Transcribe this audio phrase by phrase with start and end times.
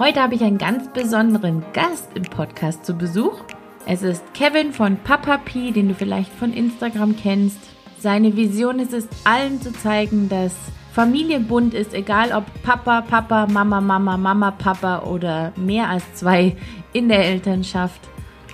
[0.00, 3.42] Heute habe ich einen ganz besonderen Gast im Podcast zu Besuch.
[3.84, 7.58] Es ist Kevin von Papa P, den du vielleicht von Instagram kennst.
[7.98, 10.54] Seine Vision ist es, allen zu zeigen, dass
[10.94, 16.56] Familie bunt ist, egal ob Papa, Papa, Mama, Mama, Mama, Papa oder mehr als zwei
[16.94, 18.00] in der Elternschaft.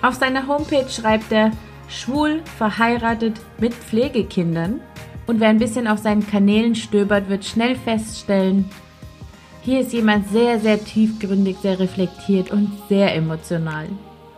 [0.01, 1.51] Auf seiner Homepage schreibt er,
[1.87, 4.81] schwul, verheiratet mit Pflegekindern.
[5.27, 8.69] Und wer ein bisschen auf seinen Kanälen stöbert, wird schnell feststellen,
[9.67, 13.87] hier ist jemand sehr, sehr tiefgründig, sehr reflektiert und sehr emotional.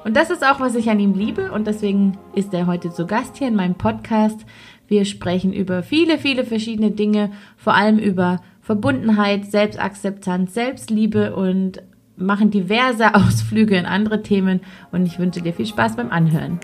[0.03, 3.05] Und das ist auch, was ich an ihm liebe und deswegen ist er heute zu
[3.05, 4.43] Gast hier in meinem Podcast.
[4.87, 11.83] Wir sprechen über viele, viele verschiedene Dinge, vor allem über Verbundenheit, Selbstakzeptanz, Selbstliebe und
[12.17, 14.61] machen diverse Ausflüge in andere Themen
[14.91, 16.59] und ich wünsche dir viel Spaß beim Anhören.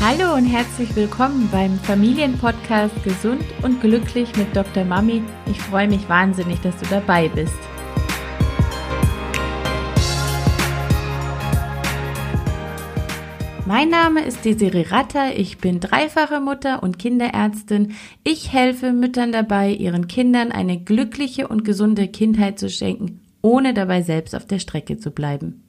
[0.00, 4.84] Hallo und herzlich willkommen beim Familienpodcast Gesund und Glücklich mit Dr.
[4.84, 5.22] Mami.
[5.50, 7.56] Ich freue mich wahnsinnig, dass du dabei bist.
[13.66, 17.94] Mein Name ist Desiree Ratter, ich bin dreifache Mutter und Kinderärztin.
[18.22, 24.02] Ich helfe Müttern dabei, ihren Kindern eine glückliche und gesunde Kindheit zu schenken, ohne dabei
[24.02, 25.65] selbst auf der Strecke zu bleiben.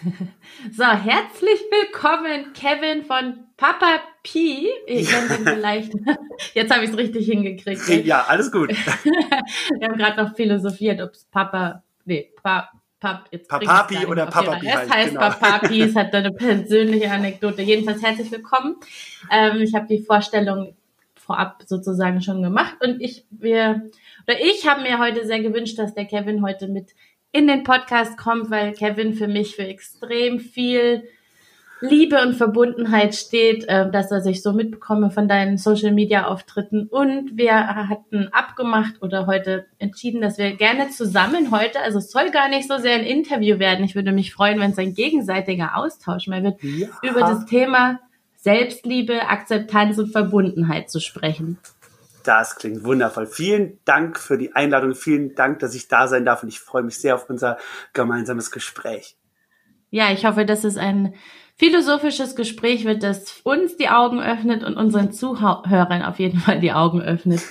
[0.72, 4.68] So, herzlich willkommen, Kevin von Papa P.
[4.86, 5.92] Ich kennt ihn vielleicht.
[6.54, 7.88] Jetzt habe ich es richtig hingekriegt.
[7.88, 8.02] Ey.
[8.02, 8.70] Ja, alles gut.
[9.78, 14.64] Wir haben gerade noch philosophiert, ob es Papa, nee, pa, Pap, jetzt Papapi oder Papapi.
[14.68, 15.20] Es heißt genau.
[15.20, 17.62] Papapi, es hat eine persönliche Anekdote.
[17.62, 18.76] Jedenfalls herzlich willkommen.
[19.28, 20.76] Ähm, ich habe die Vorstellung
[21.16, 23.90] vorab sozusagen schon gemacht und ich, wir,
[24.26, 26.94] oder ich habe mir heute sehr gewünscht, dass der Kevin heute mit
[27.32, 31.02] in den Podcast kommt, weil Kevin für mich für extrem viel
[31.82, 36.86] Liebe und Verbundenheit steht, äh, das, was ich so mitbekomme von deinen Social Media Auftritten.
[36.86, 42.30] Und wir hatten abgemacht oder heute entschieden, dass wir gerne zusammen heute, also es soll
[42.30, 43.84] gar nicht so sehr ein Interview werden.
[43.84, 46.86] Ich würde mich freuen, wenn es ein gegenseitiger Austausch mehr wird, ja.
[47.02, 47.98] über das Thema
[48.36, 51.58] Selbstliebe, Akzeptanz und Verbundenheit zu sprechen.
[52.24, 53.26] Das klingt wundervoll.
[53.26, 54.94] Vielen Dank für die Einladung.
[54.94, 57.58] Vielen Dank, dass ich da sein darf und ich freue mich sehr auf unser
[57.92, 59.16] gemeinsames Gespräch.
[59.90, 61.14] Ja, ich hoffe, dass es ein
[61.56, 66.72] philosophisches Gespräch wird, das uns die Augen öffnet und unseren Zuhörern auf jeden Fall die
[66.72, 67.42] Augen öffnet.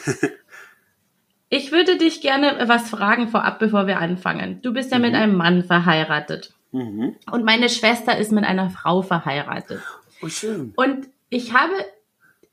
[1.50, 4.62] ich würde dich gerne was fragen vorab, bevor wir anfangen.
[4.62, 5.04] Du bist ja mhm.
[5.04, 6.54] mit einem Mann verheiratet.
[6.72, 7.16] Mhm.
[7.32, 9.82] Und meine Schwester ist mit einer Frau verheiratet.
[10.22, 10.74] Oh, schön.
[10.76, 11.74] Und ich habe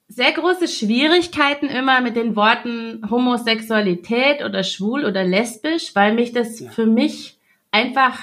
[0.08, 6.60] sehr große Schwierigkeiten immer mit den Worten Homosexualität oder schwul oder lesbisch, weil mich das
[6.60, 6.70] ja.
[6.70, 7.38] für mich
[7.70, 8.18] einfach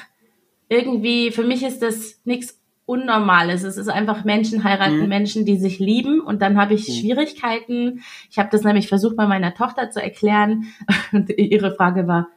[0.67, 3.63] irgendwie, für mich ist das nichts Unnormales.
[3.63, 5.07] Es ist einfach Menschen heiraten mhm.
[5.07, 6.19] Menschen, die sich lieben.
[6.19, 6.93] Und dann habe ich mhm.
[6.93, 8.03] Schwierigkeiten.
[8.29, 10.65] Ich habe das nämlich versucht, bei meiner Tochter zu erklären.
[11.11, 12.27] Und ihre Frage war,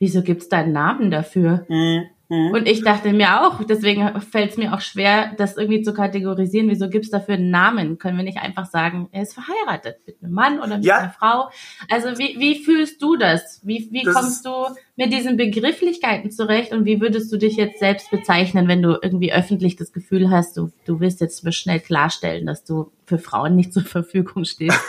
[0.00, 1.64] wieso gibt's da einen Namen dafür?
[1.68, 2.06] Mhm.
[2.28, 2.52] Mhm.
[2.52, 6.70] Und ich dachte mir auch, deswegen fällt es mir auch schwer, das irgendwie zu kategorisieren.
[6.70, 7.98] Wieso gibt es dafür einen Namen?
[7.98, 10.98] Können wir nicht einfach sagen, er ist verheiratet mit einem Mann oder mit ja.
[10.98, 11.50] einer Frau?
[11.90, 13.60] Also wie, wie fühlst du das?
[13.64, 17.78] Wie, wie das kommst du mit diesen Begrifflichkeiten zurecht und wie würdest du dich jetzt
[17.78, 22.46] selbst bezeichnen, wenn du irgendwie öffentlich das Gefühl hast, du, du wirst jetzt schnell klarstellen,
[22.46, 24.80] dass du für Frauen nicht zur Verfügung stehst?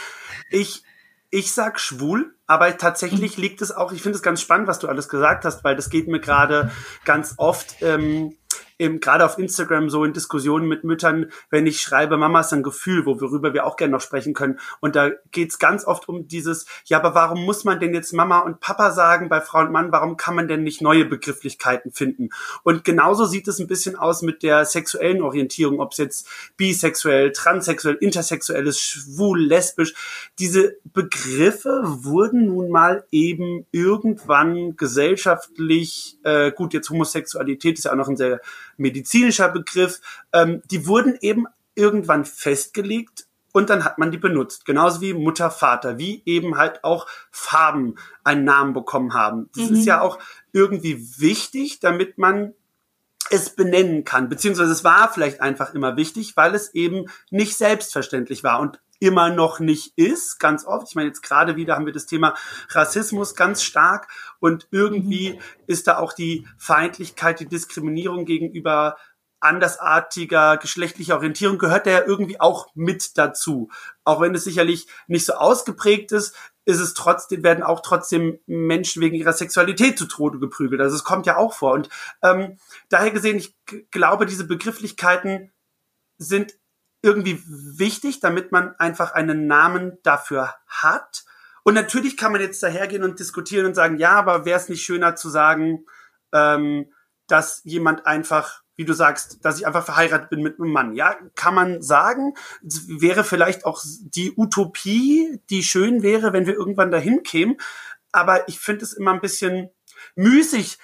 [0.50, 0.82] ich
[1.30, 3.42] ich sag schwul, aber tatsächlich mhm.
[3.42, 5.88] liegt es auch, ich finde es ganz spannend, was du alles gesagt hast, weil das
[5.88, 6.72] geht mir gerade
[7.04, 8.34] ganz oft ähm,
[8.80, 12.62] eben gerade auf Instagram so in Diskussionen mit Müttern, wenn ich schreibe, Mama ist ein
[12.62, 14.58] Gefühl, worüber wir auch gerne noch sprechen können.
[14.80, 18.40] Und da geht's ganz oft um dieses, ja, aber warum muss man denn jetzt Mama
[18.40, 19.92] und Papa sagen bei Frau und Mann?
[19.92, 22.30] Warum kann man denn nicht neue Begrifflichkeiten finden?
[22.62, 27.32] Und genauso sieht es ein bisschen aus mit der sexuellen Orientierung, ob es jetzt bisexuell,
[27.32, 29.94] transsexuell, intersexuell ist, schwul, lesbisch.
[30.38, 37.96] Diese Begriffe wurden nun mal eben irgendwann gesellschaftlich, äh, gut, jetzt Homosexualität ist ja auch
[37.96, 38.40] noch ein sehr
[38.80, 40.00] medizinischer Begriff,
[40.32, 44.64] ähm, die wurden eben irgendwann festgelegt und dann hat man die benutzt.
[44.64, 49.48] Genauso wie Mutter, Vater, wie eben halt auch Farben einen Namen bekommen haben.
[49.56, 49.76] Das mhm.
[49.76, 50.18] ist ja auch
[50.52, 52.54] irgendwie wichtig, damit man
[53.30, 58.42] es benennen kann, beziehungsweise es war vielleicht einfach immer wichtig, weil es eben nicht selbstverständlich
[58.42, 58.58] war.
[58.58, 60.88] Und immer noch nicht ist, ganz oft.
[60.88, 62.34] Ich meine, jetzt gerade wieder haben wir das Thema
[62.68, 64.08] Rassismus ganz stark
[64.38, 65.40] und irgendwie mhm.
[65.66, 68.96] ist da auch die Feindlichkeit, die Diskriminierung gegenüber
[69.40, 73.70] andersartiger geschlechtlicher Orientierung gehört da ja irgendwie auch mit dazu.
[74.04, 76.36] Auch wenn es sicherlich nicht so ausgeprägt ist,
[76.66, 80.80] ist es trotzdem, werden auch trotzdem Menschen wegen ihrer Sexualität zu Tode geprügelt.
[80.80, 81.72] Also es kommt ja auch vor.
[81.72, 81.88] Und
[82.22, 82.58] ähm,
[82.90, 83.56] daher gesehen, ich
[83.90, 85.50] glaube, diese Begrifflichkeiten
[86.18, 86.54] sind
[87.02, 91.24] irgendwie wichtig, damit man einfach einen Namen dafür hat.
[91.62, 94.82] Und natürlich kann man jetzt dahergehen und diskutieren und sagen, ja, aber wäre es nicht
[94.82, 95.84] schöner zu sagen,
[96.32, 96.92] ähm,
[97.26, 100.94] dass jemand einfach, wie du sagst, dass ich einfach verheiratet bin mit einem Mann.
[100.94, 102.34] Ja, kann man sagen.
[102.66, 107.56] Es wäre vielleicht auch die Utopie, die schön wäre, wenn wir irgendwann dahin kämen.
[108.12, 109.70] Aber ich finde es immer ein bisschen
[110.16, 110.78] müßig,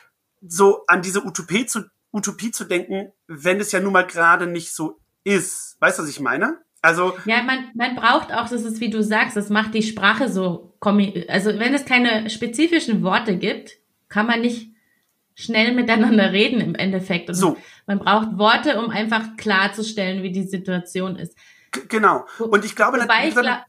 [0.46, 4.72] so an diese Utopie zu, Utopie zu denken, wenn es ja nun mal gerade nicht
[4.72, 5.76] so ist.
[5.80, 6.58] Weißt du, was ich meine?
[6.82, 10.28] Also ja, man, man braucht auch, das ist wie du sagst, das macht die Sprache
[10.28, 13.72] so, also wenn es keine spezifischen Worte gibt,
[14.08, 14.70] kann man nicht
[15.34, 17.28] schnell miteinander reden im Endeffekt.
[17.28, 17.56] Und so.
[17.86, 21.36] Man braucht Worte, um einfach klarzustellen, wie die Situation ist.
[21.72, 22.24] G genau.
[22.38, 23.64] Und ich glaube, Wobei ich glaub,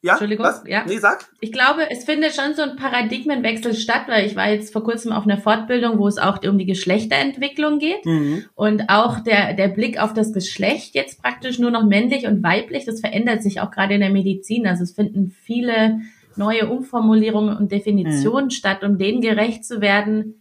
[0.00, 0.12] ja?
[0.12, 0.62] Entschuldigung, Was?
[0.66, 0.84] ja.
[0.86, 1.28] Nee, sag.
[1.40, 5.10] Ich glaube, es findet schon so ein Paradigmenwechsel statt, weil ich war jetzt vor kurzem
[5.10, 8.06] auf einer Fortbildung, wo es auch um die Geschlechterentwicklung geht.
[8.06, 8.44] Mhm.
[8.54, 12.84] Und auch der, der Blick auf das Geschlecht jetzt praktisch nur noch männlich und weiblich,
[12.84, 14.68] das verändert sich auch gerade in der Medizin.
[14.68, 16.00] Also es finden viele
[16.36, 18.50] neue Umformulierungen und Definitionen mhm.
[18.50, 20.40] statt, um denen gerecht zu werden,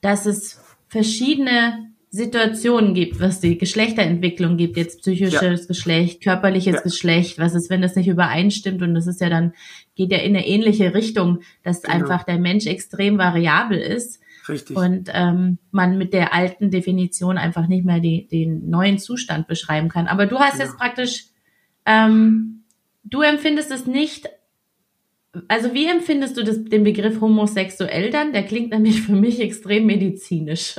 [0.00, 5.66] dass es verschiedene Situationen gibt, was die Geschlechterentwicklung gibt, jetzt psychisches ja.
[5.66, 6.80] Geschlecht, körperliches ja.
[6.80, 9.52] Geschlecht, was ist, wenn das nicht übereinstimmt und das ist ja dann,
[9.94, 11.94] geht ja in eine ähnliche Richtung, dass genau.
[11.94, 14.20] einfach der Mensch extrem variabel ist.
[14.48, 14.76] Richtig.
[14.76, 19.88] Und ähm, man mit der alten Definition einfach nicht mehr die, den neuen Zustand beschreiben
[19.88, 20.08] kann.
[20.08, 20.64] Aber du hast genau.
[20.64, 21.26] jetzt praktisch,
[21.86, 22.64] ähm,
[23.04, 24.28] du empfindest es nicht
[25.46, 28.32] also wie empfindest du das, den Begriff homosexuell dann?
[28.32, 30.76] Der klingt nämlich für mich extrem medizinisch.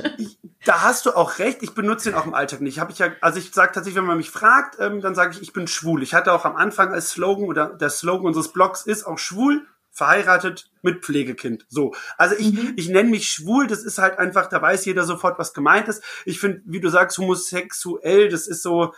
[0.64, 1.62] Da hast du auch recht.
[1.62, 2.78] Ich benutze ihn auch im Alltag nicht.
[2.78, 5.42] Hab ich ja, also ich sage tatsächlich, wenn man mich fragt, ähm, dann sage ich,
[5.42, 6.02] ich bin schwul.
[6.02, 9.66] Ich hatte auch am Anfang als Slogan oder der Slogan unseres Blogs ist auch schwul,
[9.90, 11.66] verheiratet mit Pflegekind.
[11.68, 11.94] So.
[12.16, 12.74] Also ich, mhm.
[12.76, 16.02] ich nenne mich schwul, das ist halt einfach, da weiß jeder sofort, was gemeint ist.
[16.26, 18.94] Ich finde, wie du sagst, homosexuell, das ist so,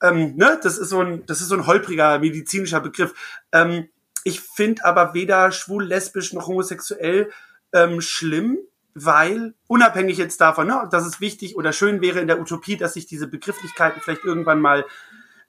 [0.00, 3.12] ähm, ne, das ist so ein, das ist so ein holpriger medizinischer Begriff.
[3.52, 3.88] Ähm,
[4.24, 7.30] ich finde aber weder schwul, lesbisch noch homosexuell
[7.72, 8.58] ähm, schlimm,
[8.94, 12.94] weil unabhängig jetzt davon, ne, dass es wichtig oder schön wäre in der Utopie, dass
[12.94, 14.84] sich diese Begrifflichkeiten vielleicht irgendwann mal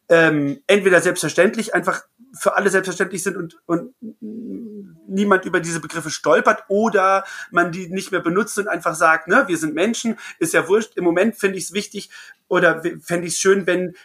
[0.09, 2.03] ähm, entweder selbstverständlich einfach
[2.33, 3.93] für alle selbstverständlich sind und, und
[5.07, 9.43] niemand über diese Begriffe stolpert oder man die nicht mehr benutzt und einfach sagt, ne,
[9.47, 10.97] wir sind Menschen, ist ja wurscht.
[10.97, 12.09] Im Moment finde ich es wichtig
[12.47, 13.95] oder fände ich es schön, wenn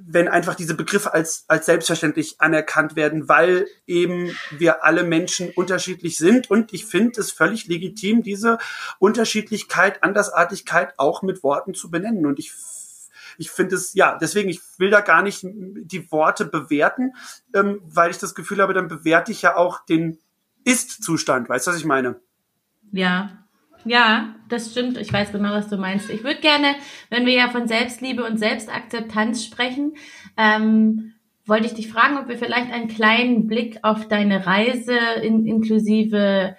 [0.00, 6.18] wenn einfach diese Begriffe als, als selbstverständlich anerkannt werden, weil eben wir alle Menschen unterschiedlich
[6.18, 6.50] sind.
[6.50, 8.58] Und ich finde es völlig legitim, diese
[8.98, 12.26] Unterschiedlichkeit, Andersartigkeit auch mit Worten zu benennen.
[12.26, 12.52] Und ich
[13.40, 17.14] ich finde es, ja, deswegen, ich will da gar nicht die Worte bewerten,
[17.54, 20.18] ähm, weil ich das Gefühl habe, dann bewerte ich ja auch den
[20.64, 21.48] Ist-Zustand.
[21.48, 22.20] Weißt du, was ich meine?
[22.90, 23.47] Ja,
[23.84, 24.98] ja, das stimmt.
[24.98, 26.10] Ich weiß genau, was du meinst.
[26.10, 26.74] Ich würde gerne,
[27.10, 29.94] wenn wir ja von Selbstliebe und Selbstakzeptanz sprechen,
[30.36, 31.14] ähm,
[31.46, 36.56] wollte ich dich fragen, ob wir vielleicht einen kleinen Blick auf deine Reise in, inklusive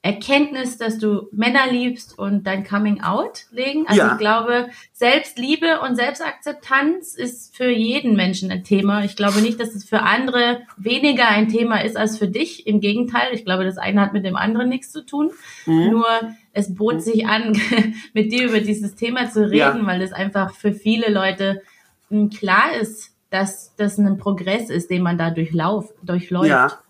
[0.00, 3.84] Erkenntnis, dass du Männer liebst und dein Coming Out legen.
[3.88, 4.12] Also ja.
[4.12, 9.04] ich glaube, Selbstliebe und Selbstakzeptanz ist für jeden Menschen ein Thema.
[9.04, 12.66] Ich glaube nicht, dass es für andere weniger ein Thema ist als für dich.
[12.66, 15.32] Im Gegenteil, ich glaube, das eine hat mit dem anderen nichts zu tun.
[15.66, 15.90] Mhm.
[15.90, 16.06] Nur
[16.58, 17.56] es bot sich an,
[18.14, 19.86] mit dir über dieses Thema zu reden, ja.
[19.86, 21.62] weil es einfach für viele Leute
[22.10, 26.48] hm, klar ist, dass das ein Progress ist, den man da durchlauf, durchläuft.
[26.48, 26.82] Ja.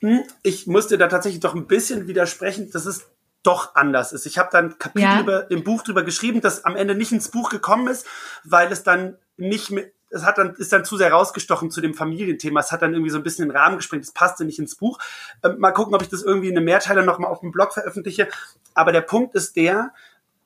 [0.00, 3.08] Hm, ich musste da tatsächlich doch ein bisschen widersprechen, dass es
[3.44, 4.26] doch anders ist.
[4.26, 5.20] Ich habe dann Kapitel ja.
[5.20, 8.06] über, im Buch drüber geschrieben, das am Ende nicht ins Buch gekommen ist,
[8.42, 11.94] weil es dann nicht mehr, es hat dann, ist dann zu sehr rausgestochen zu dem
[11.94, 12.60] Familienthema.
[12.60, 14.04] Es hat dann irgendwie so ein bisschen den Rahmen gesprengt.
[14.04, 14.98] Es passte nicht ins Buch.
[15.42, 18.28] Ähm, mal gucken, ob ich das irgendwie in einem Mehrteiler nochmal auf dem Blog veröffentliche.
[18.74, 19.92] Aber der Punkt ist der,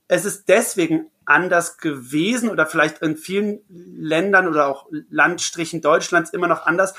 [0.09, 6.49] es ist deswegen anders gewesen oder vielleicht in vielen Ländern oder auch Landstrichen Deutschlands immer
[6.49, 6.95] noch anders,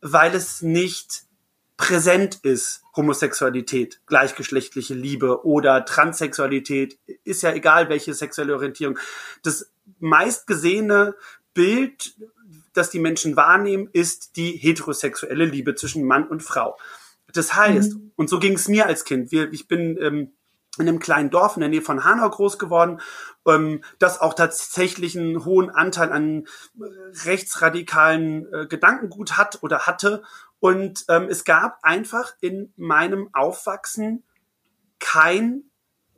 [0.00, 1.24] weil es nicht
[1.76, 8.98] präsent ist, Homosexualität, gleichgeschlechtliche Liebe oder Transsexualität, ist ja egal welche sexuelle Orientierung.
[9.42, 11.14] Das meistgesehene
[11.54, 12.16] Bild,
[12.72, 16.76] das die Menschen wahrnehmen, ist die heterosexuelle Liebe zwischen Mann und Frau.
[17.32, 18.12] Das heißt, mhm.
[18.16, 19.32] und so ging es mir als Kind.
[19.32, 20.32] Wir, ich bin ähm,
[20.78, 23.00] in einem kleinen Dorf in der Nähe von Hanau groß geworden,
[23.46, 26.46] ähm, das auch tatsächlich einen hohen Anteil an
[26.78, 26.84] äh,
[27.24, 30.22] rechtsradikalen äh, Gedankengut hat oder hatte.
[30.60, 34.24] Und ähm, es gab einfach in meinem Aufwachsen
[34.98, 35.64] kein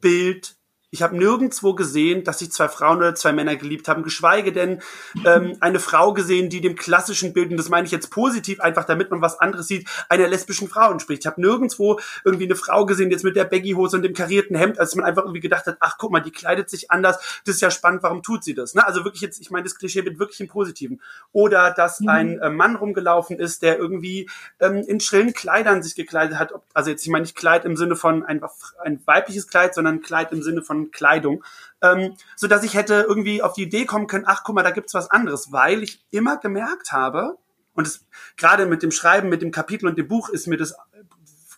[0.00, 0.55] Bild
[0.96, 4.80] Ich habe nirgendwo gesehen, dass sich zwei Frauen oder zwei Männer geliebt haben, geschweige denn
[5.26, 8.84] ähm, eine Frau gesehen, die dem klassischen Bild, und das meine ich jetzt positiv, einfach
[8.84, 11.20] damit man was anderes sieht, einer lesbischen Frau entspricht.
[11.20, 14.78] Ich habe nirgendwo irgendwie eine Frau gesehen, jetzt mit der Baggy-Hose und dem karierten Hemd,
[14.78, 17.60] als man einfach irgendwie gedacht hat, ach guck mal, die kleidet sich anders, das ist
[17.60, 18.74] ja spannend, warum tut sie das?
[18.74, 18.86] Ne?
[18.86, 21.02] Also wirklich jetzt, ich meine, das Klischee wird wirklich im Positiven.
[21.32, 22.08] Oder dass mhm.
[22.08, 26.54] ein äh, Mann rumgelaufen ist, der irgendwie ähm, in schrillen Kleidern sich gekleidet hat.
[26.72, 28.40] Also jetzt, ich meine nicht Kleid im Sinne von ein,
[28.82, 31.44] ein weibliches Kleid, sondern Kleid im Sinne von Kleidung.
[31.82, 34.70] Ähm, so dass ich hätte irgendwie auf die Idee kommen können, ach guck mal, da
[34.70, 37.38] gibt's was anderes, weil ich immer gemerkt habe,
[37.76, 38.00] und
[38.36, 40.74] gerade mit dem Schreiben, mit dem Kapitel und dem Buch ist mir das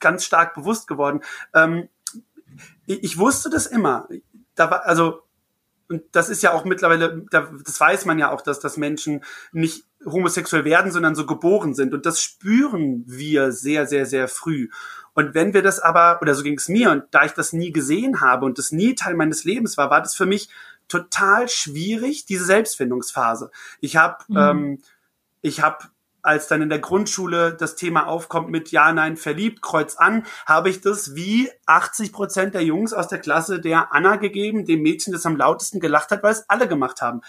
[0.00, 1.20] ganz stark bewusst geworden.
[1.54, 1.88] Ähm,
[2.86, 4.08] ich, ich wusste das immer.
[4.56, 5.22] Da war, also
[5.88, 9.84] und das ist ja auch mittlerweile, das weiß man ja auch, dass das Menschen nicht
[10.04, 11.94] homosexuell werden, sondern so geboren sind.
[11.94, 14.68] Und das spüren wir sehr, sehr, sehr früh.
[15.18, 17.72] Und wenn wir das aber, oder so ging es mir, und da ich das nie
[17.72, 20.48] gesehen habe und das nie Teil meines Lebens war, war das für mich
[20.86, 23.50] total schwierig, diese Selbstfindungsphase.
[23.80, 24.36] Ich habe, mhm.
[24.36, 24.82] ähm,
[25.42, 25.78] ich habe
[26.22, 30.70] als dann in der Grundschule das Thema aufkommt mit Ja, Nein, verliebt, Kreuz an, habe
[30.70, 35.12] ich das wie 80 Prozent der Jungs aus der Klasse der Anna gegeben, dem Mädchen,
[35.12, 37.22] das am lautesten gelacht hat, weil es alle gemacht haben.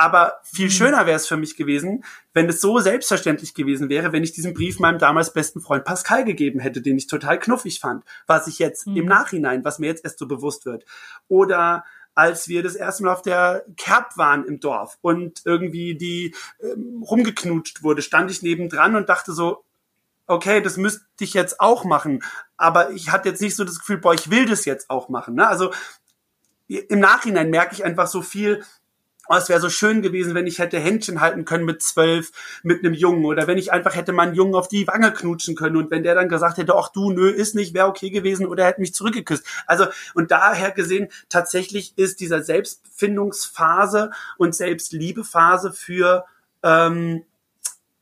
[0.00, 0.70] Aber viel mhm.
[0.70, 4.54] schöner wäre es für mich gewesen, wenn es so selbstverständlich gewesen wäre, wenn ich diesen
[4.54, 8.58] Brief meinem damals besten Freund Pascal gegeben hätte, den ich total knuffig fand, was ich
[8.58, 8.96] jetzt mhm.
[8.96, 10.86] im Nachhinein, was mir jetzt erst so bewusst wird.
[11.28, 16.34] Oder als wir das erste Mal auf der Kerb waren im Dorf und irgendwie die
[16.62, 19.64] ähm, rumgeknutscht wurde, stand ich nebendran und dachte so,
[20.26, 22.22] okay, das müsste ich jetzt auch machen.
[22.56, 25.34] Aber ich hatte jetzt nicht so das Gefühl, boah, ich will das jetzt auch machen.
[25.34, 25.46] Ne?
[25.46, 25.74] Also
[26.68, 28.64] im Nachhinein merke ich einfach so viel,
[29.30, 32.32] oh, es wäre so schön gewesen, wenn ich hätte Händchen halten können mit zwölf,
[32.64, 35.76] mit einem Jungen oder wenn ich einfach hätte meinen Jungen auf die Wange knutschen können
[35.76, 38.64] und wenn der dann gesagt hätte, ach du, nö, ist nicht, wäre okay gewesen oder
[38.64, 39.46] hätte mich zurückgeküsst.
[39.66, 46.24] Also und daher gesehen, tatsächlich ist dieser Selbstfindungsphase und Selbstliebephase für,
[46.64, 47.24] ähm,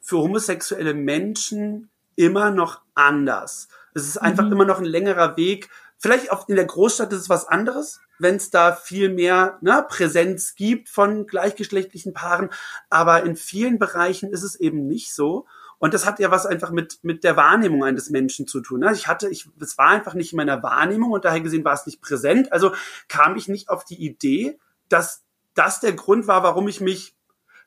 [0.01, 3.69] für homosexuelle Menschen immer noch anders.
[3.95, 4.53] Es ist einfach mhm.
[4.53, 5.69] immer noch ein längerer Weg.
[5.99, 9.85] Vielleicht auch in der Großstadt ist es was anderes, wenn es da viel mehr ne,
[9.89, 12.51] Präsenz gibt von gleichgeschlechtlichen Paaren.
[12.89, 15.47] Aber in vielen Bereichen ist es eben nicht so.
[15.79, 18.81] Und das hat ja was einfach mit, mit der Wahrnehmung eines Menschen zu tun.
[18.81, 18.93] Ne?
[18.93, 21.87] Ich hatte, ich, es war einfach nicht in meiner Wahrnehmung und daher gesehen war es
[21.87, 22.53] nicht präsent.
[22.53, 22.75] Also
[23.09, 25.25] kam ich nicht auf die Idee, dass
[25.55, 27.17] das der Grund war, warum ich mich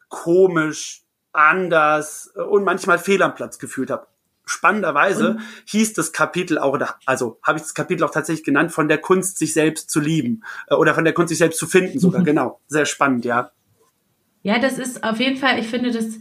[0.10, 4.08] komisch, anders und manchmal fehl am Platz gefühlt habe.
[4.52, 5.42] Spannenderweise und?
[5.66, 9.38] hieß das Kapitel auch, also habe ich das Kapitel auch tatsächlich genannt, von der Kunst,
[9.38, 12.24] sich selbst zu lieben äh, oder von der Kunst, sich selbst zu finden sogar.
[12.26, 13.52] genau, sehr spannend, ja.
[14.44, 16.20] Ja, das ist auf jeden Fall, ich finde das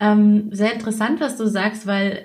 [0.00, 2.24] ähm, sehr interessant, was du sagst, weil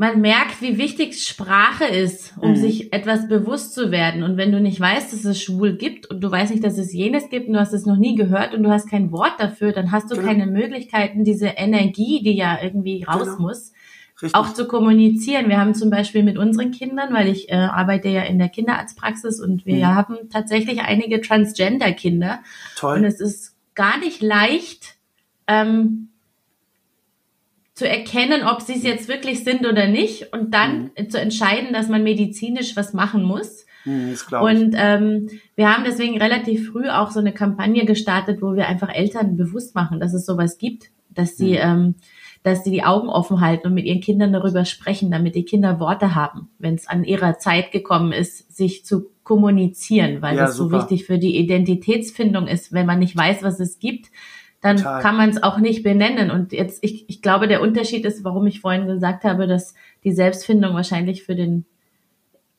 [0.00, 2.56] man merkt, wie wichtig Sprache ist, um mhm.
[2.56, 4.22] sich etwas bewusst zu werden.
[4.22, 6.92] Und wenn du nicht weißt, dass es schwul gibt und du weißt nicht, dass es
[6.92, 9.72] jenes gibt und du hast es noch nie gehört und du hast kein Wort dafür,
[9.72, 10.28] dann hast du genau.
[10.28, 13.48] keine Möglichkeiten, diese Energie, die ja irgendwie raus genau.
[13.48, 13.72] muss,
[14.20, 14.34] Richtig.
[14.34, 15.48] auch zu kommunizieren.
[15.48, 19.40] Wir haben zum Beispiel mit unseren Kindern, weil ich äh, arbeite ja in der Kinderarztpraxis
[19.40, 19.94] und wir mhm.
[19.94, 22.40] haben tatsächlich einige Transgender-Kinder.
[22.76, 22.98] Toll.
[22.98, 24.96] Und es ist gar nicht leicht,
[25.46, 26.08] ähm,
[27.74, 31.10] zu erkennen, ob sie es jetzt wirklich sind oder nicht und dann mhm.
[31.10, 33.66] zu entscheiden, dass man medizinisch was machen muss.
[33.84, 38.66] Mhm, und ähm, wir haben deswegen relativ früh auch so eine Kampagne gestartet, wo wir
[38.66, 41.58] einfach Eltern bewusst machen, dass es sowas gibt, dass sie mhm.
[41.60, 41.94] ähm,
[42.42, 45.80] dass sie die Augen offen halten und mit ihren Kindern darüber sprechen, damit die Kinder
[45.80, 50.56] Worte haben, wenn es an ihrer Zeit gekommen ist, sich zu kommunizieren, weil ja, das
[50.56, 50.70] super.
[50.70, 52.72] so wichtig für die Identitätsfindung ist.
[52.72, 54.06] Wenn man nicht weiß, was es gibt,
[54.60, 55.02] dann Total.
[55.02, 56.30] kann man es auch nicht benennen.
[56.30, 60.12] Und jetzt, ich, ich glaube, der Unterschied ist, warum ich vorhin gesagt habe, dass die
[60.12, 61.66] Selbstfindung wahrscheinlich für den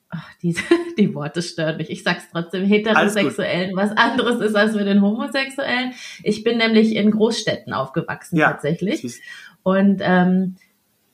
[0.09, 0.55] ach, die,
[0.97, 1.89] die Worte stören mich.
[1.89, 5.93] Ich sag's trotzdem, Heterosexuellen was anderes ist als für den Homosexuellen.
[6.23, 9.21] Ich bin nämlich in Großstädten aufgewachsen ja, tatsächlich.
[9.63, 10.55] Und ähm,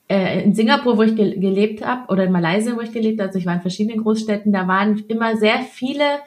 [0.07, 3.29] äh, in Singapur, wo ich ge gelebt habe, oder in Malaysia, wo ich gelebt habe,
[3.29, 6.19] also ich war in verschiedenen Großstädten, da waren immer sehr viele,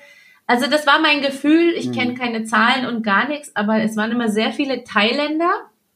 [0.47, 1.93] also das war mein Gefühl, ich mhm.
[1.93, 5.51] kenne keine Zahlen und gar nichts, aber es waren immer sehr viele Thailänder,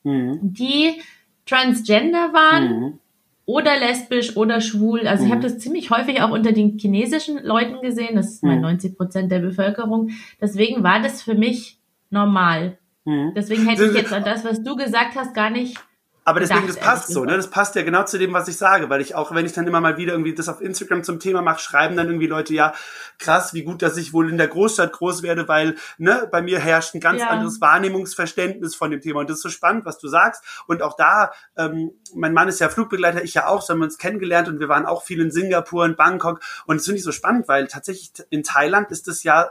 [0.04, 0.38] mhm.
[0.42, 1.00] die
[1.44, 2.98] transgender waren mhm.
[3.46, 5.08] oder lesbisch oder schwul.
[5.08, 5.44] Also ich habe mhm.
[5.44, 8.96] das ziemlich häufig auch unter den chinesischen Leuten gesehen, das ist mal 90 mhm.
[8.96, 10.10] Prozent der Bevölkerung.
[10.40, 11.78] Deswegen war das für mich
[12.10, 12.78] normal.
[13.04, 13.32] Mhm.
[13.34, 15.76] Deswegen hätte ich jetzt an das, was du gesagt hast, gar nicht
[16.24, 17.36] aber deswegen, das passt so, ne?
[17.36, 19.66] Das passt ja genau zu dem, was ich sage, weil ich auch, wenn ich dann
[19.66, 22.74] immer mal wieder irgendwie das auf Instagram zum Thema mache, schreiben dann irgendwie Leute, ja,
[23.18, 26.60] krass, wie gut, dass ich wohl in der Großstadt groß werde, weil, ne, bei mir
[26.60, 27.28] herrscht ein ganz ja.
[27.28, 29.20] anderes Wahrnehmungsverständnis von dem Thema.
[29.20, 30.44] Und das ist so spannend, was du sagst.
[30.68, 33.86] Und auch da, ähm, mein Mann ist ja Flugbegleiter, ich ja auch, so haben wir
[33.86, 36.40] uns kennengelernt und wir waren auch viel in Singapur, in Bangkok.
[36.66, 39.50] Und das finde ich so spannend, weil tatsächlich in Thailand ist es ja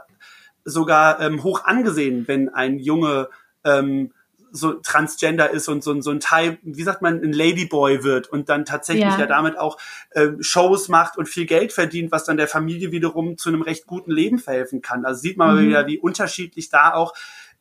[0.64, 3.28] sogar ähm, hoch angesehen, wenn ein Junge
[3.64, 4.12] ähm,
[4.52, 8.48] so transgender ist und so, so ein Teil, wie sagt man, ein Ladyboy wird und
[8.48, 9.78] dann tatsächlich ja, ja damit auch
[10.10, 13.86] äh, Shows macht und viel Geld verdient, was dann der Familie wiederum zu einem recht
[13.86, 15.04] guten Leben verhelfen kann.
[15.04, 15.68] Also sieht man mhm.
[15.68, 17.14] wieder, wie unterschiedlich da auch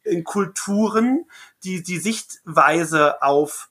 [0.03, 1.25] in Kulturen
[1.63, 3.69] die, die Sichtweise auf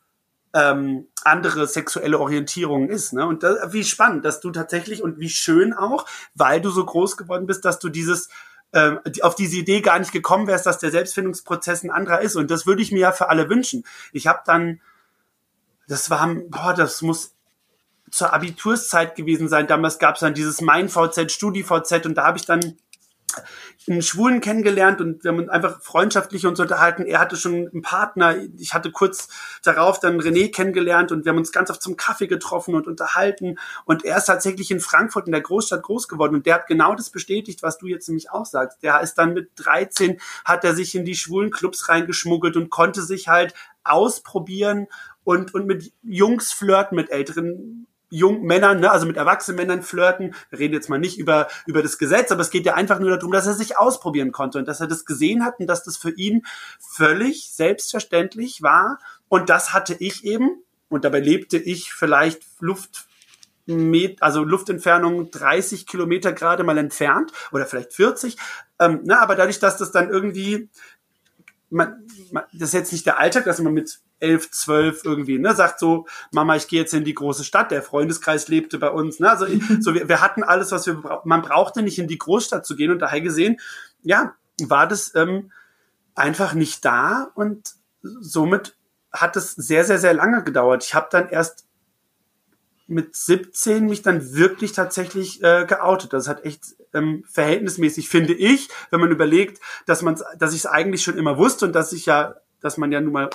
[0.52, 3.12] ähm, andere sexuelle Orientierungen ist.
[3.12, 3.26] Ne?
[3.26, 7.16] Und das, wie spannend, dass du tatsächlich und wie schön auch, weil du so groß
[7.16, 8.28] geworden bist, dass du dieses
[8.72, 12.36] ähm, auf diese Idee gar nicht gekommen wärst, dass der Selbstfindungsprozess ein anderer ist.
[12.36, 13.84] Und das würde ich mir ja für alle wünschen.
[14.12, 14.80] Ich habe dann,
[15.88, 17.34] das war, boah, das muss
[18.10, 19.66] zur Abiturszeit gewesen sein.
[19.66, 22.76] Damals gab es dann dieses Mein VZ, StudiVZ und da habe ich dann
[23.88, 27.06] einen Schwulen kennengelernt und wir haben uns einfach freundschaftlich uns unterhalten.
[27.06, 28.36] Er hatte schon einen Partner.
[28.58, 29.28] Ich hatte kurz
[29.62, 33.56] darauf dann René kennengelernt und wir haben uns ganz oft zum Kaffee getroffen und unterhalten.
[33.84, 36.94] Und er ist tatsächlich in Frankfurt in der Großstadt groß geworden und der hat genau
[36.94, 38.82] das bestätigt, was du jetzt nämlich auch sagst.
[38.82, 43.02] Der ist dann mit 13 hat er sich in die schwulen Clubs reingeschmuggelt und konnte
[43.02, 44.86] sich halt ausprobieren
[45.24, 50.34] und, und mit Jungs flirten, mit älteren jungen Männern, ne, also mit erwachsenen Männern flirten.
[50.50, 53.10] Wir reden jetzt mal nicht über, über das Gesetz, aber es geht ja einfach nur
[53.10, 55.96] darum, dass er sich ausprobieren konnte und dass er das gesehen hat und dass das
[55.96, 56.44] für ihn
[56.78, 58.98] völlig selbstverständlich war.
[59.28, 60.62] Und das hatte ich eben.
[60.88, 63.06] Und dabei lebte ich vielleicht Luft,
[64.18, 68.36] also Luftentfernung 30 Kilometer gerade mal entfernt oder vielleicht 40.
[68.80, 70.68] Ähm, ne, aber dadurch, dass das dann irgendwie,
[71.70, 75.54] man, man, das ist jetzt nicht der Alltag, dass man mit elf, zwölf irgendwie, ne,
[75.54, 79.18] sagt so, Mama, ich gehe jetzt in die große Stadt, der Freundeskreis lebte bei uns,
[79.18, 79.46] ne, also
[79.80, 81.28] so, wir, wir hatten alles, was wir brauchen.
[81.28, 83.60] Man brauchte nicht in die Großstadt zu gehen und daher gesehen,
[84.02, 85.50] ja, war das ähm,
[86.14, 88.76] einfach nicht da und somit
[89.12, 90.84] hat es sehr, sehr, sehr lange gedauert.
[90.84, 91.66] Ich habe dann erst
[92.86, 96.12] mit 17 mich dann wirklich tatsächlich äh, geoutet.
[96.12, 100.66] Das hat echt ähm, verhältnismäßig, finde ich, wenn man überlegt, dass man, dass ich es
[100.66, 103.30] eigentlich schon immer wusste und dass ich ja, dass man ja nun mal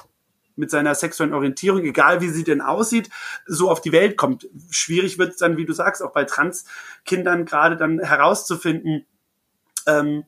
[0.55, 3.09] mit seiner sexuellen Orientierung, egal wie sie denn aussieht,
[3.45, 4.47] so auf die Welt kommt.
[4.69, 9.05] Schwierig wird es dann, wie du sagst, auch bei Transkindern gerade dann herauszufinden,
[9.88, 10.25] ähm,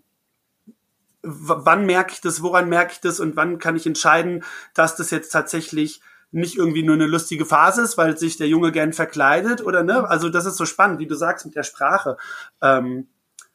[1.23, 4.43] wann merke ich das, woran merke ich das und wann kann ich entscheiden,
[4.73, 8.71] dass das jetzt tatsächlich nicht irgendwie nur eine lustige Phase ist, weil sich der Junge
[8.71, 10.07] gern verkleidet oder ne?
[10.09, 12.17] Also das ist so spannend, wie du sagst mit der Sprache.
[12.61, 13.07] Ähm,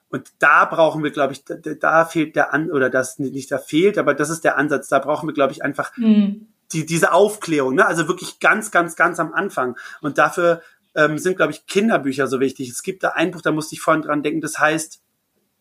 [0.08, 3.58] und da brauchen wir, glaube ich, da, da, fehlt der An oder das nicht da
[3.58, 4.88] fehlt, aber das ist der Ansatz.
[4.88, 7.86] Da brauchen wir, glaube ich, einfach mhm die, diese Aufklärung, ne?
[7.86, 9.76] also wirklich ganz, ganz, ganz am Anfang.
[10.00, 10.62] Und dafür
[10.94, 12.70] ähm, sind, glaube ich, Kinderbücher so wichtig.
[12.70, 15.02] Es gibt da ein Buch, da musste ich vorhin dran denken, das heißt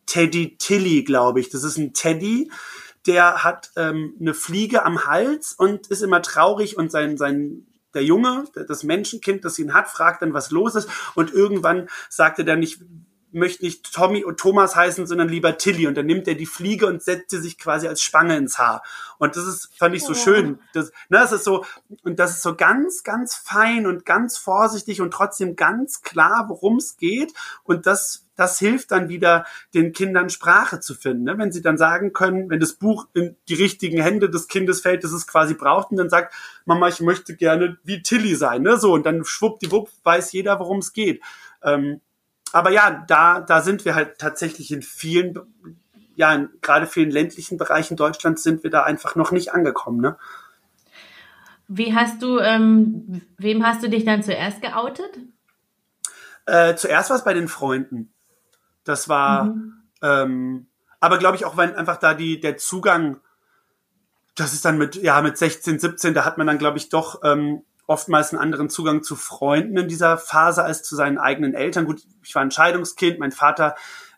[0.05, 1.49] Teddy Tilly, glaube ich.
[1.49, 2.51] Das ist ein Teddy,
[3.07, 8.03] der hat ähm, eine Fliege am Hals und ist immer traurig und sein, sein der
[8.03, 10.89] Junge, das Menschenkind, das ihn hat, fragt dann, was los ist.
[11.15, 12.81] Und irgendwann sagt er dann nicht,
[13.33, 15.87] möchte nicht Tommy und Thomas heißen, sondern lieber Tilly.
[15.87, 18.83] Und dann nimmt er die Fliege und setzt sie sich quasi als Spange ins Haar.
[19.17, 20.15] Und das ist, fand ich so oh.
[20.15, 20.59] schön.
[20.73, 21.65] Das, ne, das ist so,
[22.03, 26.77] und das ist so ganz, ganz fein und ganz vorsichtig und trotzdem ganz klar, worum
[26.77, 27.33] es geht.
[27.63, 31.23] Und das, das hilft dann wieder, den Kindern Sprache zu finden.
[31.23, 31.37] Ne?
[31.37, 35.03] Wenn sie dann sagen können, wenn das Buch in die richtigen Hände des Kindes fällt,
[35.03, 36.33] das es quasi braucht, und dann sagt,
[36.65, 38.63] Mama, ich möchte gerne wie Tilly sein.
[38.63, 38.77] Ne?
[38.77, 41.21] So, und dann schwuppdiwupp weiß jeder, worum es geht.
[41.63, 42.01] Ähm,
[42.51, 45.39] aber ja, da, da sind wir halt tatsächlich in vielen,
[46.15, 50.17] ja, in gerade vielen ländlichen Bereichen Deutschlands sind wir da einfach noch nicht angekommen, ne?
[51.67, 55.19] Wie hast du, ähm, wem hast du dich dann zuerst geoutet?
[56.45, 58.13] Äh, zuerst war es bei den Freunden.
[58.83, 59.83] Das war, mhm.
[60.01, 60.67] ähm,
[60.99, 63.21] aber glaube ich auch, wenn einfach da die, der Zugang,
[64.35, 67.21] das ist dann mit, ja, mit 16, 17, da hat man dann, glaube ich, doch
[67.23, 71.85] ähm, oftmals einen anderen Zugang zu Freunden in dieser Phase als zu seinen eigenen Eltern.
[71.85, 73.75] Gut, ich war ein Scheidungskind, mein Vater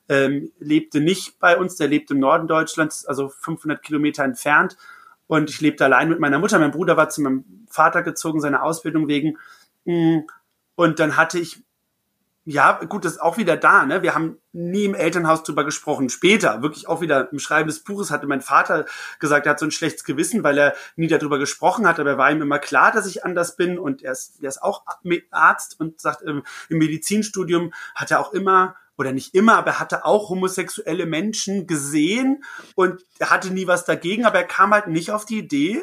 [0.09, 4.77] ähm, lebte nicht bei uns, der lebt im Norden Deutschlands, also 500 Kilometer entfernt.
[5.27, 6.59] Und ich lebte allein mit meiner Mutter.
[6.59, 9.37] Mein Bruder war zu meinem Vater gezogen, seine Ausbildung wegen.
[9.85, 10.19] Mm,
[10.75, 11.63] und dann hatte ich
[12.45, 14.01] ja, gut, das ist auch wieder da, ne?
[14.01, 16.09] Wir haben nie im Elternhaus drüber gesprochen.
[16.09, 18.85] Später, wirklich auch wieder im Schreiben des Buches, hatte mein Vater
[19.19, 22.31] gesagt, er hat so ein schlechtes Gewissen, weil er nie darüber gesprochen hat, aber war
[22.31, 24.83] ihm immer klar, dass ich anders bin und er ist, er ist auch
[25.31, 29.79] Arzt und sagt, im, im Medizinstudium hat er auch immer oder nicht immer, aber er
[29.79, 32.43] hatte auch homosexuelle Menschen gesehen
[32.75, 35.81] und er hatte nie was dagegen, aber er kam halt nicht auf die Idee,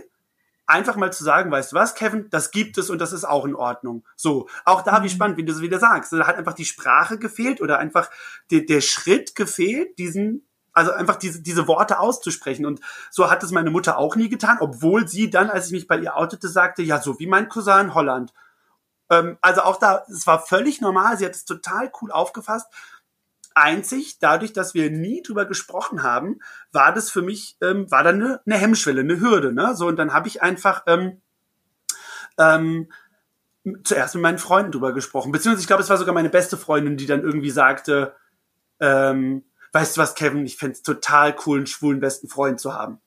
[0.71, 3.45] einfach mal zu sagen, weißt du was, Kevin, das gibt es und das ist auch
[3.45, 4.05] in Ordnung.
[4.17, 5.13] So, auch da, wie mhm.
[5.13, 6.13] spannend, wie du es wieder sagst.
[6.13, 8.11] Da hat einfach die Sprache gefehlt oder einfach
[8.51, 12.65] der, der Schritt gefehlt, diesen also einfach diese, diese Worte auszusprechen.
[12.65, 12.81] Und
[13.11, 15.99] so hat es meine Mutter auch nie getan, obwohl sie dann, als ich mich bei
[15.99, 18.33] ihr outete, sagte, ja, so wie mein Cousin in Holland.
[19.11, 22.69] Ähm, also auch da, es war völlig normal, sie hat es total cool aufgefasst.
[23.55, 26.41] Einzig, dadurch, dass wir nie drüber gesprochen haben,
[26.73, 29.53] war das für mich, ähm, war da eine, eine Hemmschwelle, eine Hürde.
[29.53, 29.75] Ne?
[29.75, 31.21] So, und dann habe ich einfach ähm,
[32.39, 32.89] ähm,
[33.85, 35.33] zuerst mit meinen Freunden drüber gesprochen.
[35.33, 38.15] Beziehungsweise, ich glaube, es war sogar meine beste Freundin, die dann irgendwie sagte,
[38.81, 42.99] ähm, weißt du was, Kevin, ich fände total cool, einen schwulen besten Freund zu haben.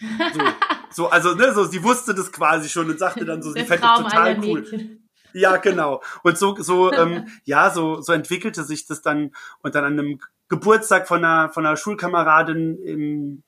[0.00, 0.40] So,
[0.90, 3.86] so also, ne, so, sie wusste das quasi schon und sagte dann so, sie fände
[3.86, 4.98] total cool.
[5.32, 6.02] Ja, genau.
[6.22, 10.20] Und so, so, ähm, ja, so, so entwickelte sich das dann und dann an einem
[10.48, 13.42] Geburtstag von einer, von einer Schulkameradin im,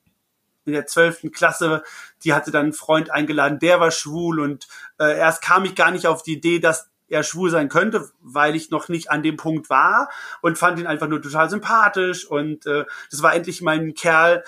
[0.64, 1.82] in der zwölften Klasse,
[2.24, 4.68] die hatte dann einen Freund eingeladen, der war schwul und
[4.98, 8.56] äh, erst kam ich gar nicht auf die Idee, dass er schwul sein könnte, weil
[8.56, 10.08] ich noch nicht an dem Punkt war
[10.40, 14.44] und fand ihn einfach nur total sympathisch und äh, das war endlich mein Kerl,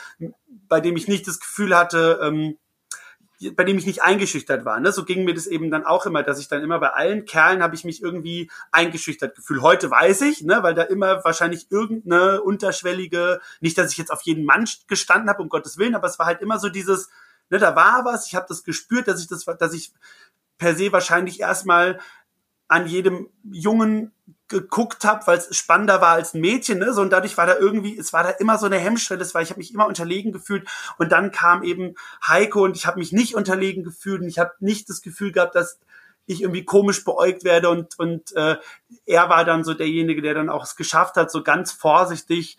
[0.69, 2.57] bei dem ich nicht das Gefühl hatte, ähm,
[3.57, 4.79] bei dem ich nicht eingeschüchtert war.
[4.81, 4.93] Ne?
[4.93, 7.63] So ging mir das eben dann auch immer, dass ich dann immer bei allen Kerlen
[7.63, 9.63] habe ich mich irgendwie eingeschüchtert gefühlt.
[9.63, 14.23] Heute weiß ich, ne, weil da immer wahrscheinlich irgendeine unterschwellige, nicht, dass ich jetzt auf
[14.23, 17.11] jeden Mann gestanden habe, um Gottes Willen, aber es war halt immer so dieses,
[17.51, 19.93] ne, da war was, ich habe das gespürt, dass ich das, dass ich
[20.59, 21.99] per se wahrscheinlich erstmal
[22.69, 24.13] an jedem Jungen
[24.55, 26.93] geguckt habe, weil es spannender war als ein Mädchen, ne?
[26.93, 29.51] So und dadurch war da irgendwie, es war da immer so eine Hemmschwelle, weil ich
[29.51, 30.69] habe mich immer unterlegen gefühlt.
[30.97, 34.23] Und dann kam eben Heiko und ich habe mich nicht unterlegen gefühlt.
[34.23, 35.81] Und ich habe nicht das Gefühl gehabt, dass
[36.27, 37.69] ich irgendwie komisch beäugt werde.
[37.69, 38.57] Und und äh,
[39.07, 42.57] er war dann so derjenige, der dann auch es geschafft hat, so ganz vorsichtig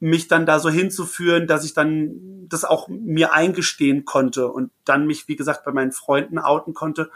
[0.00, 5.06] mich dann da so hinzuführen, dass ich dann das auch mir eingestehen konnte und dann
[5.06, 7.10] mich wie gesagt bei meinen Freunden outen konnte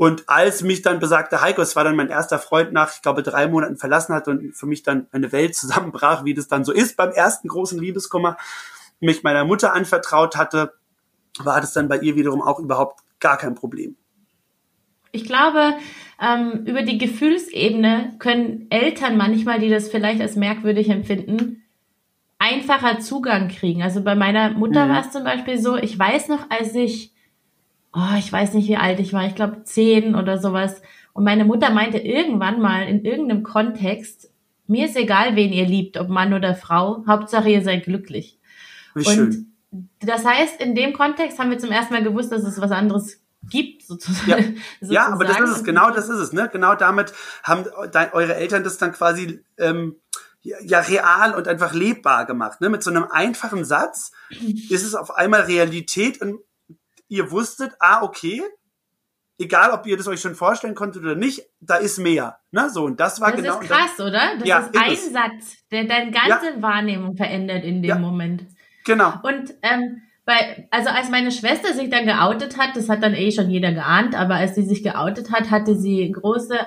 [0.00, 3.22] und als mich dann besagte Heiko, es war dann mein erster Freund nach, ich glaube,
[3.22, 6.72] drei Monaten verlassen hat und für mich dann eine Welt zusammenbrach, wie das dann so
[6.72, 8.38] ist beim ersten großen Liebeskummer,
[9.00, 10.72] mich meiner Mutter anvertraut hatte,
[11.38, 13.94] war das dann bei ihr wiederum auch überhaupt gar kein Problem.
[15.12, 15.74] Ich glaube,
[16.18, 21.62] ähm, über die Gefühlsebene können Eltern manchmal, die das vielleicht als merkwürdig empfinden,
[22.38, 23.82] einfacher Zugang kriegen.
[23.82, 24.90] Also bei meiner Mutter mhm.
[24.92, 27.12] war es zum Beispiel so, ich weiß noch, als ich
[27.92, 30.82] oh, ich weiß nicht, wie alt ich war, ich glaube zehn oder sowas.
[31.12, 34.30] Und meine Mutter meinte irgendwann mal in irgendeinem Kontext,
[34.66, 38.38] mir ist egal, wen ihr liebt, ob Mann oder Frau, Hauptsache ihr seid glücklich.
[38.94, 39.52] Wie und schön.
[40.00, 43.20] das heißt, in dem Kontext haben wir zum ersten Mal gewusst, dass es was anderes
[43.48, 44.28] gibt, sozusagen.
[44.30, 44.36] Ja,
[44.80, 44.92] sozusagen.
[44.92, 46.48] ja aber das ist es, genau das ist es, ne?
[46.52, 47.64] Genau damit haben
[48.12, 49.96] eure Eltern das dann quasi ähm,
[50.42, 52.60] ja real und einfach lebbar gemacht.
[52.60, 52.68] Ne?
[52.68, 54.12] Mit so einem einfachen Satz
[54.70, 56.40] ist es auf einmal Realität und
[57.10, 58.42] ihr wusstet, ah, okay,
[59.38, 62.38] egal ob ihr das euch schon vorstellen konntet oder nicht, da ist mehr.
[62.52, 62.70] Ne?
[62.70, 63.54] So, und das war das genau.
[63.56, 64.36] Das ist krass, dann, oder?
[64.38, 66.62] Das ja, ist ein ist Satz, der deine ganze ja.
[66.62, 67.98] Wahrnehmung verändert in dem ja.
[67.98, 68.46] Moment.
[68.84, 69.14] Genau.
[69.22, 73.32] Und ähm, bei, also als meine Schwester sich dann geoutet hat, das hat dann eh
[73.32, 76.58] schon jeder geahnt, aber als sie sich geoutet hat, hatte sie große,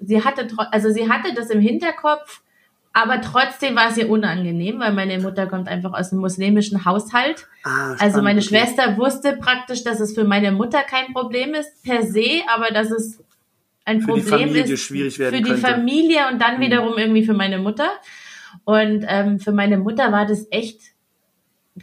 [0.00, 2.42] sie hatte, also sie hatte das im Hinterkopf,
[2.96, 7.46] aber trotzdem war es ihr unangenehm, weil meine Mutter kommt einfach aus einem muslimischen Haushalt.
[7.62, 8.48] Ah, also meine okay.
[8.48, 12.90] Schwester wusste praktisch, dass es für meine Mutter kein Problem ist per se, aber dass
[12.90, 13.22] es
[13.84, 15.58] ein für Problem ist für die könnte.
[15.58, 16.60] Familie und dann mhm.
[16.62, 17.90] wiederum irgendwie für meine Mutter.
[18.64, 20.80] Und ähm, für meine Mutter war das echt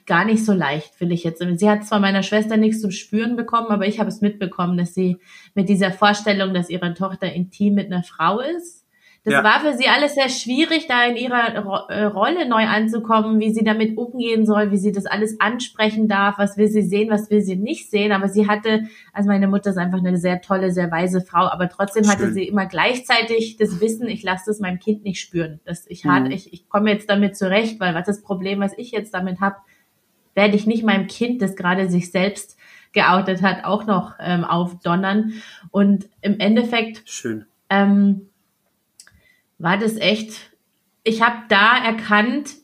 [0.08, 1.43] gar nicht so leicht, will ich jetzt.
[1.60, 4.95] Sie hat zwar meiner Schwester nichts zum Spüren bekommen, aber ich habe es mitbekommen, dass
[4.95, 5.19] sie
[5.54, 8.83] mit dieser Vorstellung, dass ihre Tochter intim mit einer Frau ist,
[9.25, 9.43] das ja.
[9.43, 13.53] war für sie alles sehr schwierig, da in ihrer Ro äh, Rolle neu anzukommen, wie
[13.53, 17.29] sie damit umgehen soll, wie sie das alles ansprechen darf, was will sie sehen, was
[17.29, 18.12] will sie nicht sehen.
[18.12, 18.83] Aber sie hatte,
[19.13, 22.12] also meine Mutter ist einfach eine sehr tolle, sehr weise Frau, aber trotzdem Schön.
[22.12, 25.62] hatte sie immer gleichzeitig das Wissen, ich lasse das meinem Kind nicht spüren.
[25.63, 26.25] Dass ich, mhm.
[26.31, 29.55] ich, ich komme jetzt damit zurecht, weil was das Problem, was ich jetzt damit habe,
[30.36, 32.57] werde ich nicht meinem Kind, das gerade sich selbst
[32.91, 35.31] geoutet hat, auch noch ähm, aufdonnern.
[35.71, 37.45] Und im Endeffekt Schön.
[37.69, 38.27] Ähm,
[39.58, 40.52] war das echt,
[41.04, 42.56] ich habe da erkannt,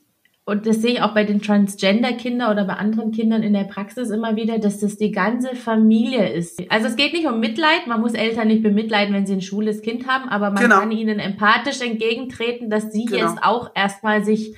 [0.50, 4.10] und das sehe ich auch bei den Transgender-Kindern oder bei anderen Kindern in der Praxis
[4.10, 6.60] immer wieder, dass das die ganze Familie ist.
[6.72, 9.84] Also es geht nicht um Mitleid, man muss Eltern nicht bemitleiden, wenn sie ein schwules
[9.84, 10.80] Kind haben, aber man genau.
[10.80, 13.30] kann ihnen empathisch entgegentreten, dass sie genau.
[13.30, 14.56] jetzt auch erstmal sich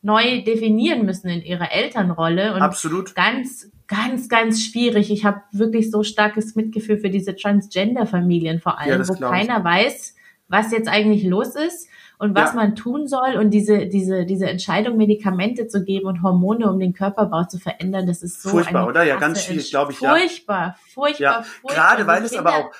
[0.00, 2.54] neu definieren müssen in ihrer Elternrolle.
[2.54, 3.14] Und Absolut.
[3.16, 5.10] Ganz, ganz, ganz schwierig.
[5.10, 10.14] Ich habe wirklich so starkes Mitgefühl für diese Transgender-Familien vor allem, ja, wo keiner weiß,
[10.52, 11.88] was jetzt eigentlich los ist
[12.18, 12.56] und was ja.
[12.56, 16.92] man tun soll und diese, diese, diese Entscheidung, Medikamente zu geben und Hormone, um den
[16.92, 19.02] Körperbau zu verändern, das ist so furchtbar, oder?
[19.02, 19.98] Ja, ganz schwierig, glaube ich.
[19.98, 20.76] Furchtbar, ja.
[20.92, 21.42] furchtbar, ja.
[21.42, 21.74] furchtbar.
[21.74, 22.70] Gerade weil es aber auch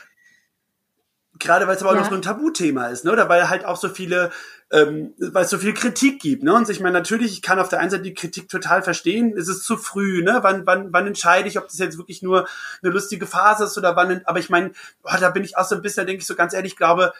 [1.42, 3.11] Gerade weil es aber auch noch so ein Tabuthema ist, ne?
[3.11, 4.30] Oder weil halt auch so viele,
[4.70, 6.54] ähm, weil es so viel Kritik gibt, ne?
[6.54, 9.35] Und ich meine, natürlich, ich kann auf der einen Seite die Kritik total verstehen.
[9.37, 10.38] Es ist zu früh, ne?
[10.42, 12.46] Wann, wann, wann entscheide ich, ob das jetzt wirklich nur
[12.82, 14.70] eine lustige Phase ist oder wann, aber ich meine,
[15.02, 17.12] oh, da bin ich auch so ein bisschen, denke ich so ganz ehrlich, glaube,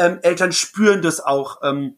[0.00, 1.96] ähm, Eltern spüren das auch, ähm,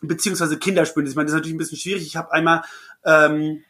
[0.00, 1.12] beziehungsweise Kinder spüren das.
[1.12, 2.06] Ich meine, das ist natürlich ein bisschen schwierig.
[2.06, 2.62] Ich habe einmal
[3.04, 3.64] ähm,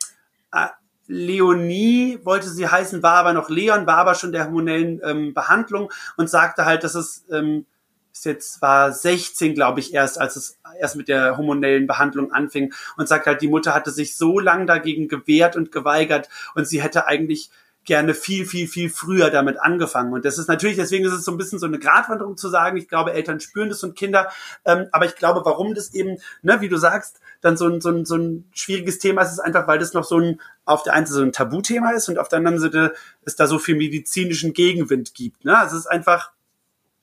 [0.53, 0.69] äh,
[1.07, 5.93] Leonie wollte sie heißen, war aber noch Leon, war aber schon der hormonellen ähm, Behandlung
[6.17, 7.67] und sagte halt, dass es ähm,
[8.13, 12.73] ist jetzt war 16, glaube ich, erst, als es erst mit der hormonellen Behandlung anfing
[12.97, 16.83] und sagt halt, die Mutter hatte sich so lang dagegen gewehrt und geweigert und sie
[16.83, 17.51] hätte eigentlich
[17.85, 20.13] gerne viel, viel, viel früher damit angefangen.
[20.13, 22.77] Und das ist natürlich, deswegen ist es so ein bisschen so eine Gratwanderung zu sagen.
[22.77, 24.31] Ich glaube, Eltern spüren das und Kinder.
[24.65, 27.91] Ähm, aber ich glaube, warum das eben, ne, wie du sagst, dann so ein, so
[27.91, 30.93] ein, so ein schwieriges Thema ist, ist einfach, weil das noch so ein, auf der
[30.93, 33.75] einen Seite so ein Tabuthema ist und auf der anderen Seite es da so viel
[33.75, 35.45] medizinischen Gegenwind gibt.
[35.45, 35.59] Ne?
[35.59, 36.31] Also es ist einfach,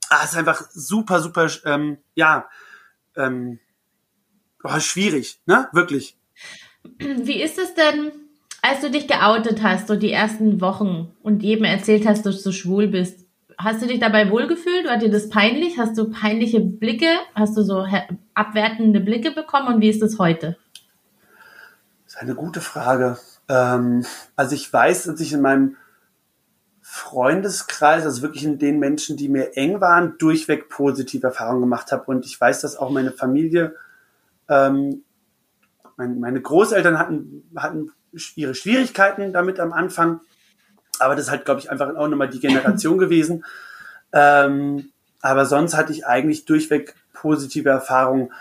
[0.10, 2.48] ah, es ist einfach super, super, ähm, ja,
[3.18, 3.60] ähm,
[4.64, 5.68] oh, schwierig, ne?
[5.74, 6.18] Wirklich.
[6.98, 8.12] Wie ist es denn,
[8.62, 12.52] als du dich geoutet hast, so die ersten Wochen und jedem erzählt hast, dass du
[12.52, 13.26] schwul bist,
[13.58, 14.88] hast du dich dabei wohlgefühlt?
[14.88, 15.78] War dir das peinlich?
[15.78, 17.10] Hast du peinliche Blicke?
[17.36, 17.86] Hast du so
[18.34, 19.76] abwertende Blicke bekommen?
[19.76, 20.58] Und wie ist es heute?
[22.06, 23.18] Das ist eine gute Frage.
[23.48, 25.76] Ähm, also ich weiß, dass ich in meinem
[26.82, 32.06] Freundeskreis, also wirklich in den Menschen, die mir eng waren, durchweg positive Erfahrungen gemacht habe.
[32.06, 33.76] Und ich weiß, dass auch meine Familie,
[34.48, 35.04] ähm,
[35.98, 37.92] mein, meine Großeltern hatten, hatten
[38.36, 40.22] ihre Schwierigkeiten damit am Anfang.
[41.00, 43.46] Aber das ist halt, glaube ich, einfach auch nochmal die Generation gewesen.
[44.12, 44.92] Ähm,
[45.22, 48.32] aber sonst hatte ich eigentlich durchweg positive Erfahrungen.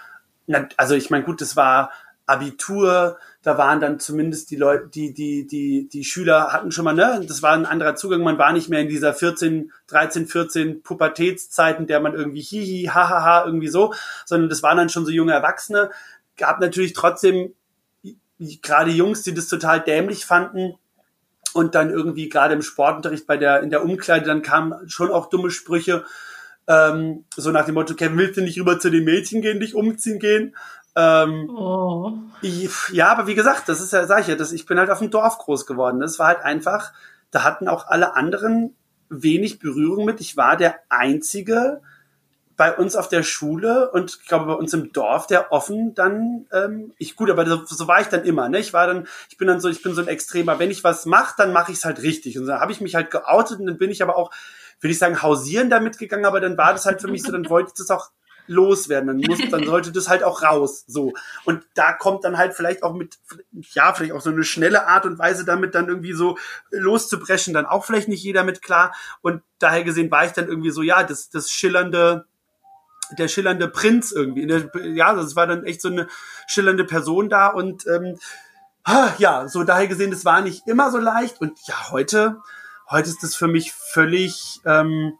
[0.76, 1.90] Also ich meine, gut, das war
[2.26, 6.92] Abitur, da waren dann zumindest die Leute, die, die, die, die Schüler hatten schon mal,
[6.92, 10.82] ne, das war ein anderer Zugang, man war nicht mehr in dieser 14, 13, 14
[10.82, 13.94] Pubertätszeit, in der man irgendwie hihi, hahaha, irgendwie so,
[14.26, 15.90] sondern das waren dann schon so junge Erwachsene,
[16.36, 17.54] gab natürlich trotzdem
[18.38, 20.74] gerade Jungs, die das total dämlich fanden
[21.54, 25.28] und dann irgendwie gerade im Sportunterricht bei der in der Umkleide dann kamen schon auch
[25.28, 26.04] dumme Sprüche
[26.66, 29.74] ähm, so nach dem Motto Kevin willst du nicht rüber zu den Mädchen gehen dich
[29.74, 30.54] umziehen gehen?
[30.94, 32.12] Ähm, oh.
[32.42, 34.90] ich, ja aber wie gesagt das ist ja sag ich ja das, ich bin halt
[34.90, 36.00] auf dem Dorf groß geworden.
[36.00, 36.92] Das war halt einfach
[37.30, 38.74] da hatten auch alle anderen
[39.10, 40.20] wenig Berührung mit.
[40.20, 41.80] Ich war der einzige
[42.58, 46.46] bei uns auf der Schule und ich glaube bei uns im Dorf, der offen dann,
[46.52, 48.58] ähm, ich gut, aber so, so war ich dann immer, ne?
[48.58, 51.06] Ich war dann, ich bin dann so, ich bin so ein Extremer, wenn ich was
[51.06, 52.36] mache, dann mache ich es halt richtig.
[52.36, 54.32] Und dann habe ich mich halt geoutet und dann bin ich aber auch,
[54.80, 57.48] will ich sagen, hausieren damit gegangen, aber dann war das halt für mich so, dann
[57.48, 58.10] wollte ich das auch
[58.48, 61.12] loswerden, dann muss, dann sollte das halt auch raus, so.
[61.44, 63.18] Und da kommt dann halt vielleicht auch mit,
[63.52, 66.38] ja, vielleicht auch so eine schnelle Art und Weise damit dann irgendwie so
[66.70, 68.92] loszubrechen, dann auch vielleicht nicht jeder mit klar.
[69.20, 72.26] Und daher gesehen war ich dann irgendwie so, ja, das, das schillernde,
[73.16, 74.46] der schillernde Prinz irgendwie.
[74.46, 76.08] Der, ja, das war dann echt so eine
[76.46, 78.18] schillernde Person da und ähm,
[79.18, 82.38] ja, so daher gesehen, das war nicht immer so leicht und ja, heute,
[82.90, 85.18] heute ist das für mich völlig ähm,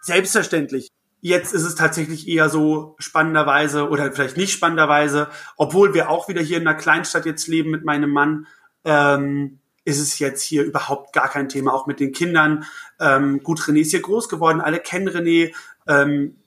[0.00, 0.88] selbstverständlich.
[1.20, 6.40] Jetzt ist es tatsächlich eher so spannenderweise oder vielleicht nicht spannenderweise, obwohl wir auch wieder
[6.40, 8.46] hier in einer Kleinstadt jetzt leben mit meinem Mann,
[8.84, 12.64] ähm, ist es jetzt hier überhaupt gar kein Thema, auch mit den Kindern.
[12.98, 15.54] Ähm, gut, René ist hier groß geworden, alle kennen René.
[15.86, 16.39] Ähm,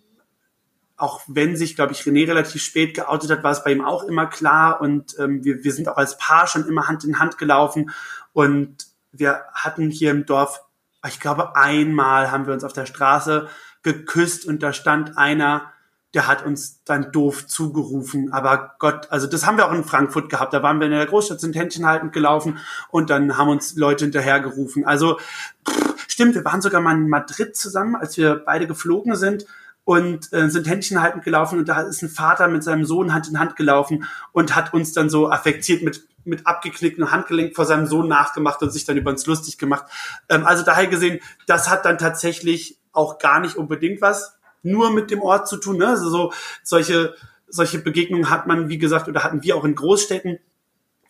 [0.97, 4.03] auch wenn sich, glaube ich, René relativ spät geoutet hat, war es bei ihm auch
[4.03, 7.37] immer klar und ähm, wir, wir sind auch als Paar schon immer Hand in Hand
[7.37, 7.91] gelaufen
[8.31, 10.61] und wir hatten hier im Dorf,
[11.07, 13.47] ich glaube, einmal haben wir uns auf der Straße
[13.81, 15.73] geküsst und da stand einer,
[16.13, 18.31] der hat uns dann doof zugerufen.
[18.31, 20.53] Aber Gott, also das haben wir auch in Frankfurt gehabt.
[20.53, 24.05] Da waren wir in der Großstadt, sind Händchen haltend gelaufen und dann haben uns Leute
[24.05, 24.85] hinterhergerufen.
[24.85, 25.19] Also
[25.67, 29.45] pff, stimmt, wir waren sogar mal in Madrid zusammen, als wir beide geflogen sind
[29.85, 33.27] und äh, sind Händchen haltend gelaufen und da ist ein Vater mit seinem Sohn Hand
[33.27, 37.85] in Hand gelaufen und hat uns dann so affektiert mit mit abgeknicktem Handgelenk vor seinem
[37.85, 39.85] Sohn nachgemacht und sich dann über uns lustig gemacht.
[40.29, 45.11] Ähm, also daher gesehen, das hat dann tatsächlich auch gar nicht unbedingt was nur mit
[45.11, 45.77] dem Ort zu tun.
[45.77, 45.87] Ne?
[45.87, 47.15] Also so solche
[47.47, 50.39] solche Begegnungen hat man, wie gesagt, oder hatten wir auch in Großstädten,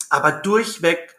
[0.10, 1.16] aber durchweg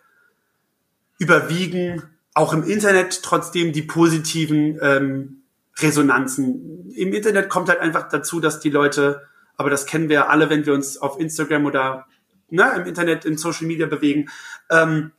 [1.18, 2.02] überwiegen
[2.34, 5.43] auch im Internet trotzdem die positiven ähm,
[5.78, 6.90] Resonanzen.
[6.90, 9.22] Im Internet kommt halt einfach dazu, dass die Leute,
[9.56, 12.06] aber das kennen wir ja alle, wenn wir uns auf Instagram oder
[12.50, 14.30] ne, im Internet, in Social Media bewegen,
[14.70, 15.12] ähm,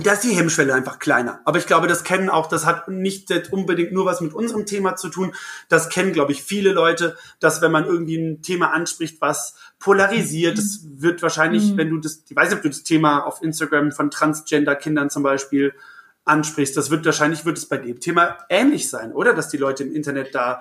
[0.00, 1.40] da ist die Hemmschwelle einfach kleiner.
[1.44, 4.96] Aber ich glaube, das kennen auch, das hat nicht unbedingt nur was mit unserem Thema
[4.96, 5.34] zu tun.
[5.68, 10.56] Das kennen, glaube ich, viele Leute, dass wenn man irgendwie ein Thema anspricht, was polarisiert,
[10.56, 11.76] das wird wahrscheinlich, mhm.
[11.76, 15.22] wenn du das, ich weiß nicht, ob du das Thema auf Instagram von Transgender-Kindern zum
[15.22, 15.74] Beispiel
[16.24, 19.34] ansprichst, das wird wahrscheinlich, wird es bei dem Thema ähnlich sein, oder?
[19.34, 20.60] Dass die Leute im Internet da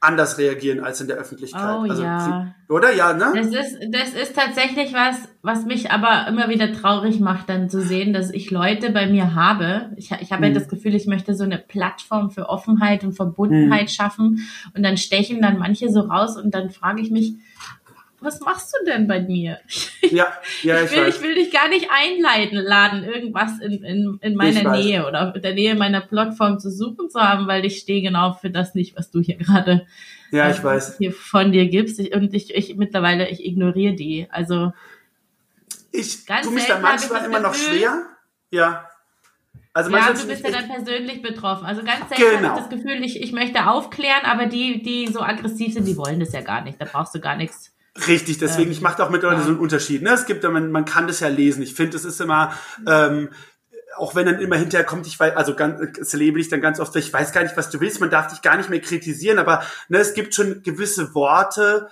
[0.00, 1.76] anders reagieren als in der Öffentlichkeit.
[1.76, 2.54] Oh, also, ja.
[2.68, 2.94] Oder?
[2.94, 3.32] Ja, ne?
[3.34, 7.80] Das ist, das ist tatsächlich was, was mich aber immer wieder traurig macht, dann zu
[7.80, 9.90] sehen, dass ich Leute bei mir habe.
[9.96, 10.54] Ich, ich habe hm.
[10.54, 13.88] ja das Gefühl, ich möchte so eine Plattform für Offenheit und Verbundenheit hm.
[13.88, 14.48] schaffen.
[14.74, 17.34] Und dann stechen dann manche so raus und dann frage ich mich,
[18.20, 19.60] was machst du denn bei mir?
[20.10, 21.16] Ja, ja, ich, ich will, weiß.
[21.16, 25.42] ich will dich gar nicht einleiten, laden, irgendwas in, in, in meiner Nähe oder in
[25.42, 28.96] der Nähe meiner Plattform zu suchen zu haben, weil ich stehe genau für das nicht,
[28.96, 29.86] was du hier gerade
[30.30, 30.96] ja, ich äh, weiß.
[30.96, 31.98] hier von dir gibst.
[32.00, 34.28] Ich, und ich, ich mittlerweile, ich ignoriere die.
[34.30, 34.72] Also
[35.92, 38.06] ich tue mich da manchmal immer noch schwer.
[38.50, 38.88] Ja.
[39.74, 41.66] Also ja, du bist ja dann persönlich betroffen.
[41.66, 42.48] Also ganz selten genau.
[42.48, 45.96] habe ich das Gefühl, ich, ich möchte aufklären, aber die, die so aggressiv sind, die
[45.96, 46.80] wollen das ja gar nicht.
[46.80, 47.74] Da brauchst du gar nichts
[48.06, 49.42] Richtig, deswegen, ähm, ich mache auch mit Leuten ja.
[49.42, 50.02] so einen Unterschied.
[50.02, 50.10] Ne?
[50.10, 51.62] Es gibt, man, man kann das ja lesen.
[51.62, 52.52] Ich finde, es ist immer,
[52.86, 53.30] ähm,
[53.96, 56.78] auch wenn dann immer hinterher kommt, ich weiß, also ganz, das lebe ich dann ganz
[56.80, 59.38] oft, ich weiß gar nicht, was du willst, man darf dich gar nicht mehr kritisieren,
[59.38, 61.88] aber ne, es gibt schon gewisse Worte,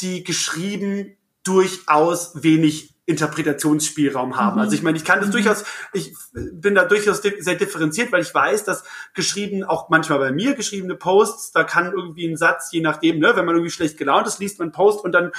[0.00, 4.56] die geschrieben durchaus wenig Interpretationsspielraum haben.
[4.56, 4.62] Mhm.
[4.62, 5.32] Also ich meine, ich kann das mhm.
[5.32, 10.32] durchaus, ich bin da durchaus sehr differenziert, weil ich weiß, dass geschrieben, auch manchmal bei
[10.32, 13.96] mir geschriebene Posts, da kann irgendwie ein Satz, je nachdem, ne, wenn man irgendwie schlecht
[13.96, 15.30] gelaunt ist, liest man einen Post und dann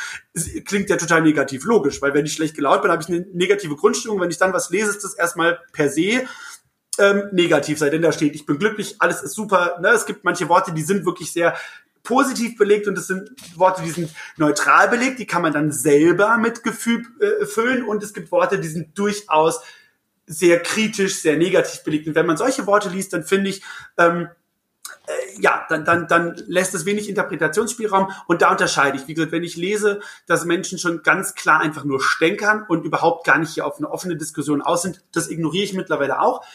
[0.65, 1.65] klingt der total negativ.
[1.65, 4.21] Logisch, weil wenn ich schlecht gelaunt bin, habe ich eine negative Grundstimmung.
[4.21, 6.23] Wenn ich dann was lese, ist das erstmal per se
[6.99, 9.77] ähm, negativ sei, denn da steht, ich bin glücklich, alles ist super.
[9.81, 9.89] Ne?
[9.89, 11.55] Es gibt manche Worte, die sind wirklich sehr
[12.07, 16.37] positiv belegt und es sind Worte, die sind neutral belegt, die kann man dann selber
[16.37, 19.61] mit Gefühl äh, füllen und es gibt Worte, die sind durchaus
[20.25, 22.07] sehr kritisch, sehr negativ belegt.
[22.07, 23.61] Und wenn man solche Worte liest, dann finde ich,
[23.97, 24.29] ähm,
[25.05, 29.09] äh, ja, dann, dann, dann lässt es wenig Interpretationsspielraum und da unterscheide ich.
[29.09, 33.25] Wie gesagt, wenn ich lese, dass Menschen schon ganz klar einfach nur stänkern und überhaupt
[33.25, 36.45] gar nicht hier auf eine offene Diskussion aus sind, das ignoriere ich mittlerweile auch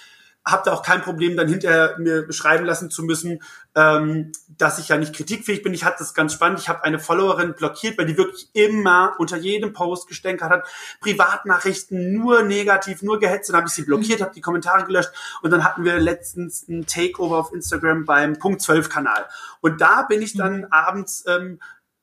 [0.44, 3.42] habe da auch kein Problem, dann hinterher mir beschreiben lassen zu müssen,
[3.76, 5.72] ähm, dass ich ja nicht kritikfähig bin.
[5.72, 6.58] Ich hatte das ganz spannend.
[6.58, 10.68] Ich habe eine Followerin blockiert, weil die wirklich immer unter jedem Post gestänkert hat.
[11.00, 13.50] Privatnachrichten nur negativ, nur gehetzt.
[13.50, 15.10] Dann habe ich sie blockiert, habe die Kommentare gelöscht.
[15.42, 19.26] Und dann hatten wir letztens ein Takeover auf Instagram beim Punkt 12 Kanal.
[19.60, 20.66] Und da bin ich dann mhm.
[20.70, 21.60] abends ähm,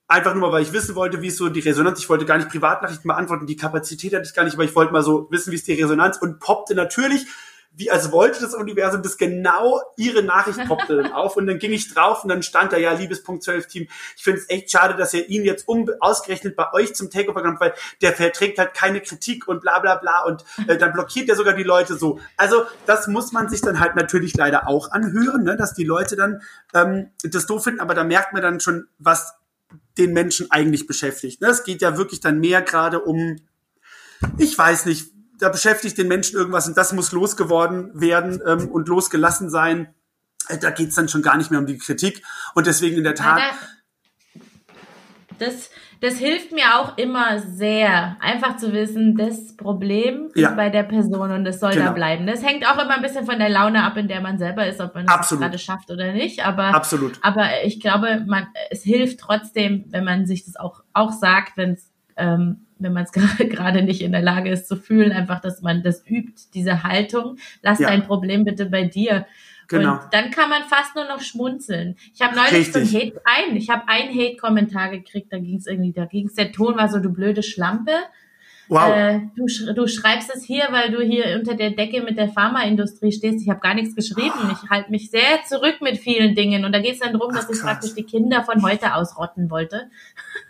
[0.07, 1.99] einfach nur mal, weil ich wissen wollte, wie ist so die Resonanz.
[1.99, 4.91] Ich wollte gar nicht Privatnachrichten beantworten, die Kapazität hatte ich gar nicht, aber ich wollte
[4.91, 7.27] mal so wissen, wie ist die Resonanz und poppte natürlich
[7.71, 11.71] wie als wollte das Universum, das genau ihre Nachricht poppte dann auf und dann ging
[11.71, 14.71] ich drauf und dann stand da ja, liebes Punkt 12 Team, ich finde es echt
[14.71, 18.59] schade, dass ihr ihn jetzt um, ausgerechnet bei euch zum Takeover kommt, weil der verträgt
[18.59, 21.95] halt keine Kritik und bla bla bla und äh, dann blockiert er sogar die Leute
[21.95, 22.19] so.
[22.37, 26.15] Also das muss man sich dann halt natürlich leider auch anhören, ne, dass die Leute
[26.15, 26.41] dann
[26.73, 29.35] ähm, das doof finden, aber da merkt man dann schon, was
[29.97, 31.41] den Menschen eigentlich beschäftigt.
[31.41, 31.49] Ne?
[31.49, 33.37] Es geht ja wirklich dann mehr gerade um,
[34.37, 38.87] ich weiß nicht, da beschäftigt den Menschen irgendwas und das muss losgeworden werden ähm, und
[38.87, 39.93] losgelassen sein.
[40.47, 42.23] Äh, da geht's dann schon gar nicht mehr um die Kritik.
[42.55, 43.41] Und deswegen in der Tat.
[45.39, 45.69] Das,
[46.01, 50.51] das hilft mir auch immer sehr, einfach zu wissen, das Problem ist ja.
[50.51, 51.85] bei der Person und es soll genau.
[51.85, 52.27] da bleiben.
[52.27, 54.81] Das hängt auch immer ein bisschen von der Laune ab, in der man selber ist,
[54.81, 56.45] ob man es gerade schafft oder nicht.
[56.45, 57.17] Aber, Absolut.
[57.21, 61.71] aber ich glaube, man, es hilft trotzdem, wenn man sich das auch, auch sagt, wenn
[61.71, 65.61] es ähm, wenn man es gerade nicht in der Lage ist zu fühlen, einfach, dass
[65.61, 67.37] man das übt, diese Haltung.
[67.61, 67.89] Lass ja.
[67.89, 69.25] dein Problem bitte bei dir.
[69.67, 69.93] Genau.
[69.93, 71.95] Und dann kann man fast nur noch schmunzeln.
[72.15, 75.67] Ich habe neulich so ein Hate, ein, ich habe einen Hate-Kommentar gekriegt, da ging es
[75.67, 77.91] irgendwie, da ging es, der Ton war so, du blöde Schlampe.
[78.67, 78.95] Wow.
[78.95, 83.11] Äh, du, du schreibst es hier, weil du hier unter der Decke mit der Pharmaindustrie
[83.11, 83.41] stehst.
[83.41, 84.31] Ich habe gar nichts geschrieben.
[84.51, 86.65] Ich halte mich sehr zurück mit vielen Dingen.
[86.65, 89.89] Und da geht es dann darum, dass ich praktisch die Kinder von heute ausrotten wollte.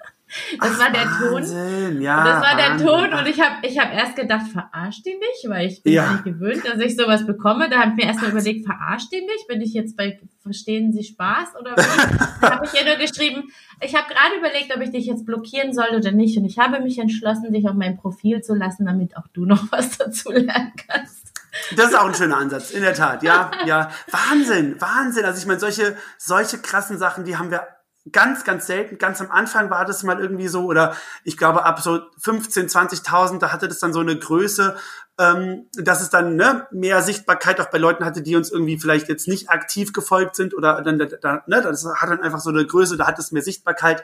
[0.59, 1.93] Das Ach, war der Wahnsinn.
[1.93, 2.01] Ton.
[2.01, 2.85] Ja, das war Wahnsinn.
[2.85, 5.93] der Ton und ich habe ich hab erst gedacht, verarscht ihn mich, weil ich bin
[5.93, 6.11] ja.
[6.11, 7.69] nicht gewöhnt, dass ich sowas bekomme.
[7.69, 9.47] Da habe ich mir erst mal überlegt, verarscht ihn mich?
[9.47, 11.85] Bin ich jetzt bei Verstehen Sie Spaß oder was?
[12.41, 15.73] da habe ich ja nur geschrieben, ich habe gerade überlegt, ob ich dich jetzt blockieren
[15.73, 19.17] soll oder nicht und ich habe mich entschlossen, dich auf mein Profil zu lassen, damit
[19.17, 21.33] auch du noch was dazu lernen kannst.
[21.75, 23.21] Das ist auch ein schöner Ansatz, in der Tat.
[23.21, 23.91] Ja, ja.
[24.11, 25.25] Wahnsinn, Wahnsinn.
[25.25, 27.67] Also ich meine, solche, solche krassen Sachen, die haben wir
[28.12, 28.97] ganz, ganz selten.
[28.97, 33.39] Ganz am Anfang war das mal irgendwie so, oder ich glaube ab so 15, 20.000,
[33.39, 34.75] da hatte das dann so eine Größe,
[35.19, 39.09] ähm, dass es dann ne, mehr Sichtbarkeit auch bei Leuten hatte, die uns irgendwie vielleicht
[39.09, 42.65] jetzt nicht aktiv gefolgt sind oder dann, da, ne, das hat dann einfach so eine
[42.65, 44.03] Größe, da hat es mehr Sichtbarkeit.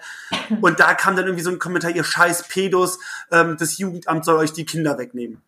[0.61, 2.99] Und da kam dann irgendwie so ein Kommentar, ihr scheiß Pedos,
[3.31, 5.41] ähm, das Jugendamt soll euch die Kinder wegnehmen.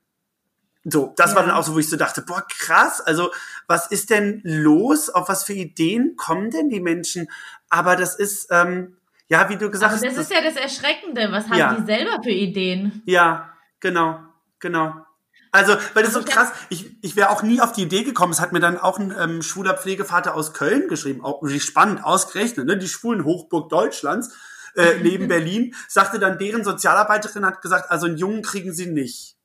[0.89, 1.35] So, das Ja.
[1.37, 3.31] war dann auch so, wo ich so dachte, boah, krass, also
[3.67, 5.09] was ist denn los?
[5.09, 7.27] Auf was für Ideen kommen denn die Menschen?
[7.69, 8.95] Aber das ist, ähm,
[9.27, 11.29] ja, wie du gesagt Aber hast, das ist ja das Erschreckende.
[11.31, 11.73] Was haben Ja.
[11.73, 13.01] die selber für Ideen?
[13.05, 14.19] Ja, genau,
[14.59, 14.93] genau.
[15.51, 18.03] Also, weil das ist so ich krass, ich, ich wäre auch nie auf die Idee
[18.03, 22.03] gekommen, es hat mir dann auch ein ähm, schwuler Pflegevater aus Köln geschrieben, auch spannend
[22.03, 22.77] ausgerechnet, ne?
[22.77, 24.33] die schwulen Hochburg Deutschlands,
[24.75, 29.36] äh, neben Berlin, sagte dann, deren Sozialarbeiterin hat gesagt, also einen Jungen kriegen sie nicht.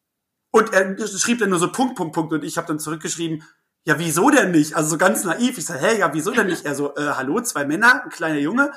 [0.52, 3.42] Und er schrieb dann nur so Punkt, Punkt, Punkt und ich habe dann zurückgeschrieben,
[3.84, 4.76] ja, wieso denn nicht?
[4.76, 5.58] Also so ganz naiv.
[5.58, 6.64] Ich so, hä, ja, wieso denn nicht?
[6.64, 8.70] Er so, äh, hallo, zwei Männer, ein kleiner Junge.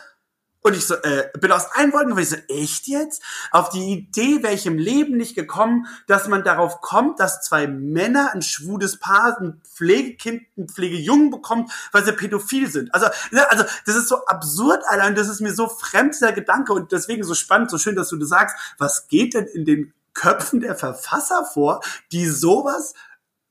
[0.62, 3.22] Und ich so, äh, bin aus allen Wolken und ich so, echt jetzt?
[3.52, 7.68] Auf die Idee wäre ich im Leben nicht gekommen, dass man darauf kommt, dass zwei
[7.68, 12.92] Männer, ein schwules Paar, ein Pflegekind, ein Pflegejungen bekommt, weil sie pädophil sind.
[12.96, 16.32] Also, ne, also das ist so absurd, Alter, und das ist mir so fremd, der
[16.32, 19.66] Gedanke, und deswegen so spannend, so schön, dass du das sagst, was geht denn in
[19.66, 22.96] den Köpfen der Verfasser vor, die sowas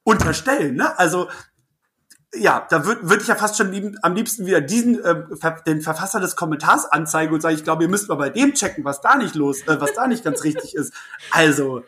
[0.02, 0.98] unterstellen, ne?
[0.98, 1.28] Also,
[2.34, 5.24] ja, da würde würd ich ja fast schon lieb, am liebsten wieder diesen äh,
[5.66, 8.84] den Verfasser des Kommentars anzeigen und sagen, ich glaube, ihr müsst mal bei dem checken,
[8.84, 10.92] was da nicht los, äh, was da nicht ganz richtig ist.
[11.30, 11.84] Also,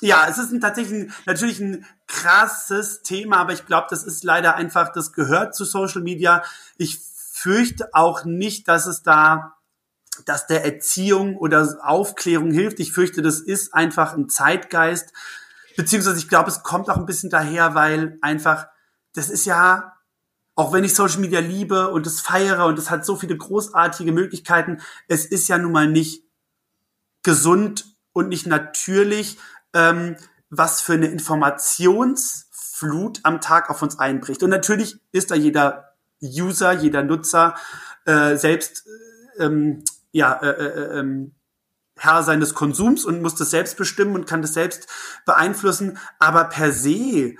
[0.00, 4.24] ja, es ist ein, tatsächlich ein, natürlich ein krasses Thema, aber ich glaube, das ist
[4.24, 6.42] leider einfach, das gehört zu Social Media.
[6.76, 9.55] Ich fürchte auch nicht, dass es da
[10.24, 12.80] dass der Erziehung oder Aufklärung hilft.
[12.80, 15.12] Ich fürchte, das ist einfach ein Zeitgeist.
[15.76, 18.66] Beziehungsweise ich glaube, es kommt auch ein bisschen daher, weil einfach,
[19.14, 19.92] das ist ja,
[20.54, 24.12] auch wenn ich Social Media liebe und es feiere und es hat so viele großartige
[24.12, 26.24] Möglichkeiten, es ist ja nun mal nicht
[27.22, 29.38] gesund und nicht natürlich,
[29.74, 30.16] ähm,
[30.48, 34.42] was für eine Informationsflut am Tag auf uns einbricht.
[34.42, 37.56] Und natürlich ist da jeder User, jeder Nutzer
[38.06, 38.86] äh, selbst
[39.38, 39.84] äh, ähm,
[40.16, 41.34] ja, äh, äh, ähm,
[41.98, 44.88] Herr seines Konsums und muss das selbst bestimmen und kann das selbst
[45.26, 45.98] beeinflussen.
[46.18, 47.34] Aber per se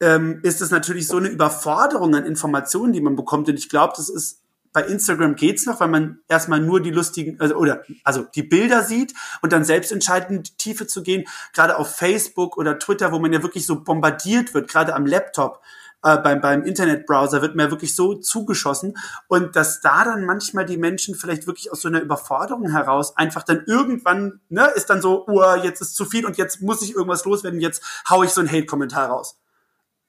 [0.00, 3.48] ähm, ist es natürlich so eine Überforderung an Informationen, die man bekommt.
[3.48, 7.40] Und ich glaube, das ist bei Instagram geht's noch, weil man erstmal nur die lustigen
[7.40, 11.24] also, oder also die Bilder sieht und dann selbst entscheidet, in die Tiefe zu gehen.
[11.54, 15.62] Gerade auf Facebook oder Twitter, wo man ja wirklich so bombardiert wird, gerade am Laptop
[16.06, 18.96] äh, beim, beim Internetbrowser wird mir wirklich so zugeschossen
[19.26, 23.42] und dass da dann manchmal die Menschen vielleicht wirklich aus so einer Überforderung heraus einfach
[23.42, 26.94] dann irgendwann, ne, ist dann so, oh, jetzt ist zu viel und jetzt muss ich
[26.94, 29.40] irgendwas loswerden, jetzt hau ich so einen Hate-Kommentar raus.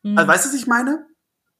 [0.03, 0.15] Hm.
[0.15, 1.03] Also, weißt du, was ich meine?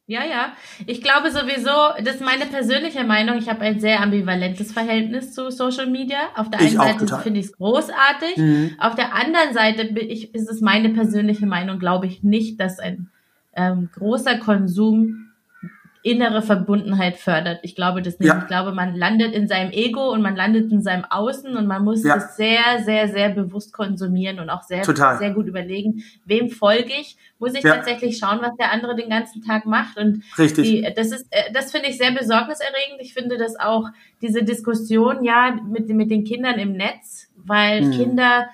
[0.06, 0.54] Ja, ja.
[0.86, 3.38] Ich glaube sowieso, das ist meine persönliche Meinung.
[3.40, 6.20] Ich habe ein sehr ambivalentes Verhältnis zu Social Media.
[6.36, 8.38] Auf der einen Seite finde ich es großartig.
[8.38, 8.76] Mhm.
[8.80, 12.80] Auf der anderen Seite bin ich, ist es meine persönliche Meinung, glaube ich nicht, dass
[12.80, 13.10] ein
[13.58, 15.24] ähm, großer Konsum
[16.04, 17.60] innere Verbundenheit fördert.
[17.64, 18.30] Ich glaube das nicht.
[18.30, 18.38] Ja.
[18.40, 21.84] Ich glaube, man landet in seinem Ego und man landet in seinem Außen und man
[21.84, 22.14] muss Ja.
[22.16, 25.18] das sehr, sehr, sehr bewusst konsumieren und auch sehr, Total.
[25.18, 27.18] sehr gut überlegen, wem folge ich.
[27.40, 27.76] Muss ich Ja.
[27.76, 30.64] tatsächlich schauen, was der andere den ganzen Tag macht und Richtig.
[30.70, 33.02] die, das ist, äh, das finde ich sehr besorgniserregend.
[33.02, 33.90] Ich finde das auch
[34.22, 37.92] diese Diskussion, ja, mit, mit den Kindern im Netz, weil Mhm.
[37.92, 38.48] Kinder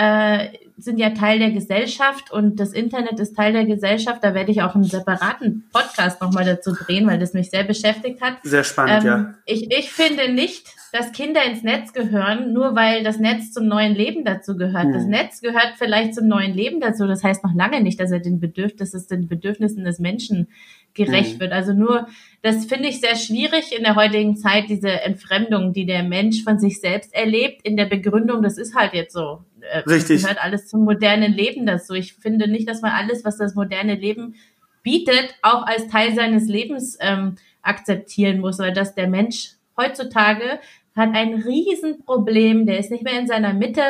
[0.00, 0.48] äh,
[0.78, 4.24] sind ja Teil der Gesellschaft und das Internet ist Teil der Gesellschaft.
[4.24, 8.22] Da werde ich auch einen separaten Podcast nochmal dazu drehen, weil das mich sehr beschäftigt
[8.22, 8.38] hat.
[8.42, 9.34] Sehr spannend, Ähm, ja.
[9.44, 13.94] ich, ich finde nicht, dass Kinder ins Netz gehören, nur weil das Netz zum neuen
[13.94, 14.86] Leben dazu gehört.
[14.86, 14.92] Mhm.
[14.94, 17.06] Das Netz gehört vielleicht zum neuen Leben dazu.
[17.06, 20.48] Das heißt noch lange nicht, dass er den Bedürfnissen, den Bedürfnissen des Menschen
[20.94, 21.40] gerecht Mhm.
[21.40, 21.52] wird.
[21.52, 22.08] Also nur,
[22.42, 26.58] das finde ich sehr schwierig in der heutigen Zeit, diese Entfremdung, die der Mensch von
[26.58, 29.44] sich selbst erlebt, in der Begründung, das ist halt jetzt so.
[29.62, 30.22] Äh, Richtig.
[30.22, 31.94] Gehört alles zum modernen Leben dazu.
[31.94, 34.34] Ich finde nicht, dass man alles, was das moderne Leben
[34.82, 40.58] bietet, auch als Teil seines Lebens ähm, akzeptieren muss, weil dass der Mensch heutzutage
[40.96, 43.80] hat ein Riesenproblem, der ist nicht mehr in seiner Mitte,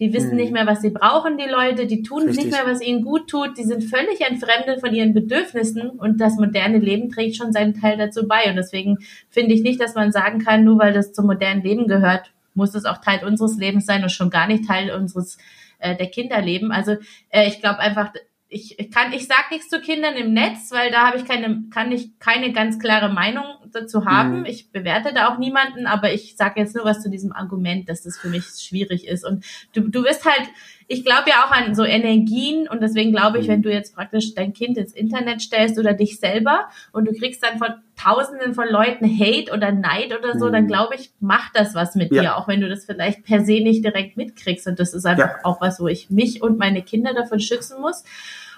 [0.00, 0.36] die wissen Mhm.
[0.36, 2.46] nicht mehr, was sie brauchen, die Leute, die tun Richtig.
[2.46, 6.36] nicht mehr, was ihnen gut tut, die sind völlig entfremdet von ihren Bedürfnissen und das
[6.36, 8.98] moderne Leben trägt schon seinen Teil dazu bei und deswegen
[9.30, 12.74] finde ich nicht, dass man sagen kann, nur weil das zum modernen Leben gehört, muss
[12.74, 15.38] es auch Teil unseres Lebens sein und schon gar nicht Teil unseres
[15.78, 16.70] äh, der Kinderleben.
[16.72, 16.96] Also
[17.30, 18.12] äh, ich glaube einfach,
[18.50, 21.92] ich, kann, ich sag nichts zu Kindern im Netz, weil da habe ich keine, kann
[21.92, 24.40] ich keine ganz klare Meinung dazu haben.
[24.40, 24.46] Mhm.
[24.46, 28.02] Ich bewerte da auch niemanden, aber ich sage jetzt nur was zu diesem Argument, dass
[28.02, 29.24] das für mich schwierig ist.
[29.24, 29.44] Und
[29.74, 30.48] du, du wirst halt,
[30.90, 33.52] ich glaube ja auch an so Energien und deswegen glaube ich, Mhm.
[33.52, 37.42] wenn du jetzt praktisch dein Kind ins Internet stellst oder dich selber und du kriegst
[37.44, 40.52] dann von Tausenden von Leuten Hate oder Neid oder so, Mhm.
[40.52, 42.22] dann glaube ich, macht das was mit Ja.
[42.22, 44.66] dir, auch wenn du das vielleicht per se nicht direkt mitkriegst.
[44.66, 45.44] Und das ist einfach Ja.
[45.44, 48.02] auch was, wo ich mich und meine Kinder davon schützen muss.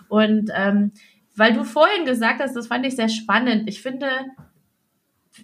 [0.08, 0.92] Und ähm,
[1.36, 3.68] weil du vorhin gesagt hast, das fand ich sehr spannend.
[3.68, 4.06] Ich finde,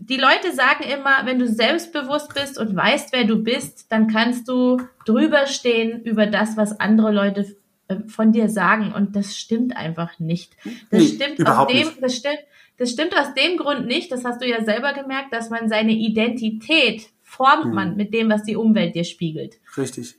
[0.01, 4.49] die Leute sagen immer, wenn du selbstbewusst bist und weißt, wer du bist, dann kannst
[4.49, 7.57] du drüber stehen über das, was andere Leute
[7.88, 10.53] äh, von dir sagen und das stimmt einfach nicht.
[10.90, 12.03] Das Nee, stimmt aus dem, nicht.
[12.03, 12.38] das stimmt,
[12.78, 15.92] das stimmt aus dem Grund nicht, das hast du ja selber gemerkt, dass man seine
[15.92, 17.74] Identität formt Mhm.
[17.74, 19.57] man mit dem, was die Umwelt dir spiegelt.
[19.76, 20.14] Richtig.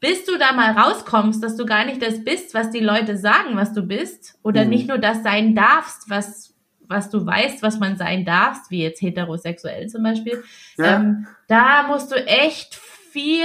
[0.00, 3.56] Bis du da mal rauskommst, dass du gar nicht das bist, was die Leute sagen,
[3.56, 4.70] was du bist, oder Mhm.
[4.70, 6.47] nicht nur das sein darfst, was,
[6.88, 10.42] was du weißt, was man sein darfst, wie jetzt heterosexuell zum Beispiel,
[10.76, 10.96] Ja.
[10.96, 13.44] ähm, da musst du echt viel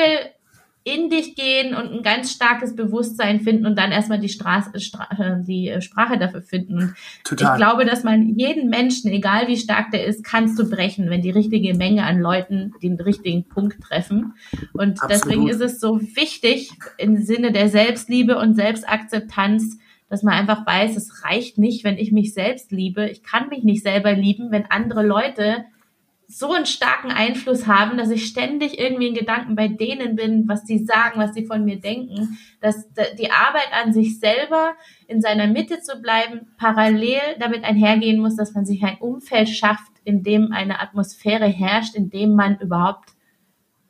[0.85, 5.07] in dich gehen und ein ganz starkes Bewusstsein finden und dann erstmal die, Straße, Stra
[5.17, 6.77] äh, die Sprache dafür finden.
[6.77, 7.51] Und Total.
[7.51, 11.21] ich glaube, dass man jeden Menschen, egal wie stark der ist, kannst du brechen, wenn
[11.21, 14.33] die richtige Menge an Leuten den richtigen Punkt treffen.
[14.73, 15.11] Und Absolut.
[15.11, 19.77] deswegen ist es so wichtig im Sinne der Selbstliebe und Selbstakzeptanz,
[20.13, 23.09] dass man einfach weiß, es reicht nicht, wenn ich mich selbst liebe.
[23.09, 25.65] Ich kann mich nicht selber lieben, wenn andere Leute
[26.27, 30.67] so einen starken Einfluss haben, dass ich ständig irgendwie in Gedanken bei denen bin, was
[30.67, 32.87] sie sagen, was sie von mir denken, dass
[33.17, 34.75] die Arbeit an sich selber
[35.07, 39.93] in seiner Mitte zu bleiben, parallel damit einhergehen muss, dass man sich ein Umfeld schafft,
[40.03, 43.09] in dem eine Atmosphäre herrscht, in dem man überhaupt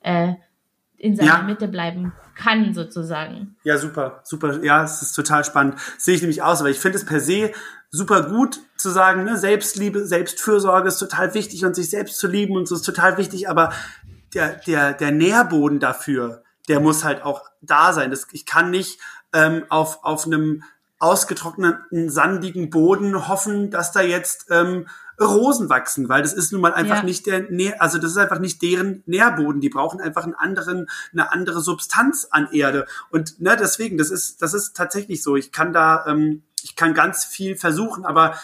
[0.03, 0.35] äh,
[0.97, 1.41] in seiner Ja.
[1.41, 3.55] Mitte bleiben kann, sozusagen.
[3.63, 4.63] Ja, super, super.
[4.63, 5.75] Ja, es ist total spannend.
[5.97, 7.51] Sehe ich nämlich aus, aber ich finde es per se
[7.89, 12.55] super gut zu sagen, ne, Selbstliebe, Selbstfürsorge ist total wichtig und sich selbst zu lieben
[12.55, 13.71] und so ist total wichtig, aber
[14.33, 18.09] der, der, der Nährboden dafür, der muss halt auch da sein.
[18.09, 18.99] Das, ich kann nicht
[19.31, 20.63] ähm, auf, auf einem
[20.97, 24.87] ausgetrockneten, sandigen Boden hoffen, dass da jetzt ähm,
[25.19, 27.03] Rosen wachsen, weil das ist nun mal einfach Ja.
[27.03, 29.61] nicht der, Nähr, also das ist einfach nicht deren Nährboden.
[29.61, 32.87] Die brauchen einfach einen anderen, eine andere Substanz an Erde.
[33.11, 35.35] Und ne, deswegen, das ist, das ist tatsächlich so.
[35.35, 38.37] Ich kann da, ähm, ich kann ganz viel versuchen, aber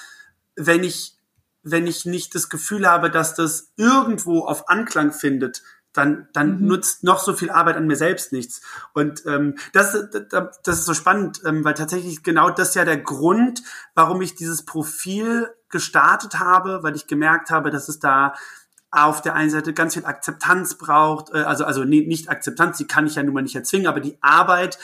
[0.55, 1.15] wenn ich,
[1.63, 5.63] wenn ich nicht das Gefühl habe, dass das irgendwo auf Anklang findet,
[5.93, 6.67] dann, dann Mhm.
[6.67, 8.61] nutzt noch so viel Arbeit an mir selbst nichts.
[8.93, 9.97] Und ähm, das,
[10.29, 13.63] das, das ist so spannend, ähm, weil tatsächlich genau das ja der Grund,
[13.95, 18.33] warum ich dieses Profil gestartet habe, weil ich gemerkt habe, dass es da
[18.91, 22.87] auf der einen Seite ganz viel Akzeptanz braucht, äh, also also nee, nicht Akzeptanz, die
[22.87, 24.79] kann ich ja nun mal nicht erzwingen, aber die Arbeit,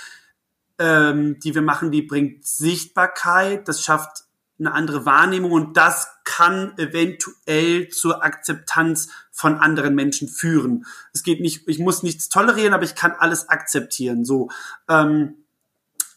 [0.77, 4.24] ähm, die wir machen, die bringt Sichtbarkeit, das schafft
[4.59, 10.85] eine andere Wahrnehmung und das kann eventuell zur Akzeptanz von anderen Menschen führen.
[11.13, 14.23] Es geht nicht, ich muss nichts tolerieren, aber ich kann alles akzeptieren.
[14.23, 14.49] So
[14.87, 15.35] ähm,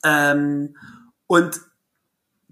[0.05, 0.76] ähm,
[1.26, 1.61] und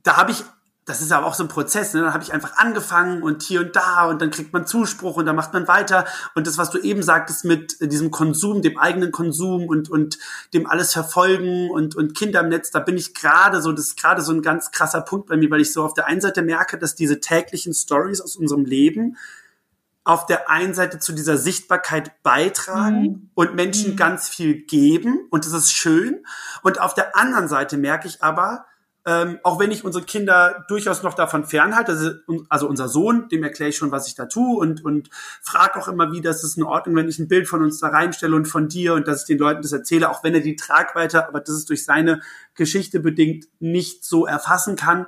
[0.03, 0.45] da habe ich
[0.87, 2.01] das ist aber auch so ein Prozess, ne?
[2.03, 5.27] dann habe ich einfach angefangen und hier und da und dann kriegt man Zuspruch und
[5.27, 6.07] dann macht man weiter
[6.37, 10.19] und das, was du eben sagtest mit äh, diesem Konsum, dem eigenen Konsum und, und
[10.55, 14.01] dem alles verfolgen und, und Kinder im Netz, da bin ich gerade so, das ist
[14.01, 16.43] gerade so ein ganz krasser Punkt bei mir, weil ich so auf der einen Seite
[16.43, 19.17] merke, dass diese täglichen Stories aus unserem Leben
[20.05, 23.31] auf der einen Seite zu dieser Sichtbarkeit beitragen Mhm.
[23.35, 23.97] und Menschen Mhm.
[23.97, 26.25] ganz viel geben und das ist schön
[26.63, 28.67] und auf der anderen Seite merke ich aber,
[29.09, 33.45] ähm, auch wenn ich unsere Kinder durchaus noch davon fernhalte, also, also unser Sohn, dem
[33.45, 35.11] erkläre ich schon, was ich da tue und, und
[35.43, 37.89] frage auch immer wieder, ist es in Ordnung, wenn ich ein Bild von uns da
[37.89, 40.57] reinstelle und von dir und dass ich den Leuten das erzähle, auch wenn er die
[40.57, 42.21] Tragweite, aber das ist durch seine
[42.57, 45.07] Geschichte bedingt nicht so erfassen kann,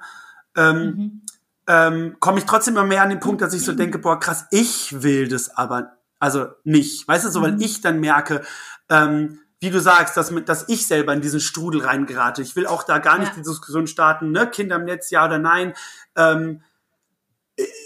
[0.57, 1.23] ähm, Mhm.
[1.67, 4.47] ähm, komme ich trotzdem immer mehr an den Punkt, dass ich so denke, boah, krass,
[4.53, 7.07] ich will das aber, also nicht.
[7.09, 7.61] Weißt du, so, weil Mhm.
[7.63, 8.43] ich dann merke,
[8.89, 12.43] ähm, wie du sagst, dass, mit, dass ich selber in diesen Strudel reingerate.
[12.43, 13.35] Ich will auch da gar nicht Ja.
[13.35, 15.75] die Diskussion starten, ne, Kinder im Netz, ja oder nein.
[16.17, 16.63] Ähm,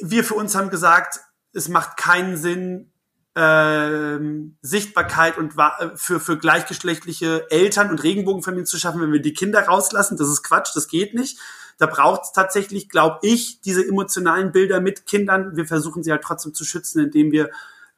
[0.02, 1.20] wir für uns haben gesagt,
[1.54, 2.92] es macht keinen Sinn,
[3.34, 9.32] ähm, Sichtbarkeit und äh, für, für gleichgeschlechtliche Eltern und Regenbogenfamilien zu schaffen, wenn wir die
[9.32, 10.18] Kinder rauslassen.
[10.18, 11.38] Das ist Quatsch, das geht nicht.
[11.78, 15.56] Da braucht es tatsächlich, glaube ich, diese emotionalen Bilder mit Kindern.
[15.56, 17.50] Wir versuchen sie halt trotzdem zu schützen, indem wir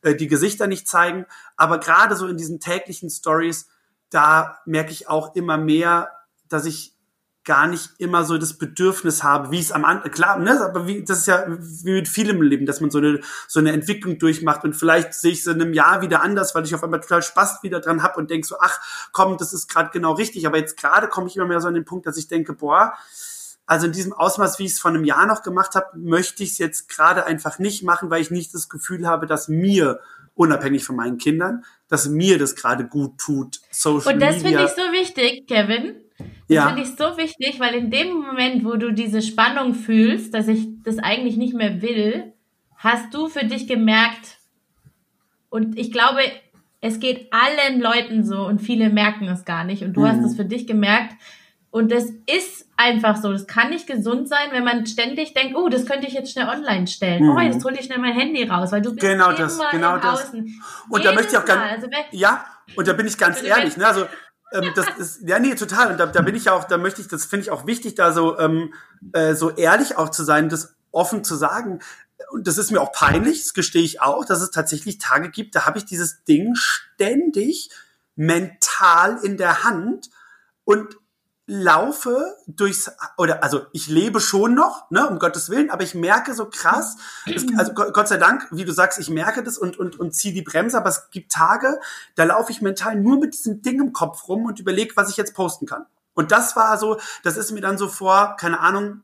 [0.05, 1.27] äh, die Gesichter nicht zeigen.
[1.57, 3.69] Aber gerade so in diesen täglichen Stories,
[4.11, 6.11] da merke ich auch immer mehr,
[6.49, 6.95] dass ich
[7.45, 11.05] gar nicht immer so das Bedürfnis habe, wie es am Anfang, klar, ne, aber wie,
[11.05, 14.65] das ist ja wie mit vielem Leben, dass man so eine, so eine Entwicklung durchmacht
[14.65, 17.23] und vielleicht sehe ich es in einem Jahr wieder anders, weil ich auf einmal total
[17.23, 18.81] Spaß wieder dran habe und denke so, ach
[19.13, 21.75] komm, das ist gerade genau richtig, aber jetzt gerade komme ich immer mehr so an
[21.75, 22.95] den Punkt, dass ich denke, boah,
[23.67, 26.51] also in diesem Ausmaß, wie ich es vor einem Jahr noch gemacht habe, möchte ich
[26.53, 30.01] es jetzt gerade einfach nicht machen, weil ich nicht das Gefühl habe, dass mir,
[30.35, 34.59] unabhängig von meinen Kindern, dass mir das gerade gut tut, Social Und das Media.
[34.59, 35.95] finde ich so wichtig, Kevin.
[36.19, 36.67] Das Ja.
[36.69, 40.67] finde ich so wichtig, weil in dem Moment, wo du diese Spannung fühlst, dass ich
[40.83, 42.33] das eigentlich nicht mehr will,
[42.77, 44.39] hast du für dich gemerkt,
[45.49, 46.19] und ich glaube,
[46.81, 49.85] es geht allen Leuten so und viele merken es gar nicht.
[49.85, 50.25] Und du hast Mhm.
[50.25, 51.15] es für dich gemerkt.
[51.75, 53.33] Und das ist einfach so.
[53.33, 56.47] Das kann nicht gesund sein, wenn man ständig denkt, oh, das könnte ich jetzt schnell
[56.47, 57.25] online stellen.
[57.25, 57.31] Mhm.
[57.31, 59.99] Oh, jetzt hole ich schnell mein Handy raus, weil du bist Genau immer das, genau
[59.99, 60.27] das.
[60.27, 60.62] Außen.
[60.89, 61.72] Und da möchte ich auch Jedes ganz-.
[61.72, 62.45] Also, Ja,
[62.77, 63.89] und da bin ich ganz ehrlich, ne?
[63.89, 64.07] Also
[64.53, 65.91] ähm, das ist, ja, nee, total.
[65.91, 67.97] Und da, da bin ich ja auch, da möchte ich, das finde ich auch wichtig,
[67.97, 68.72] da so, ähm,
[69.12, 71.81] äh, so ehrlich auch zu sein, das offen zu sagen.
[72.31, 75.57] Und das ist mir auch peinlich, das gestehe ich auch, dass es tatsächlich Tage gibt,
[75.57, 77.70] da habe ich dieses Ding ständig
[78.14, 80.11] mental in der Hand
[80.62, 80.99] und
[81.47, 86.34] laufe durchs oder also ich lebe schon noch, ne, um Gottes Willen, aber ich merke
[86.34, 90.01] so krass, es, also Gott sei Dank, wie du sagst, ich merke das und und
[90.01, 91.80] und ziehe die Bremse, aber es gibt Tage,
[92.14, 95.16] da laufe ich mental nur mit diesem Ding im Kopf rum und überlege, was ich
[95.16, 95.84] jetzt posten kann.
[96.14, 99.03] Und das war so, das ist mir dann so vor, keine Ahnung,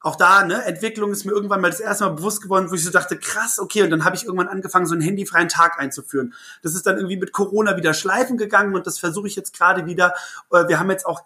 [0.00, 2.84] auch da, ne, Entwicklung ist mir irgendwann mal das erste Mal bewusst geworden, wo ich
[2.84, 6.34] so dachte, krass, okay, und dann habe ich irgendwann angefangen, so einen handyfreien Tag einzuführen.
[6.62, 9.86] Das ist dann irgendwie mit Corona wieder schleifen gegangen und das versuche ich jetzt gerade
[9.86, 10.14] wieder.
[10.52, 11.22] Äh, wir haben jetzt auch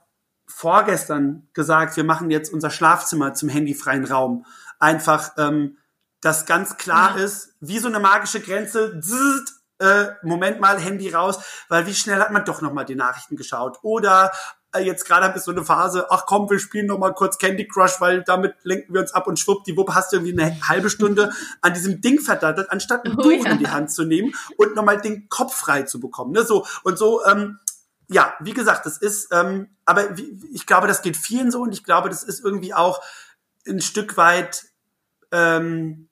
[0.63, 4.47] vorgestern gesagt, wir machen jetzt unser Schlafzimmer zum handyfreien Raum.
[4.79, 5.77] Einfach, ähm,
[6.21, 7.25] dass ganz klar ja.
[7.25, 12.21] ist, wie so eine magische Grenze, zzzt, äh, Moment mal, Handy raus, weil wie schnell
[12.21, 13.81] hat man doch noch mal die Nachrichten geschaut?
[13.83, 14.31] Oder
[14.73, 17.39] äh, jetzt gerade haben wir so eine Phase, ach komm, wir spielen noch mal kurz
[17.39, 20.91] Candy Crush, weil damit lenken wir uns ab und schwuppdiwupp hast du irgendwie eine halbe
[20.91, 23.51] Stunde an diesem Ding verdattert, anstatt ein oh, Buch ja.
[23.51, 26.31] in die Hand zu nehmen und noch mal den Kopf frei zu bekommen.
[26.31, 26.45] Ne?
[26.45, 27.59] So und so ähm,
[28.13, 31.73] ja, wie gesagt, das ist, ähm, aber wie, ich glaube, das geht vielen so und
[31.73, 33.03] ich glaube, das ist irgendwie auch
[33.67, 34.65] ein Stück weit,
[35.31, 36.09] ähm,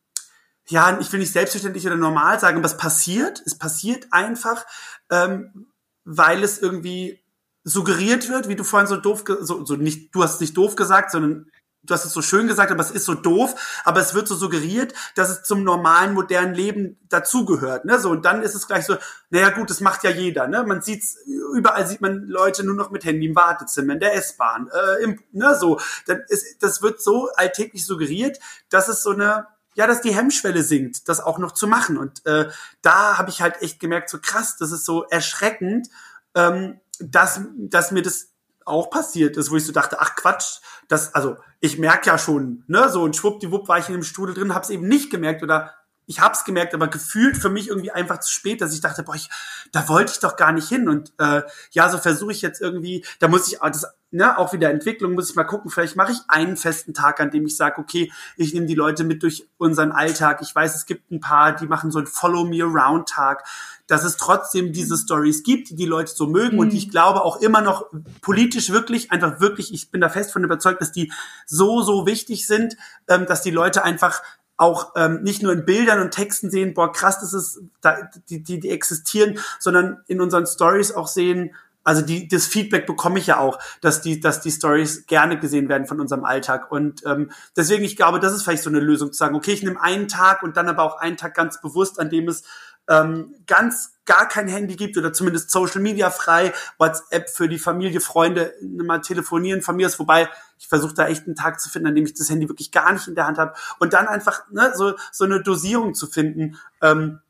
[0.69, 4.65] ja, ich will nicht selbstverständlich oder normal sagen, es passiert, es passiert einfach,
[5.11, 5.67] ähm,
[6.05, 7.23] weil es irgendwie
[7.65, 11.11] suggeriert wird, wie du vorhin so doof, so, so nicht, du hast nicht doof gesagt,
[11.11, 11.51] sondern
[11.83, 13.55] du hast es so schön gesagt, aber es ist so doof,
[13.85, 17.85] aber es wird so suggeriert, dass es zum normalen, modernen Leben dazugehört.
[17.85, 17.99] Ne?
[17.99, 18.97] So, und dann ist es gleich so,
[19.31, 20.47] naja gut, das macht ja jeder.
[20.47, 20.63] Ne?
[20.65, 21.17] Man sieht's,
[21.55, 25.21] überall sieht man Leute nur noch mit Handy im Wartezimmer, in der S-Bahn, äh, im,
[25.33, 25.81] ne, so.
[26.07, 30.63] Dann ist, das wird so alltäglich suggeriert, dass es so eine, ja, dass die Hemmschwelle
[30.63, 31.97] sinkt, das auch noch zu machen.
[31.97, 32.51] Und äh,
[32.83, 35.89] da habe ich halt echt gemerkt, so krass, das ist so erschreckend,
[36.35, 38.31] ähm, dass, dass mir das
[38.65, 42.65] auch passiert ist, wo ich so dachte, ach Quatsch, das, also ich merke ja schon,
[42.67, 45.75] ne, so ein Schwuppdiwupp war ich in dem Studio drin, hab's eben nicht gemerkt oder
[46.11, 49.15] ich hab's gemerkt, aber gefühlt für mich irgendwie einfach zu spät, dass ich dachte, boah,
[49.15, 49.31] ich,
[49.71, 53.05] da wollte ich doch gar nicht hin und äh, ja, so versuche ich jetzt irgendwie,
[53.21, 56.19] da muss ich das, ne, auch wieder Entwicklung, muss ich mal gucken, vielleicht mache ich
[56.27, 59.93] einen festen Tag, an dem ich sage, okay, ich nehme die Leute mit durch unseren
[59.93, 60.41] Alltag.
[60.43, 63.45] Ich weiß, es gibt ein paar, die machen so einen Follow Me Around Tag
[63.91, 66.61] dass es trotzdem diese Stories gibt, die die Leute so mögen mhm.
[66.61, 67.87] und ich glaube auch immer noch
[68.21, 71.13] politisch wirklich, einfach wirklich, ich bin da fest von überzeugt, dass die
[71.45, 72.77] so, so wichtig sind,
[73.09, 74.23] ähm, dass die Leute einfach
[74.61, 77.97] auch ähm, nicht nur in Bildern und Texten sehen, boah, krass, das ist, da,
[78.29, 83.19] die, die, die existieren, sondern in unseren Stories auch sehen, also die, das Feedback bekomme
[83.19, 86.71] ich ja auch, dass die, dass die Stories gerne gesehen werden von unserem Alltag.
[86.71, 89.63] Und ähm, deswegen, ich glaube, das ist vielleicht so eine Lösung zu sagen, okay, ich
[89.63, 92.45] nehme einen Tag und dann aber auch einen Tag ganz bewusst, an dem es
[92.91, 98.01] ähm, ganz gar kein Handy gibt oder zumindest Social Media frei, WhatsApp für die Familie,
[98.01, 100.29] Freunde, mal telefonieren von mir ist, wobei
[100.59, 102.93] ich versuche da echt einen Tag zu finden, an dem ich das Handy wirklich gar
[102.93, 106.59] nicht in der Hand habe und dann einfach ne, so, so eine Dosierung zu finden.
[106.83, 107.21] Ähm,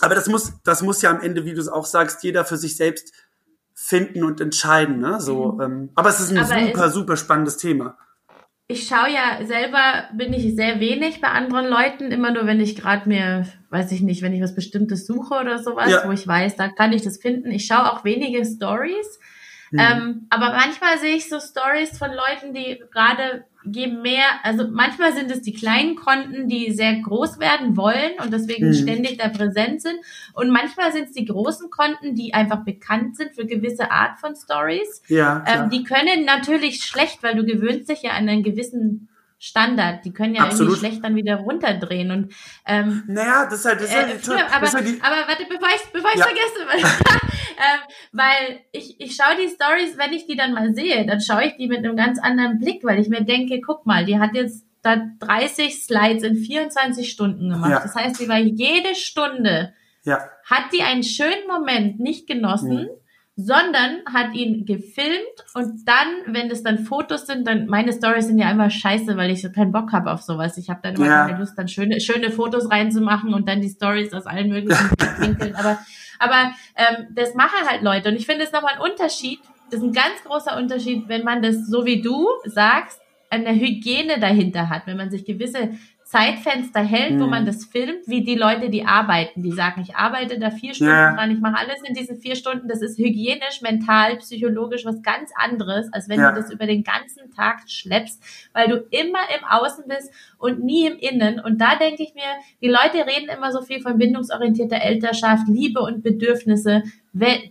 [0.00, 2.56] aber das muss, das muss ja am Ende, wie du es auch sagst, jeder für
[2.56, 3.12] sich selbst
[3.74, 5.00] finden und entscheiden.
[5.00, 5.20] Ne?
[5.20, 5.60] So, mhm.
[5.60, 7.98] ähm, aber es ist ein aber super, super spannendes Thema
[8.70, 12.76] ich schaue ja selber, bin ich sehr wenig bei anderen Leuten, immer nur, wenn ich
[12.76, 16.06] gerade mir, weiß ich nicht, wenn ich was Bestimmtes suche oder sowas, ja.
[16.06, 17.50] wo ich weiß, da kann ich das finden.
[17.50, 19.18] Ich schaue auch wenige Stories.
[19.70, 19.78] Mhm.
[19.78, 25.12] Ähm, aber manchmal sehe ich so Stories von Leuten, die gerade geben mehr, also manchmal
[25.12, 28.74] sind es die kleinen Konten, die sehr groß werden wollen und deswegen mhm.
[28.74, 29.96] ständig da präsent sind.
[30.32, 34.34] Und manchmal sind es die großen Konten, die einfach bekannt sind für gewisse Art von
[34.36, 35.02] Stories.
[35.08, 39.08] Ja, ähm, die können natürlich schlecht, weil du gewöhnst dich ja an einen gewissen
[39.38, 40.04] Standard.
[40.04, 40.72] Die können ja Absolut.
[40.72, 42.34] irgendwie schlecht dann wieder runterdrehen und
[42.66, 45.28] ähm, naja, das ist halt, das ist halt, äh, aber, das ist halt die, aber
[45.28, 46.24] warte, bevor ich bevor ich ja.
[46.24, 46.80] vergesse, weil,
[47.56, 47.80] ähm,
[48.12, 51.56] weil ich ich schaue die Stories, wenn ich die dann mal sehe, dann schaue ich
[51.56, 54.66] die mit einem ganz anderen Blick, weil ich mir denke, guck mal, die hat jetzt
[54.82, 57.70] da 30 Slides in 24 Stunden gemacht.
[57.70, 57.80] Ja.
[57.80, 59.72] Das heißt, die war jede Stunde
[60.04, 60.20] ja.
[60.44, 62.82] hat die einen schönen Moment nicht genossen.
[62.82, 62.88] Mhm
[63.40, 68.38] sondern hat ihn gefilmt und dann, wenn es dann Fotos sind, dann meine Stories sind
[68.38, 70.58] ja immer scheiße, weil ich so keinen Bock habe auf sowas.
[70.58, 71.26] Ich habe dann immer ja.
[71.26, 75.54] keine Lust, dann schöne schöne Fotos reinzumachen und dann die Stories aus allen möglichen Winkeln.
[75.54, 75.78] Aber
[76.18, 79.38] aber ähm, das machen halt Leute und ich finde es nochmal ein Unterschied.
[79.70, 84.18] Das ist ein ganz großer Unterschied, wenn man das so wie du sagst eine Hygiene
[84.18, 85.70] dahinter hat, wenn man sich gewisse
[86.08, 87.20] Zeitfenster hält, mhm.
[87.20, 90.72] wo man das filmt, wie die Leute, die arbeiten, die sagen, ich arbeite da vier
[90.72, 91.14] Stunden ja.
[91.14, 92.66] dran, ich mache alles in diesen vier Stunden.
[92.66, 96.30] Das ist hygienisch, mental, psychologisch was ganz anderes, als wenn ja.
[96.30, 98.22] du das über den ganzen Tag schleppst,
[98.54, 101.40] weil du immer im Außen bist und nie im Innen.
[101.40, 102.22] Und da denke ich mir,
[102.62, 106.84] die Leute reden immer so viel von bindungsorientierter Elternschaft, Liebe und Bedürfnisse.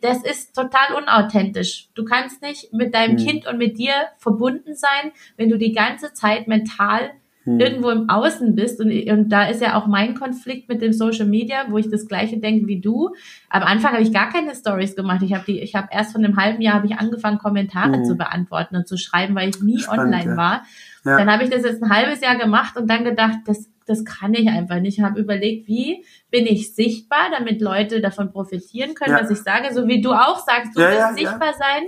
[0.02, 1.90] Das ist total unauthentisch.
[1.94, 3.28] Du kannst nicht mit deinem mhm.
[3.28, 7.12] Kind und mit dir verbunden sein, wenn du die ganze Zeit mental
[7.48, 7.60] hm.
[7.62, 8.82] irgendwo im Außen bist.
[8.82, 12.06] Und, und da ist ja auch mein Konflikt mit dem Social Media, wo ich das
[12.06, 13.16] Gleiche denke wie du.
[13.50, 15.22] Am Anfang habe ich gar keine Stories gemacht.
[15.24, 18.04] Ich habe die, ich habe erst von einem halben Jahr habe ich angefangen, Kommentare hm.
[18.06, 20.38] zu beantworten und zu schreiben, weil ich nie Spannend, online ja.
[20.38, 20.64] war.
[21.06, 21.18] Ja.
[21.18, 24.34] Dann habe ich das jetzt ein halbes Jahr gemacht und dann gedacht, das, das kann
[24.34, 24.98] ich einfach nicht.
[24.98, 29.24] Ich habe überlegt, wie bin ich sichtbar, damit Leute davon profitieren können, ja.
[29.24, 31.84] was ich sage, so wie du auch sagst, du ja, willst sichtbar sein.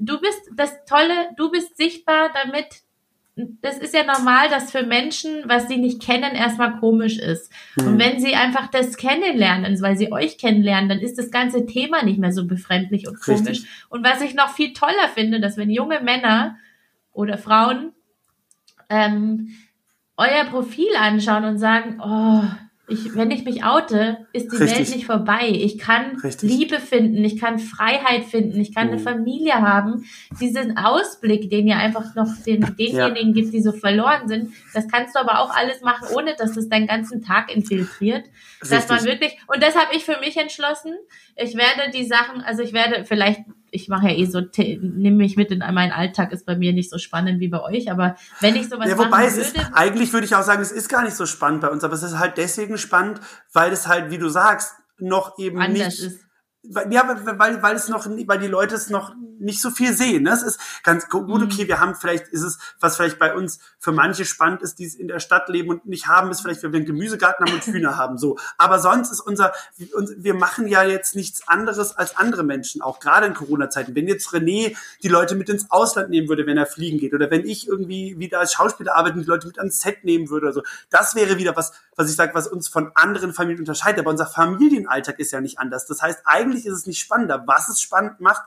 [0.00, 2.85] Du bist das Tolle, du bist sichtbar, damit
[3.36, 7.52] das ist ja normal, dass für Menschen, was sie nicht kennen, erstmal komisch ist.
[7.76, 7.86] Mhm.
[7.86, 12.02] Und wenn sie einfach das kennenlernen, weil sie euch kennenlernen, dann ist das ganze Thema
[12.02, 13.48] nicht mehr so befremdlich und komisch.
[13.48, 13.68] Richtig.
[13.90, 16.56] Und was ich noch viel toller finde, dass wenn junge Männer
[17.12, 17.92] oder Frauen
[18.88, 19.50] ähm,
[20.16, 22.42] euer Profil anschauen und sagen, oh,
[22.88, 24.78] ich, wenn ich mich oute, ist die Richtig.
[24.78, 25.48] Welt nicht vorbei.
[25.48, 26.48] Ich kann Richtig.
[26.48, 28.92] Liebe finden, ich kann Freiheit finden, ich kann mhm.
[28.94, 30.04] eine Familie haben.
[30.40, 33.32] Diesen Ausblick, den ihr einfach noch den, denjenigen ja.
[33.34, 36.68] gibt, die so verloren sind, das kannst du aber auch alles machen, ohne dass es
[36.68, 38.26] deinen ganzen Tag infiltriert.
[38.62, 38.70] Richtig.
[38.70, 40.94] Dass man wirklich, und das habe ich für mich entschlossen.
[41.34, 45.36] Ich werde die Sachen, also ich werde vielleicht ich mache ja eh so, nehme mich
[45.36, 48.56] mit in meinen Alltag, ist bei mir nicht so spannend wie bei euch, aber wenn
[48.56, 51.02] ich sowas ja, wobei es würde, ist, eigentlich würde ich auch sagen, es ist gar
[51.02, 53.20] nicht so spannend bei uns, aber es ist halt deswegen spannend,
[53.52, 56.25] weil es halt, wie du sagst, noch eben nicht, ist
[56.90, 60.24] ja, weil, weil es noch, weil die Leute es noch nicht so viel sehen.
[60.24, 60.30] Ne?
[60.30, 61.44] Es ist ganz gut, mhm.
[61.44, 64.86] okay, wir haben vielleicht, ist es, was vielleicht bei uns für manche spannend ist, die
[64.86, 67.54] es in der Stadt leben und nicht haben, ist vielleicht, wenn wir einen Gemüsegarten haben
[67.54, 68.38] und Hühner haben, so.
[68.58, 73.26] Aber sonst ist unser, wir machen ja jetzt nichts anderes als andere Menschen, auch gerade
[73.26, 73.94] in Corona-Zeiten.
[73.94, 77.30] Wenn jetzt René die Leute mit ins Ausland nehmen würde, wenn er fliegen geht, oder
[77.30, 80.46] wenn ich irgendwie wieder als Schauspieler arbeite und die Leute mit ans Set nehmen würde
[80.46, 84.00] oder so, das wäre wieder was, was ich sage, was uns von anderen Familien unterscheidet.
[84.00, 85.86] Aber unser Familienalltag ist ja nicht anders.
[85.86, 87.44] Das heißt, eigentlich eigentlich ist es nicht spannender.
[87.46, 88.42] Was es spannend macht,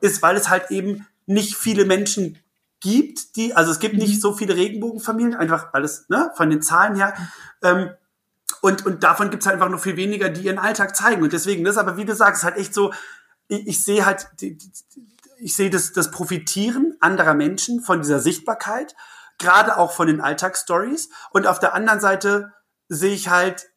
[0.00, 2.38] ist, weil es halt eben nicht viele Menschen
[2.80, 4.20] gibt, die, also es gibt nicht mhm.
[4.20, 7.14] so viele Regenbogenfamilien, einfach alles, ne, von den Zahlen her.
[7.62, 7.90] Ähm,
[8.60, 11.22] und, und davon gibt es halt einfach noch viel weniger, die ihren Alltag zeigen.
[11.22, 12.92] Und deswegen, das ist aber, wie du sagst, halt echt so,
[13.48, 14.28] ich, ich sehe halt,
[15.38, 18.94] ich sehe das, das Profitieren anderer Menschen von dieser Sichtbarkeit,
[19.38, 21.08] gerade auch von den Alltagsstories.
[21.30, 22.52] Und auf der anderen Seite
[22.88, 23.70] sehe ich halt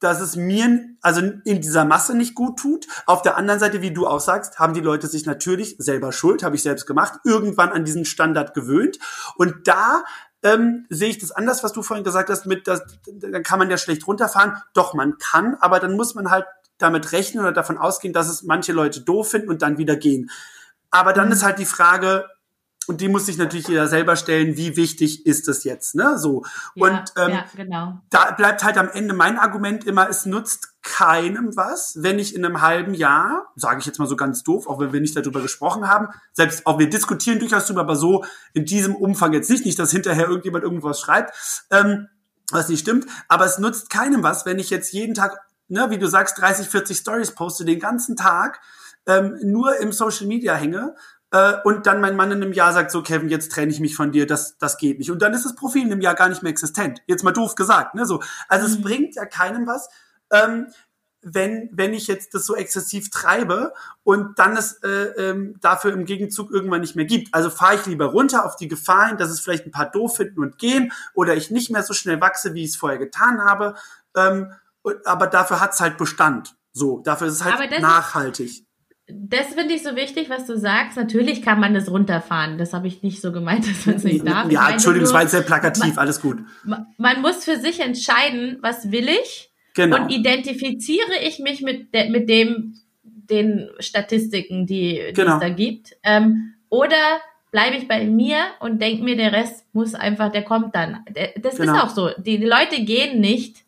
[0.00, 2.86] dass es mir also in dieser Masse nicht gut tut.
[3.06, 6.42] Auf der anderen Seite, wie du auch sagst, haben die Leute sich natürlich selber schuld,
[6.42, 8.98] habe ich selbst gemacht, irgendwann an diesen Standard gewöhnt.
[9.36, 10.04] Und da
[10.42, 13.70] ähm, sehe ich das anders, was du vorhin gesagt hast, mit das, dann kann man
[13.70, 14.56] ja schlecht runterfahren.
[14.74, 16.46] Doch, man kann, aber dann muss man halt
[16.78, 20.30] damit rechnen oder davon ausgehen, dass es manche Leute doof finden und dann wieder gehen.
[20.90, 21.32] Aber dann mhm.
[21.32, 22.26] ist halt die Frage,
[22.88, 26.18] und die muss sich natürlich jeder selber stellen, wie wichtig ist es jetzt, ne?
[26.18, 26.44] So.
[26.74, 28.00] Ja, und ähm, ja, genau.
[28.08, 32.44] da bleibt halt am Ende mein Argument immer, es nutzt keinem was, wenn ich in
[32.44, 35.42] einem halben Jahr, sage ich jetzt mal so ganz doof, auch wenn wir nicht darüber
[35.42, 38.24] gesprochen haben, selbst auch wir diskutieren durchaus darüber, aber so
[38.54, 42.08] in diesem Umfang jetzt nicht, nicht, dass hinterher irgendjemand irgendwas schreibt, ähm,
[42.50, 45.98] was nicht stimmt, aber es nutzt keinem was, wenn ich jetzt jeden Tag, ne, wie
[45.98, 48.60] du sagst, 30, 40 Stories poste den ganzen Tag,
[49.06, 50.94] ähm, nur im Social Media hänge
[51.30, 53.94] äh, und dann mein Mann in einem Jahr sagt so, Kevin, jetzt trenne ich mich
[53.94, 55.10] von dir, das, das geht nicht.
[55.10, 57.02] Und dann ist das Profil in einem Jahr gar nicht mehr existent.
[57.06, 58.22] Jetzt mal doof gesagt, ne, so.
[58.48, 58.72] Also mhm.
[58.72, 59.88] es bringt ja keinem was,
[60.30, 60.68] ähm,
[61.20, 63.74] wenn, wenn ich jetzt das so exzessiv treibe
[64.04, 67.34] und dann es äh, ähm, dafür im Gegenzug irgendwann nicht mehr gibt.
[67.34, 70.16] Also fahre ich lieber runter auf die Gefahr hin, dass es vielleicht ein paar doof
[70.16, 73.44] finden und gehen oder ich nicht mehr so schnell wachse, wie ich es vorher getan
[73.44, 73.74] habe.
[74.16, 74.52] Ähm,
[75.04, 76.54] aber dafür hat es halt Bestand.
[76.72, 78.67] So, dafür ist es halt nachhaltig
[79.10, 80.96] das finde ich so wichtig, was du sagst.
[80.96, 82.58] Natürlich kann man das runterfahren.
[82.58, 84.50] Das habe ich nicht so gemeint, dass man es nicht darf.
[84.50, 86.38] Ja, Entschuldigung, es war jetzt sehr plakativ, man, alles gut.
[86.64, 89.50] Man muss für sich entscheiden, was will ich?
[89.74, 90.02] Genau.
[90.02, 95.34] Und identifiziere ich mich mit, de, mit dem, den Statistiken, die, die genau.
[95.34, 95.96] es da gibt.
[96.02, 100.74] Ähm, oder bleibe ich bei mir und denke mir, der Rest muss einfach, der kommt
[100.74, 101.04] dann.
[101.40, 101.74] Das genau.
[101.74, 102.10] ist auch so.
[102.18, 103.64] Die Leute gehen nicht,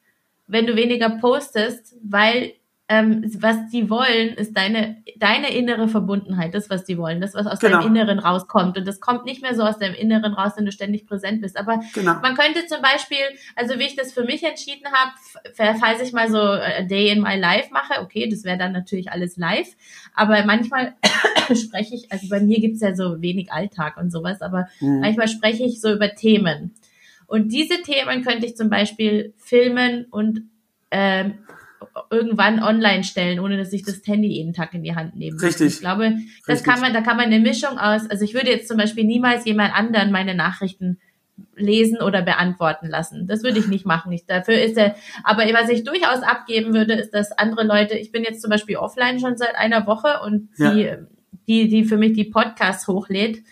[0.47, 2.53] wenn du weniger postest, weil
[2.91, 7.47] ähm, was die wollen, ist deine, deine innere Verbundenheit, das, was die wollen, das, was
[7.47, 7.79] aus genau.
[7.79, 8.77] deinem Inneren rauskommt.
[8.77, 11.57] Und das kommt nicht mehr so aus deinem Inneren raus, wenn du ständig präsent bist.
[11.57, 12.15] Aber genau.
[12.15, 13.21] man könnte zum Beispiel,
[13.55, 15.13] also wie ich das für mich entschieden habe,
[15.79, 19.13] falls ich mal so a Day in my Life mache, okay, das wäre dann natürlich
[19.13, 19.69] alles live.
[20.17, 20.95] Aber manchmal
[21.55, 24.99] spreche ich, also bei mir gibt's ja so wenig Alltag und sowas, aber mhm.
[24.99, 26.75] manchmal spreche ich so über Themen.
[27.29, 30.51] Und diese Themen könnte ich zum Beispiel filmen und
[30.91, 31.35] ähm,
[32.11, 35.41] irgendwann online stellen, ohne dass ich das Handy jeden Tag in die Hand nehme.
[35.41, 35.75] Richtig.
[35.75, 36.15] Ich glaube,
[36.47, 36.73] das Richtig.
[36.73, 39.45] kann man, da kann man eine Mischung aus, also ich würde jetzt zum Beispiel niemals
[39.45, 40.99] jemand anderen meine Nachrichten
[41.57, 43.27] lesen oder beantworten lassen.
[43.27, 44.13] Das würde ich nicht machen.
[44.13, 44.95] Ich, dafür ist er,
[45.25, 48.77] aber was ich durchaus abgeben würde, ist, dass andere Leute, ich bin jetzt zum Beispiel
[48.77, 50.73] offline schon seit einer Woche und Ja.
[50.75, 50.91] die,
[51.49, 53.43] die, die für mich die Podcasts hochlädt,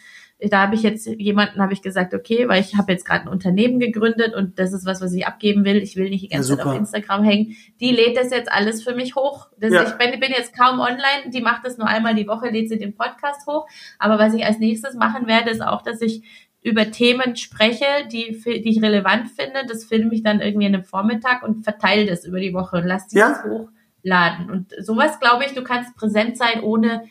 [0.40, 3.28] da habe ich jetzt jemanden, habe ich gesagt, okay, weil ich habe jetzt gerade ein
[3.28, 5.76] Unternehmen gegründet und das ist was, was ich abgeben will.
[5.78, 6.76] Ich will nicht die ganze Ja, Zeit auf.
[6.76, 7.56] Instagram hängen.
[7.80, 9.48] Die lädt das jetzt alles für mich hoch.
[9.58, 9.82] Das, Ja.
[9.82, 11.30] Ich bin, bin jetzt kaum online.
[11.32, 13.66] Die macht das nur einmal die Woche, lädt sie den Podcast hoch.
[13.98, 16.22] Aber was ich als nächstes machen werde, ist auch, dass ich
[16.62, 19.64] über Themen spreche, die, die ich relevant finde.
[19.68, 22.84] Das filme ich dann irgendwie in einem Vormittag und verteile das über die Woche und
[22.86, 23.28] lasse die Ja.
[23.30, 24.50] das hochladen.
[24.50, 27.04] Und sowas, glaube ich, du kannst präsent sein, ohne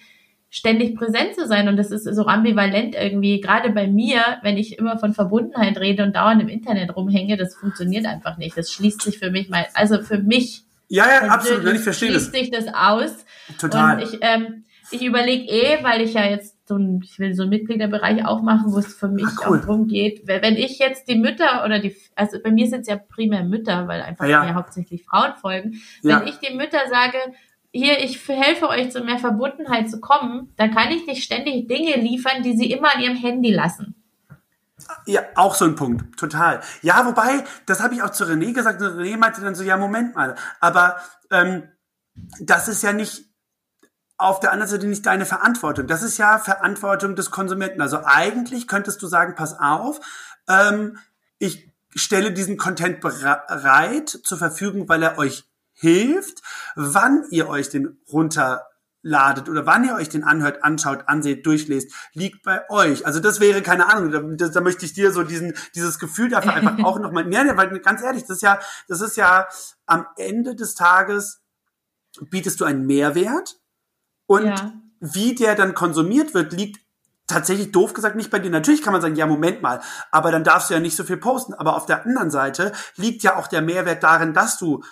[0.49, 1.67] ständig präsent zu sein.
[1.67, 3.41] Und das ist so ambivalent irgendwie.
[3.41, 7.55] Gerade bei mir, wenn ich immer von Verbundenheit rede und dauernd im Internet rumhänge, das
[7.55, 8.57] funktioniert einfach nicht.
[8.57, 11.73] Das schließt sich für mich mal, also für mich Ja, ja, absolut.
[11.73, 12.39] Ich verstehe schließt das.
[12.41, 13.25] sich das aus.
[13.59, 13.97] Total.
[13.97, 17.41] Und ich, ähm, ich überlege eh, weil ich ja jetzt so ein, ich will so
[17.43, 19.59] einen Mitgliederbereich aufmachen, wo es für mich Ah, cool.
[19.59, 22.87] auch drum geht, wenn ich jetzt die Mütter oder die, also bei mir sind es
[22.87, 24.43] ja primär Mütter, weil einfach Ja.
[24.45, 25.81] mir hauptsächlich Frauen folgen.
[26.03, 26.21] Ja.
[26.21, 27.17] Wenn ich die Mütter sage,
[27.77, 31.95] hier, ich helfe euch zu mehr Verbundenheit zu kommen, dann kann ich nicht ständig Dinge
[31.95, 33.95] liefern, die sie immer an ihrem Handy lassen.
[35.05, 36.61] Ja, auch so ein Punkt, total.
[36.81, 39.75] Ja, wobei, das habe ich auch zu René gesagt, und René meinte dann so, ja,
[39.75, 40.97] Moment mal, aber
[41.31, 41.63] ähm,
[42.39, 43.25] das ist ja nicht
[44.17, 45.87] auf der anderen Seite nicht deine Verantwortung.
[45.87, 47.81] Das ist ja Verantwortung des Konsumenten.
[47.81, 49.99] Also eigentlich könntest du sagen, pass auf,
[50.49, 50.97] ähm,
[51.37, 55.46] ich stelle diesen Content bereit zur Verfügung, weil er euch
[55.79, 56.41] hilft,
[56.75, 62.43] wann ihr euch den runterladet oder wann ihr euch den anhört, anschaut, anseht, durchlest, liegt
[62.43, 63.05] bei euch.
[63.05, 66.29] Also das wäre keine Ahnung, da, da, da möchte ich dir so diesen dieses Gefühl
[66.29, 69.47] dafür einfach auch nochmal, nee, nee, weil ganz ehrlich, das ist ja, das ist ja
[69.85, 71.41] am Ende des Tages
[72.31, 73.57] bietest du einen Mehrwert
[74.25, 74.73] und Ja.
[74.99, 76.81] wie der dann konsumiert wird, liegt
[77.27, 78.49] tatsächlich doof gesagt nicht bei dir.
[78.49, 81.17] Natürlich kann man sagen, ja, Moment mal, aber dann darfst du ja nicht so viel
[81.17, 81.53] posten.
[81.53, 84.83] Aber auf der anderen Seite liegt ja auch der Mehrwert darin, dass du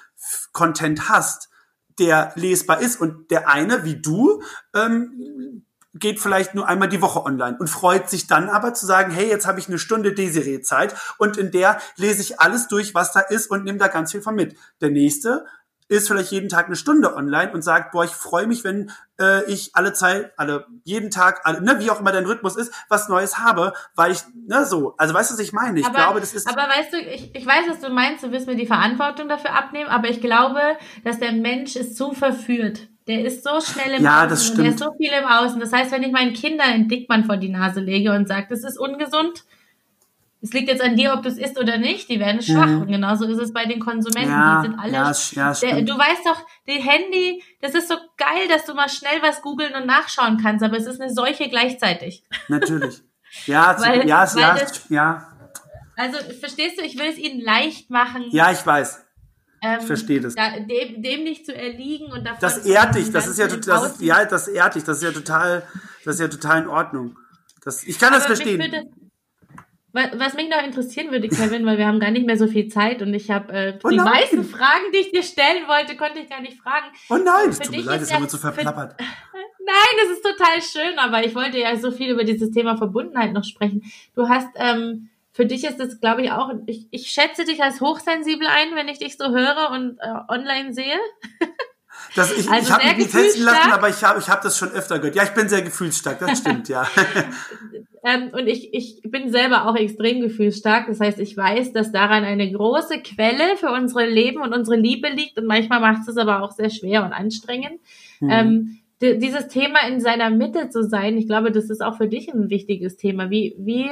[0.52, 1.50] Content hast,
[1.98, 4.42] der lesbar ist und der eine, wie du,
[4.76, 5.64] ähm,
[5.98, 9.30] geht vielleicht nur einmal die Woche online und freut sich dann aber zu sagen, hey,
[9.30, 13.22] jetzt habe ich eine Stunde Desiree-Zeit und in der lese ich alles durch, was da
[13.22, 14.58] ist und nehme da ganz viel von mit.
[14.82, 15.46] Der nächste
[15.88, 19.44] ist vielleicht jeden Tag eine Stunde online und sagt, boah, ich freue mich, wenn äh,
[19.52, 23.08] ich alle Zeit, alle, jeden Tag, alle, ne, wie auch immer dein Rhythmus ist, was
[23.08, 25.80] Neues habe, weil ich, ne, so, also weißt du, was ich meine?
[25.80, 28.32] Ich aber, glaube, das ist, aber weißt du, ich, ich weiß, was du meinst, du
[28.32, 30.60] willst mir die Verantwortung dafür abnehmen, aber ich glaube,
[31.04, 32.88] dass der Mensch ist so verführt.
[33.08, 34.80] Der ist so schnell im Ja, Außen das und der stimmt.
[34.80, 35.60] ist so viel im Außen.
[35.60, 38.64] Das heißt, wenn ich meinen Kindern einen Dickmann vor die Nase lege und sage, das
[38.64, 39.44] ist ungesund,
[40.46, 42.68] es liegt jetzt an dir, ob du es isst oder nicht, die werden schwach.
[42.68, 42.82] Mhm.
[42.84, 44.30] Und genauso ist es bei den Konsumenten.
[44.32, 47.96] ja, die sind alle ja, ja, der, du weißt doch, die Handy, das ist so
[48.18, 51.50] geil, dass du mal schnell was googeln und nachschauen kannst, aber es ist eine Seuche
[51.50, 52.24] gleichzeitig.
[52.48, 53.02] natürlich.
[53.48, 55.28] Ja, Weil- ja, es- weil ja, das- ja,
[55.98, 58.26] Also, verstehst du, ich will es ihnen leicht machen.
[58.32, 59.04] ja, ich weiß.
[59.62, 60.36] ähm, ich verstehe das.
[60.36, 63.48] Da, dem, dem nicht zu erliegen und davon Das zu ehrt dich, das ist ja,
[63.48, 65.64] das ist, ja, das ehrt dich, das ist ja total,
[66.04, 67.18] das ist ja total in Ordnung.
[67.64, 68.94] Das, ich kann das Aber mich verstehen.
[69.96, 73.02] Was mich noch interessieren würde, Kevin, weil wir haben gar nicht mehr so viel Zeit
[73.02, 74.06] und ich habe äh, Oh die nein.
[74.06, 76.86] meisten Fragen, die ich dir stellen wollte, konnte ich gar nicht fragen.
[77.10, 78.96] Oh nein, es tut mir leid, ja- wird so für- verplappert.
[79.68, 83.34] Nein, das ist total schön, aber ich wollte ja so viel über dieses Thema Verbundenheit
[83.34, 83.82] noch sprechen.
[84.16, 87.82] Du hast, ähm, für dich ist das, glaube ich, auch, ich, ich schätze dich als
[87.82, 91.00] hochsensibel ein, wenn ich dich so höre und äh, online sehe.
[92.14, 94.58] Das, ich Also ich habe mich nie testen lassen, aber ich habe ich hab das
[94.58, 95.16] schon öfter gehört.
[95.16, 96.88] Ja, ich bin sehr gefühlsstark, das stimmt, ja.
[98.08, 100.86] Ähm, und ich, ich bin selber auch extrem gefühlsstark.
[100.88, 105.10] Das heißt, ich weiß, dass daran eine große Quelle für unsere Leben und unsere Liebe
[105.10, 105.40] liegt.
[105.40, 107.80] Und manchmal macht es aber auch sehr schwer und anstrengend.
[108.20, 108.30] Mhm.
[108.30, 112.08] Ähm, di- dieses Thema in seiner Mitte zu sein, ich glaube, das ist auch für
[112.08, 113.32] dich ein wichtiges Thema.
[113.32, 113.90] Wie, wie,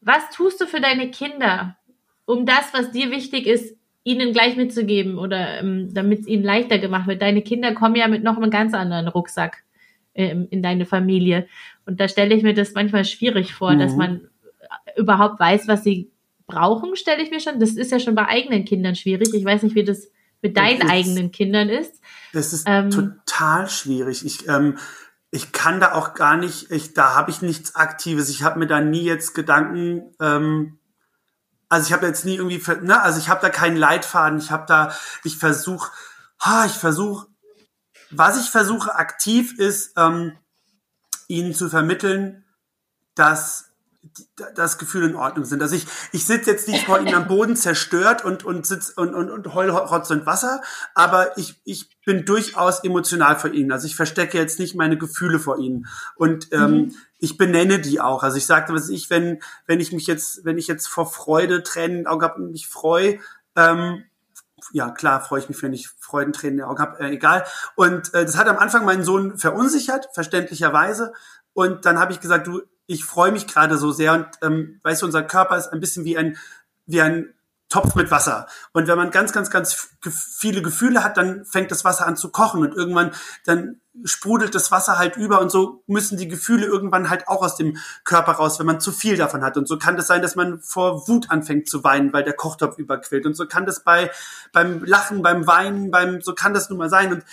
[0.00, 1.76] was tust du für deine Kinder,
[2.26, 6.78] um das, was dir wichtig ist, ihnen gleich mitzugeben oder ähm, damit es ihnen leichter
[6.78, 7.22] gemacht wird?
[7.22, 9.64] Deine Kinder kommen ja mit noch einem ganz anderen Rucksack
[10.16, 11.46] ähm, in deine Familie.
[11.86, 13.78] Und da stelle ich mir das manchmal schwierig vor, Mhm.
[13.78, 14.28] dass man
[14.96, 16.10] überhaupt weiß, was sie
[16.46, 17.60] brauchen, stelle ich mir schon.
[17.60, 19.32] Das ist ja schon bei eigenen Kindern schwierig.
[19.34, 20.08] Ich weiß nicht, wie das
[20.42, 22.00] mit deinen Das eigenen Kindern ist.
[22.32, 24.24] Das ist Ähm, total schwierig.
[24.24, 24.78] Ich, ähm,
[25.30, 28.28] ich kann da auch gar nicht, ich, da habe ich nichts Aktives.
[28.28, 30.78] Ich habe mir da nie jetzt Gedanken, ähm,
[31.68, 34.38] also ich habe jetzt nie irgendwie, ne, also ich habe da keinen Leitfaden.
[34.38, 34.94] Ich habe da,
[35.24, 35.90] ich versuche,
[36.66, 37.26] ich versuche,
[38.10, 40.32] was ich versuche aktiv ist, ähm,
[41.28, 42.44] ihnen zu vermitteln,
[43.14, 43.66] dass
[44.54, 45.62] das Gefühl in Ordnung sind.
[45.62, 49.14] Also ich, ich sitze jetzt nicht vor ihnen am Boden zerstört und, und sitz und,
[49.14, 50.62] und, und heul Rotz und Wasser,
[50.94, 53.72] aber ich, ich bin durchaus emotional vor ihnen.
[53.72, 55.86] Also ich verstecke jetzt nicht meine Gefühle vor ihnen.
[56.14, 56.94] Und ähm, mhm.
[57.18, 58.22] ich benenne die auch.
[58.22, 61.62] Also ich sagte, was ich, wenn, wenn ich mich jetzt, wenn ich jetzt vor Freude
[61.62, 63.18] Tränen Augen habe und mich freue,
[63.56, 64.04] ähm,
[64.72, 67.44] ja klar freue ich mich, wenn ich Freudentränen in den Augen habe, äh, egal.
[67.74, 71.12] Und äh, das hat am Anfang meinen Sohn verunsichert, verständlicherweise.
[71.52, 75.02] Und dann habe ich gesagt, du, ich freue mich gerade so sehr und ähm, weißt
[75.02, 76.36] du, unser Körper ist ein bisschen wie ein
[76.86, 77.34] wie ein
[77.68, 78.46] Topf mit Wasser.
[78.72, 82.30] Und wenn man ganz, ganz, ganz viele Gefühle hat, dann fängt das Wasser an zu
[82.30, 83.12] kochen und irgendwann
[83.44, 87.56] dann sprudelt das Wasser halt über und so müssen die Gefühle irgendwann halt auch aus
[87.56, 89.56] dem Körper raus, wenn man zu viel davon hat.
[89.56, 92.78] Und so kann das sein, dass man vor Wut anfängt zu weinen, weil der Kochtopf
[92.78, 93.26] überquillt.
[93.26, 94.10] Und so kann das bei
[94.52, 97.12] beim Lachen, beim Weinen, beim so kann das nun mal sein.
[97.12, 97.24] Und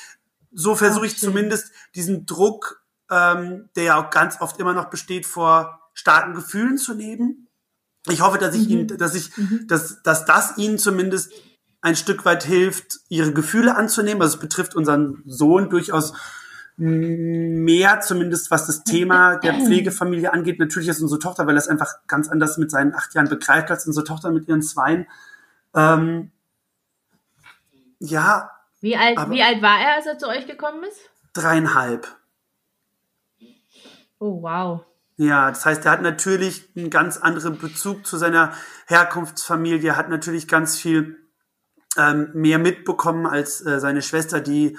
[0.51, 5.25] so versuche ich zumindest diesen Druck ähm, der ja auch ganz oft immer noch besteht,
[5.25, 7.47] vor starken Gefühlen zu leben.
[8.09, 8.71] Ich hoffe, dass ich mhm.
[8.71, 9.65] ihn, dass ich, mhm.
[9.67, 11.31] dass, dass das ihnen zumindest
[11.81, 14.21] ein Stück weit hilft, ihre Gefühle anzunehmen.
[14.21, 16.13] Also es betrifft unseren Sohn durchaus
[16.75, 20.59] mehr, zumindest was das Thema der Pflegefamilie angeht.
[20.59, 23.69] Natürlich ist unsere Tochter, weil er es einfach ganz anders mit seinen acht Jahren begreift
[23.69, 25.07] als unsere Tochter mit ihren Zweien.
[25.75, 26.31] Ähm,
[27.99, 28.49] ja.
[28.81, 30.99] Wie alt, wie alt war er, als er zu euch gekommen ist?
[31.33, 32.07] Dreieinhalb.
[34.19, 34.81] Oh, wow.
[35.15, 38.53] Ja, das heißt, er hat natürlich einen ganz anderen Bezug zu seiner
[38.87, 41.17] Herkunftsfamilie, hat natürlich ganz viel
[41.97, 44.77] ähm, mehr mitbekommen als äh, seine Schwester, die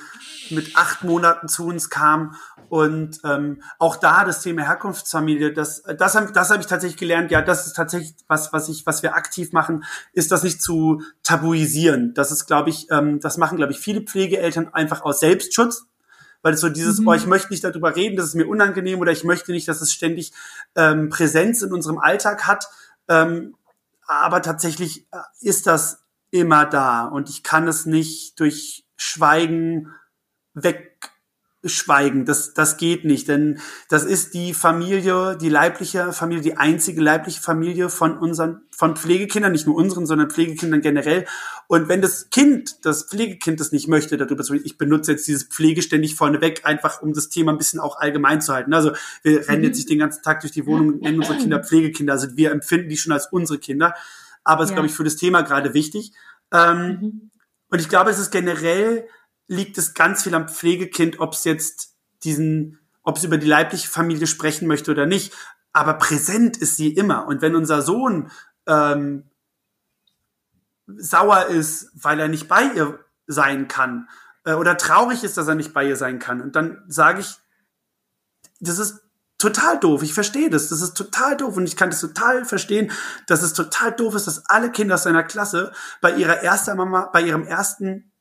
[0.51, 2.35] mit acht Monaten zu uns kam.
[2.69, 7.31] Und ähm, auch da das Thema Herkunftsfamilie, das, das, das habe ich tatsächlich gelernt.
[7.31, 11.03] Ja, das ist tatsächlich was, was ich, was wir aktiv machen, ist das nicht zu
[11.23, 12.15] tabuisieren.
[12.15, 15.87] Das ist, glaube ich, ähm, das machen, glaube ich, viele Pflegeeltern einfach aus Selbstschutz
[16.45, 17.09] weil es so dieses, mhm.
[17.09, 19.81] oh, ich möchte nicht darüber reden, das ist mir unangenehm oder ich möchte nicht, dass
[19.81, 20.33] es ständig
[20.77, 22.69] ähm, Präsenz in unserem Alltag hat.
[23.09, 23.57] Ähm,
[24.07, 29.95] aber tatsächlich äh, ist das immer da und ich kann es nicht durch Schweigen
[30.53, 31.14] weg
[31.65, 32.25] schweigen.
[32.25, 33.59] Das, das geht nicht, denn
[33.89, 39.53] das ist die Familie, die leibliche Familie, die einzige leibliche Familie von unseren, von Pflegekindern,
[39.53, 41.27] nicht nur unseren, sondern Pflegekindern generell.
[41.67, 45.27] Und wenn das Kind, das Pflegekind das nicht möchte, darüber zu reden, ich benutze jetzt
[45.27, 48.75] dieses Pflege ständig vorneweg, einfach um das Thema ein bisschen auch allgemein zu halten.
[48.75, 48.93] Also
[49.23, 49.45] wir mhm.
[49.45, 52.13] rennen jetzt nicht den ganzen Tag durch die Wohnung und nennen unsere Kinder Pflegekinder.
[52.13, 53.95] Also wir empfinden die schon als unsere Kinder.
[54.45, 54.73] Aber es ja.
[54.73, 56.13] ist, glaube ich, für das Thema gerade wichtig.
[56.53, 57.31] Ähm, mhm.
[57.71, 59.09] Und ich glaube, es ist generell
[59.47, 63.89] liegt es ganz viel am Pflegekind, ob es jetzt diesen, ob es über die leibliche
[63.89, 65.33] Familie sprechen möchte oder nicht.
[65.73, 67.27] Aber präsent ist sie immer.
[67.27, 68.31] Und wenn unser Sohn
[68.67, 69.31] ähm,
[70.87, 74.09] sauer ist, weil er nicht bei ihr sein kann,
[74.45, 77.37] äh, oder traurig ist, dass er nicht bei ihr sein kann, und dann sage ich,
[78.61, 79.05] das ist
[79.39, 80.03] total doof.
[80.03, 80.69] Ich verstehe das.
[80.69, 81.57] Das ist total doof.
[81.57, 82.91] Und ich kann das total verstehen,
[83.27, 87.11] dass es total doof ist, dass alle Kinder aus seiner Klasse bei ihrer ersten Mama,
[87.13, 88.13] bei ihrem ersten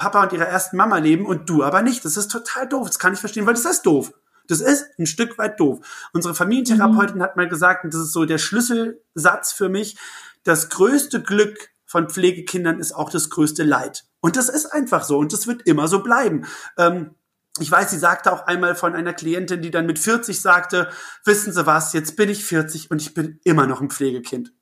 [0.00, 2.04] Papa und ihrer ersten Mama leben und du aber nicht.
[2.04, 2.88] Das ist total doof.
[2.88, 4.12] Das kann ich verstehen, weil das ist doof.
[4.48, 5.86] Das ist ein Stück weit doof.
[6.12, 7.22] Unsere Familientherapeutin mhm.
[7.22, 9.96] hat mal gesagt, und das ist so der Schlüsselsatz für mich,
[10.42, 14.04] das größte Glück von Pflegekindern ist auch das größte Leid.
[14.20, 16.46] Und das ist einfach so und das wird immer so bleiben.
[16.78, 17.14] Ähm,
[17.58, 20.88] ich weiß, sie sagte auch einmal von einer Klientin, die dann mit 40 sagte,
[21.24, 24.52] wissen Sie was, jetzt bin ich 40 und ich bin immer noch ein Pflegekind.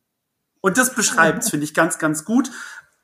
[0.61, 2.51] Und das beschreibt es, finde ich, ganz, ganz gut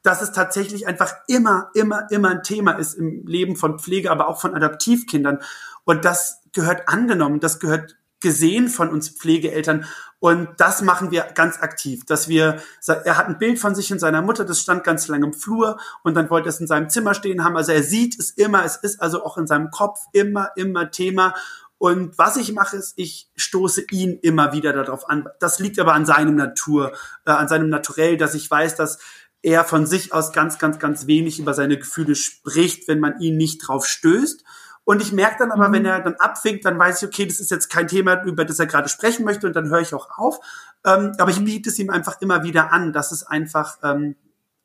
[0.04, 4.28] dass es tatsächlich einfach immer, immer, immer ein Thema ist im Leben von Pflege, aber
[4.28, 5.40] auch von Adoptivkindern.
[5.84, 9.86] Und das gehört angenommen, das gehört gesehen von uns Pflegeeltern.
[10.18, 13.98] Und das machen wir ganz aktiv, dass wir, er hat ein Bild von sich und
[13.98, 17.14] seiner Mutter, das stand ganz lange im Flur und dann wollte es in seinem Zimmer
[17.14, 17.56] stehen haben.
[17.56, 21.34] Also er sieht es immer, es ist also auch in seinem Kopf immer, immer Thema.
[21.76, 25.28] Und was ich mache, ist, ich stoße ihn immer wieder darauf an.
[25.38, 26.92] Das liegt aber an seinem Natur,
[27.26, 28.98] äh, an seinem Naturell, dass ich weiß, dass
[29.44, 33.36] er von sich aus ganz, ganz, ganz wenig über seine Gefühle spricht, wenn man ihn
[33.36, 34.42] nicht drauf stößt.
[34.84, 35.72] Und ich merke dann aber, mhm.
[35.74, 38.58] wenn er dann abwinkt, dann weiß ich, okay, das ist jetzt kein Thema, über das
[38.58, 40.40] er gerade sprechen möchte und dann höre ich auch auf.
[40.84, 44.16] Ähm, aber ich biete es ihm einfach immer wieder an, dass es einfach, ähm,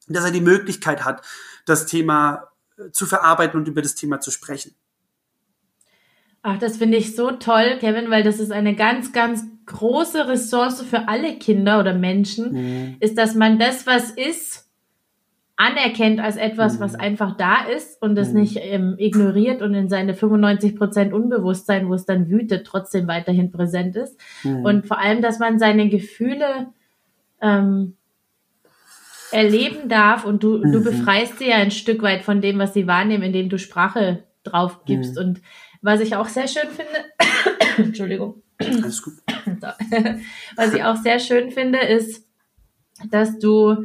[0.07, 1.23] dass er die Möglichkeit hat,
[1.65, 4.73] das Thema äh, zu verarbeiten und über das Thema zu sprechen.
[6.41, 10.81] Ach, das finde ich so toll, Kevin, weil das ist eine ganz, ganz große Ressource
[10.81, 12.97] für alle Kinder oder Menschen, mhm.
[13.01, 14.68] ist, dass man das, was ist,
[15.59, 17.01] anerkennt als etwas, was mhm.
[17.01, 18.39] einfach da ist und es mhm.
[18.39, 23.51] nicht ähm, ignoriert und in seine 95 Prozent Unbewusstsein, wo es dann wütet, trotzdem weiterhin
[23.51, 24.17] präsent ist.
[24.43, 24.63] Mhm.
[24.63, 26.67] Und vor allem, dass man seine Gefühle
[27.41, 27.97] ähm,
[29.31, 32.87] erleben darf und du, du befreist sie ja ein Stück weit von dem, was sie
[32.87, 35.19] wahrnehmen, indem du Sprache drauf gibst.
[35.19, 35.41] Und
[35.81, 37.03] was ich auch sehr schön finde,
[37.77, 38.41] Entschuldigung.
[38.59, 39.15] Alles gut.
[40.55, 42.25] was ich auch sehr schön finde, ist,
[43.11, 43.83] dass du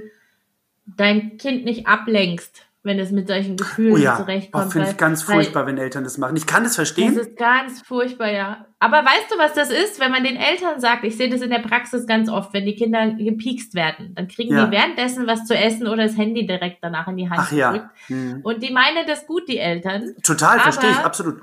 [0.87, 4.17] dein Kind nicht ablenkst wenn es mit solchen Gefühlen oh ja.
[4.19, 4.67] zurechtkommt.
[4.67, 6.37] Oh, finde ich ganz furchtbar, wenn Eltern das machen.
[6.37, 7.15] Ich kann das verstehen.
[7.15, 8.67] Das ist ganz furchtbar, ja.
[8.79, 11.49] Aber weißt du, was das ist, wenn man den Eltern sagt, ich sehe das in
[11.49, 14.67] der Praxis ganz oft, wenn die Kinder gepiekst werden, dann kriegen ja.
[14.67, 17.89] die währenddessen was zu essen oder das Handy direkt danach in die Hand Ach, gedrückt.
[18.09, 18.17] Ja.
[18.17, 18.41] Hm.
[18.43, 20.15] Und die meinen das gut, die Eltern.
[20.23, 21.41] Total, verstehe ich, absolut.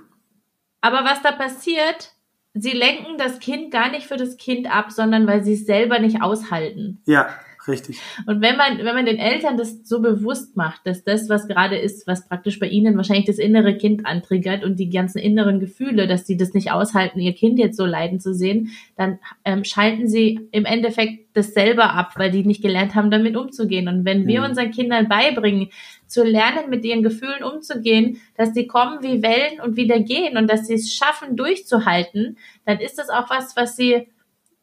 [0.82, 2.14] Aber was da passiert,
[2.54, 5.98] sie lenken das Kind gar nicht für das Kind ab, sondern weil sie es selber
[5.98, 7.02] nicht aushalten.
[7.08, 7.30] Ja.
[7.68, 8.00] Richtig.
[8.26, 11.78] Und wenn man, wenn man den Eltern das so bewusst macht, dass das, was gerade
[11.78, 16.08] ist, was praktisch bei ihnen wahrscheinlich das innere Kind antriggert und die ganzen inneren Gefühle,
[16.08, 20.08] dass sie das nicht aushalten, ihr Kind jetzt so leiden zu sehen, dann ähm, schalten
[20.08, 23.88] sie im Endeffekt das selber ab, weil die nicht gelernt haben, damit umzugehen.
[23.88, 24.48] Und wenn wir mhm.
[24.48, 25.70] unseren Kindern beibringen,
[26.08, 30.50] zu lernen, mit ihren Gefühlen umzugehen, dass sie kommen wie Wellen und wieder gehen und
[30.50, 34.08] dass sie es schaffen, durchzuhalten, dann ist das auch was, was sie,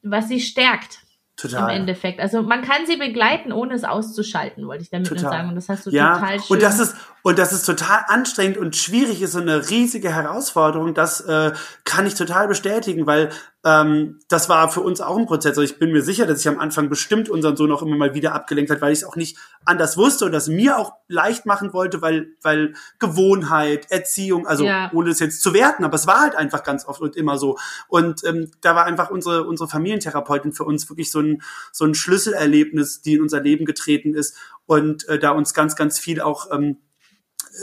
[0.03, 1.01] was sie stärkt.
[1.39, 1.71] Total.
[1.71, 2.19] Im Endeffekt.
[2.19, 5.23] Also man kann sie begleiten, ohne es auszuschalten, wollte ich damit total.
[5.23, 5.49] nur sagen.
[5.51, 6.15] Und das hast du ja.
[6.15, 6.57] total schön.
[6.57, 10.95] Und das ist und das ist total anstrengend und schwierig ist so eine riesige Herausforderung.
[10.95, 11.53] Das äh,
[11.85, 13.31] kann ich total bestätigen, weil
[13.65, 15.51] ähm, das war für uns auch ein Prozess.
[15.51, 18.15] Also ich bin mir sicher, dass ich am Anfang bestimmt unseren Sohn auch immer mal
[18.15, 21.45] wieder abgelenkt hat, weil ich es auch nicht anders wusste und das mir auch leicht
[21.45, 24.91] machen wollte, weil weil Gewohnheit, Erziehung, also ja.
[24.95, 27.59] ohne es jetzt zu werten, aber es war halt einfach ganz oft und immer so.
[27.89, 31.43] Und ähm, da war einfach unsere unsere Familientherapeutin für uns wirklich so ein
[31.73, 34.37] so ein Schlüsselerlebnis, die in unser Leben getreten ist
[34.67, 36.77] und äh, da uns ganz ganz viel auch ähm,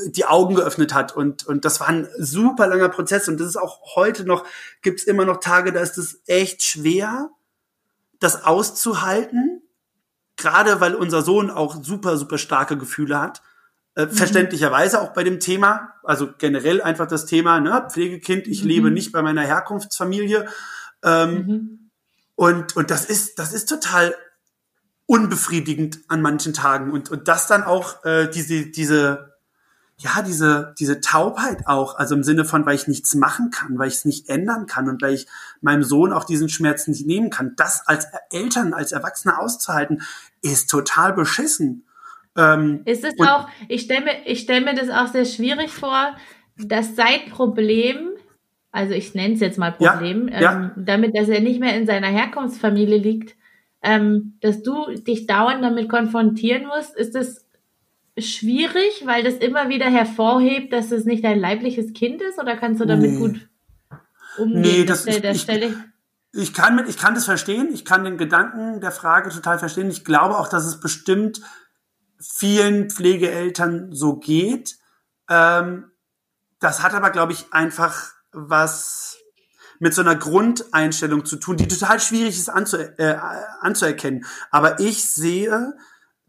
[0.08, 3.58] die Augen geöffnet hat und und das war ein super langer Prozess und das ist
[3.58, 4.46] auch heute noch
[4.82, 7.30] gibt's immer noch Tage, da ist es echt schwer,
[8.20, 9.62] das auszuhalten,
[10.38, 13.42] gerade weil unser Sohn auch super super starke Gefühle hat.
[13.96, 14.12] Äh, mhm.
[14.12, 18.70] Verständlicherweise auch bei dem Thema, also generell einfach das Thema, ne, Pflegekind, ich mhm.
[18.70, 20.48] lebe nicht bei meiner Herkunftsfamilie.
[21.04, 21.92] Ähm, mhm.
[22.36, 24.16] Und, und das ist, das ist total
[25.06, 26.92] unbefriedigend an manchen Tagen.
[26.92, 29.35] Und, und das dann auch, äh, diese, diese,
[29.98, 33.88] ja, diese, diese Taubheit auch, also im Sinne von, weil ich nichts machen kann, weil
[33.88, 35.26] ich es nicht ändern kann und weil ich
[35.62, 40.02] meinem Sohn auch diesen Schmerz nicht nehmen kann, das als Eltern, als Erwachsene auszuhalten,
[40.42, 41.86] ist total beschissen.
[42.38, 46.14] Ähm, ist es auch, ich stelle mir, ich stell mir das auch sehr schwierig vor,
[46.58, 48.10] dass sein Problem,
[48.72, 50.72] also ich nenne es jetzt mal Problem, ja, ähm, ja.
[50.76, 53.38] damit, dass er nicht mehr in seiner Herkunftsfamilie liegt,
[53.82, 57.45] ähm, dass du dich dauernd damit konfrontieren musst, ist das
[58.18, 62.82] schwierig, weil das immer wieder hervorhebt, dass es nicht dein leibliches Kind ist oder kannst
[62.82, 63.18] du damit nee.
[63.18, 63.50] gut
[64.38, 64.62] umgehen?
[64.62, 65.74] Nee, das, das ich, ich,
[66.32, 69.90] ich, kann mit, ich kann das verstehen, ich kann den Gedanken der Frage total verstehen.
[69.90, 71.42] Ich glaube auch, dass es bestimmt
[72.20, 74.78] vielen Pflegeeltern so geht.
[75.30, 75.92] Ähm,
[76.60, 79.18] das hat aber, glaube ich, einfach was
[79.80, 83.18] mit so einer Grundeinstellung zu tun, die total schwierig ist anzu, äh,
[83.60, 84.26] anzuerkennen.
[84.52, 85.74] Aber ich sehe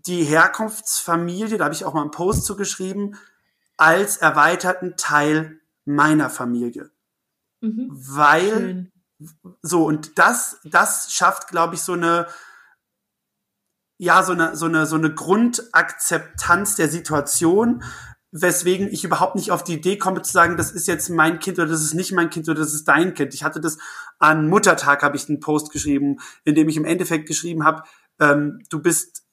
[0.06, 3.16] die Herkunftsfamilie, da habe ich auch mal einen Post zugeschrieben,
[3.76, 6.90] als erweiterten Teil meiner Familie.
[7.60, 7.88] Mhm.
[7.90, 8.92] Weil Schön.
[9.62, 12.26] so und das das schafft glaube ich so eine
[13.98, 17.82] ja so eine so eine so eine Grundakzeptanz der Situation,
[18.30, 21.58] weswegen ich überhaupt nicht auf die Idee komme zu sagen, das ist jetzt mein Kind
[21.58, 23.32] oder das ist nicht mein Kind oder das ist dein Kind.
[23.34, 23.78] Ich hatte das
[24.18, 27.84] an Muttertag habe ich einen Post geschrieben, in dem ich im Endeffekt geschrieben habe,
[28.20, 29.25] ähm, du bist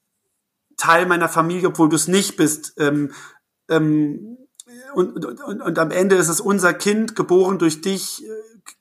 [0.83, 2.73] Teil meiner Familie, obwohl du es nicht bist.
[2.77, 3.13] Ähm,
[3.69, 4.37] ähm,
[4.93, 8.27] und, und, und, und am Ende ist es unser Kind, geboren durch dich, äh,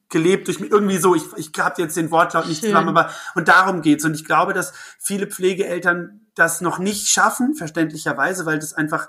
[0.09, 2.71] gelebt durch mich, irgendwie so, ich, ich habe jetzt den Wortlaut nicht Schön.
[2.71, 4.05] zusammen, aber und darum geht's.
[4.05, 9.09] Und ich glaube, dass viele Pflegeeltern das noch nicht schaffen, verständlicherweise, weil das einfach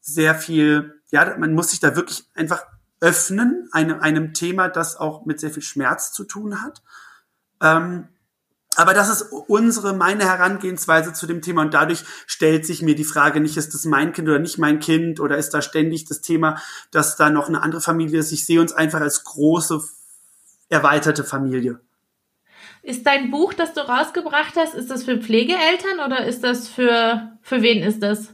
[0.00, 2.64] sehr viel, ja, man muss sich da wirklich einfach
[3.00, 6.82] öffnen, einem, einem Thema, das auch mit sehr viel Schmerz zu tun hat.
[7.60, 8.08] Ähm,
[8.80, 13.04] aber das ist unsere, meine Herangehensweise zu dem Thema und dadurch stellt sich mir die
[13.04, 16.22] Frage nicht, ist das mein Kind oder nicht mein Kind oder ist da ständig das
[16.22, 16.60] Thema,
[16.90, 18.32] dass da noch eine andere Familie ist.
[18.32, 19.82] Ich sehe uns einfach als große,
[20.70, 21.80] erweiterte Familie.
[22.82, 27.32] Ist dein Buch, das du rausgebracht hast, ist das für Pflegeeltern oder ist das für,
[27.42, 28.28] für wen ist das?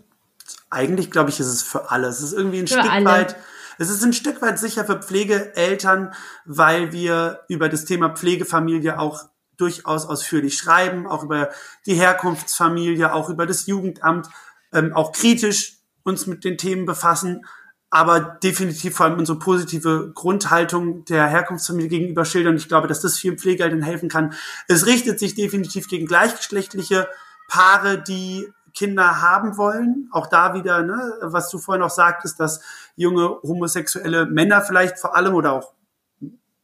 [0.70, 2.07] Eigentlich glaube ich, ist es für alle.
[2.07, 3.05] Es ist irgendwie ein für Stück alle.
[3.05, 3.36] weit,
[3.78, 9.24] es ist ein Stück weit sicher für Pflegeeltern, weil wir über das Thema Pflegefamilie auch
[9.57, 11.50] durchaus ausführlich schreiben, auch über
[11.86, 14.28] die Herkunftsfamilie, auch über das Jugendamt,
[14.72, 17.44] ähm, auch kritisch uns mit den Themen befassen,
[17.90, 22.57] aber definitiv vor allem unsere positive Grundhaltung der Herkunftsfamilie gegenüber schildern.
[22.57, 24.34] Ich glaube, dass das vielen Pflegeeltern helfen kann.
[24.68, 27.09] Es richtet sich definitiv gegen gleichgeschlechtliche
[27.48, 30.09] Paare, die Kinder haben wollen.
[30.12, 32.61] Auch da wieder, ne, was du vorhin auch sagtest, dass
[32.94, 35.72] junge homosexuelle Männer vielleicht vor allem oder auch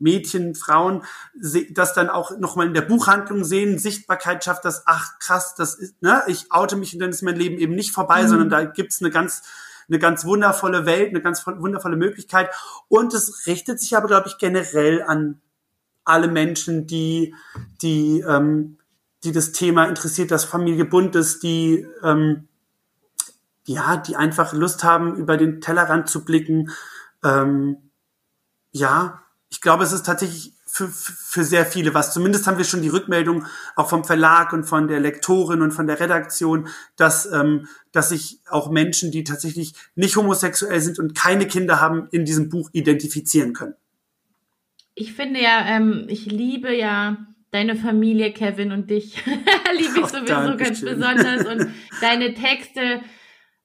[0.02, 1.02] Mädchen, Frauen,
[1.70, 6.02] das dann auch nochmal in der Buchhandlung sehen, Sichtbarkeit schafft, das, ach krass, das ist,
[6.02, 8.28] ne, ich oute mich und dann ist mein Leben eben nicht vorbei, mhm.
[8.28, 9.42] sondern da gibt's eine ganz,
[9.88, 12.50] eine ganz wundervolle Welt, eine ganz wundervolle Möglichkeit.
[12.88, 15.40] Und es richtet sich aber, glaube ich, generell an
[16.04, 17.34] alle Menschen, die,
[17.80, 18.78] die, ähm,
[19.24, 22.48] die das Thema interessiert, dass Familie bunt ist, die, ähm,
[23.64, 26.70] ja, die einfach Lust haben, über den Tellerrand zu blicken.
[27.22, 27.76] Ähm,
[28.72, 29.22] ja,
[29.52, 32.14] ich glaube, es ist tatsächlich für, für sehr viele was.
[32.14, 33.44] Zumindest haben wir schon die Rückmeldung
[33.76, 38.38] auch vom Verlag und von der Lektorin und von der Redaktion, dass, ähm, dass sich
[38.48, 43.52] auch Menschen, die tatsächlich nicht homosexuell sind und keine Kinder haben, in diesem Buch identifizieren
[43.52, 43.74] können.
[44.94, 47.18] Ich finde ja, ähm, ich liebe ja
[47.50, 49.22] deine Familie, Kevin, und dich
[49.76, 51.44] liebe ich sowieso ganz besonders.
[51.44, 51.68] Und
[52.00, 53.02] deine Texte,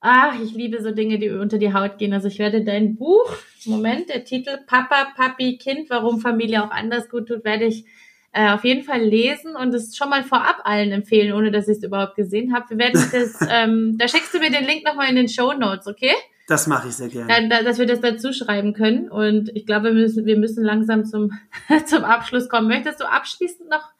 [0.00, 2.12] ach, ich liebe so Dinge, die unter die Haut gehen.
[2.12, 7.08] Also ich werde dein Buch, Moment, der Titel Papa, Papi, Kind, warum Familie auch anders
[7.08, 7.84] gut tut, werde ich
[8.32, 11.78] äh, auf jeden Fall lesen und es schon mal vorab allen empfehlen, ohne dass ich
[11.78, 12.70] es überhaupt gesehen habe.
[12.70, 15.86] Wir werden das, ähm, da schickst du mir den Link nochmal in den Show Notes,
[15.86, 16.12] okay?
[16.46, 17.48] Das mache ich sehr gerne.
[17.48, 19.10] Dann, dass wir das dazu schreiben können.
[19.10, 21.32] Und ich glaube, wir müssen, wir müssen langsam zum,
[21.86, 22.68] zum Abschluss kommen.
[22.68, 23.90] Möchtest du abschließend noch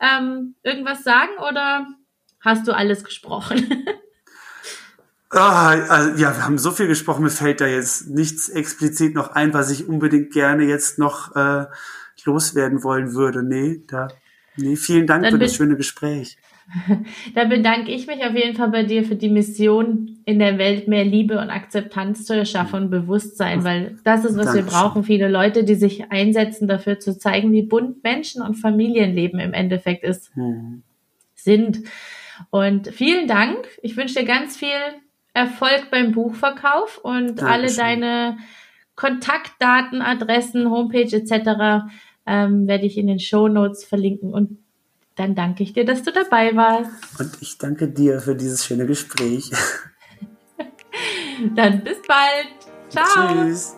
[0.00, 1.88] ähm, irgendwas sagen oder
[2.40, 3.66] hast du alles gesprochen?
[5.30, 9.32] Ah, also, ja, wir haben so viel gesprochen, mir fällt da jetzt nichts explizit noch
[9.32, 11.66] ein, was ich unbedingt gerne jetzt noch äh,
[12.24, 13.42] loswerden wollen würde.
[13.42, 14.08] Nee, da,
[14.56, 16.38] nee, vielen Dank Dann für das schöne Gespräch.
[17.34, 20.88] Dann bedanke ich mich auf jeden Fall bei dir für die Mission in der Welt,
[20.88, 24.66] mehr Liebe und Akzeptanz zu erschaffen und Bewusstsein, weil das ist, was Dankeschön.
[24.66, 25.04] wir brauchen.
[25.04, 30.04] Viele Leute, die sich einsetzen dafür zu zeigen, wie bunt Menschen und Familienleben im Endeffekt
[30.04, 30.82] ist, hm.
[31.34, 31.84] sind.
[32.50, 33.56] Und vielen Dank.
[33.82, 34.68] Ich wünsche dir ganz viel
[35.34, 37.46] Erfolg beim Buchverkauf und Dankeschön.
[37.46, 38.38] alle deine
[38.96, 41.88] Kontaktdaten, Adressen, Homepage etc.
[42.26, 44.58] Ähm, werde ich in den Show Notes verlinken und
[45.14, 46.90] dann danke ich dir, dass du dabei warst.
[47.18, 49.50] Und ich danke dir für dieses schöne Gespräch.
[51.54, 52.48] dann bis bald.
[52.88, 53.44] Ciao.
[53.44, 53.77] Tschüss.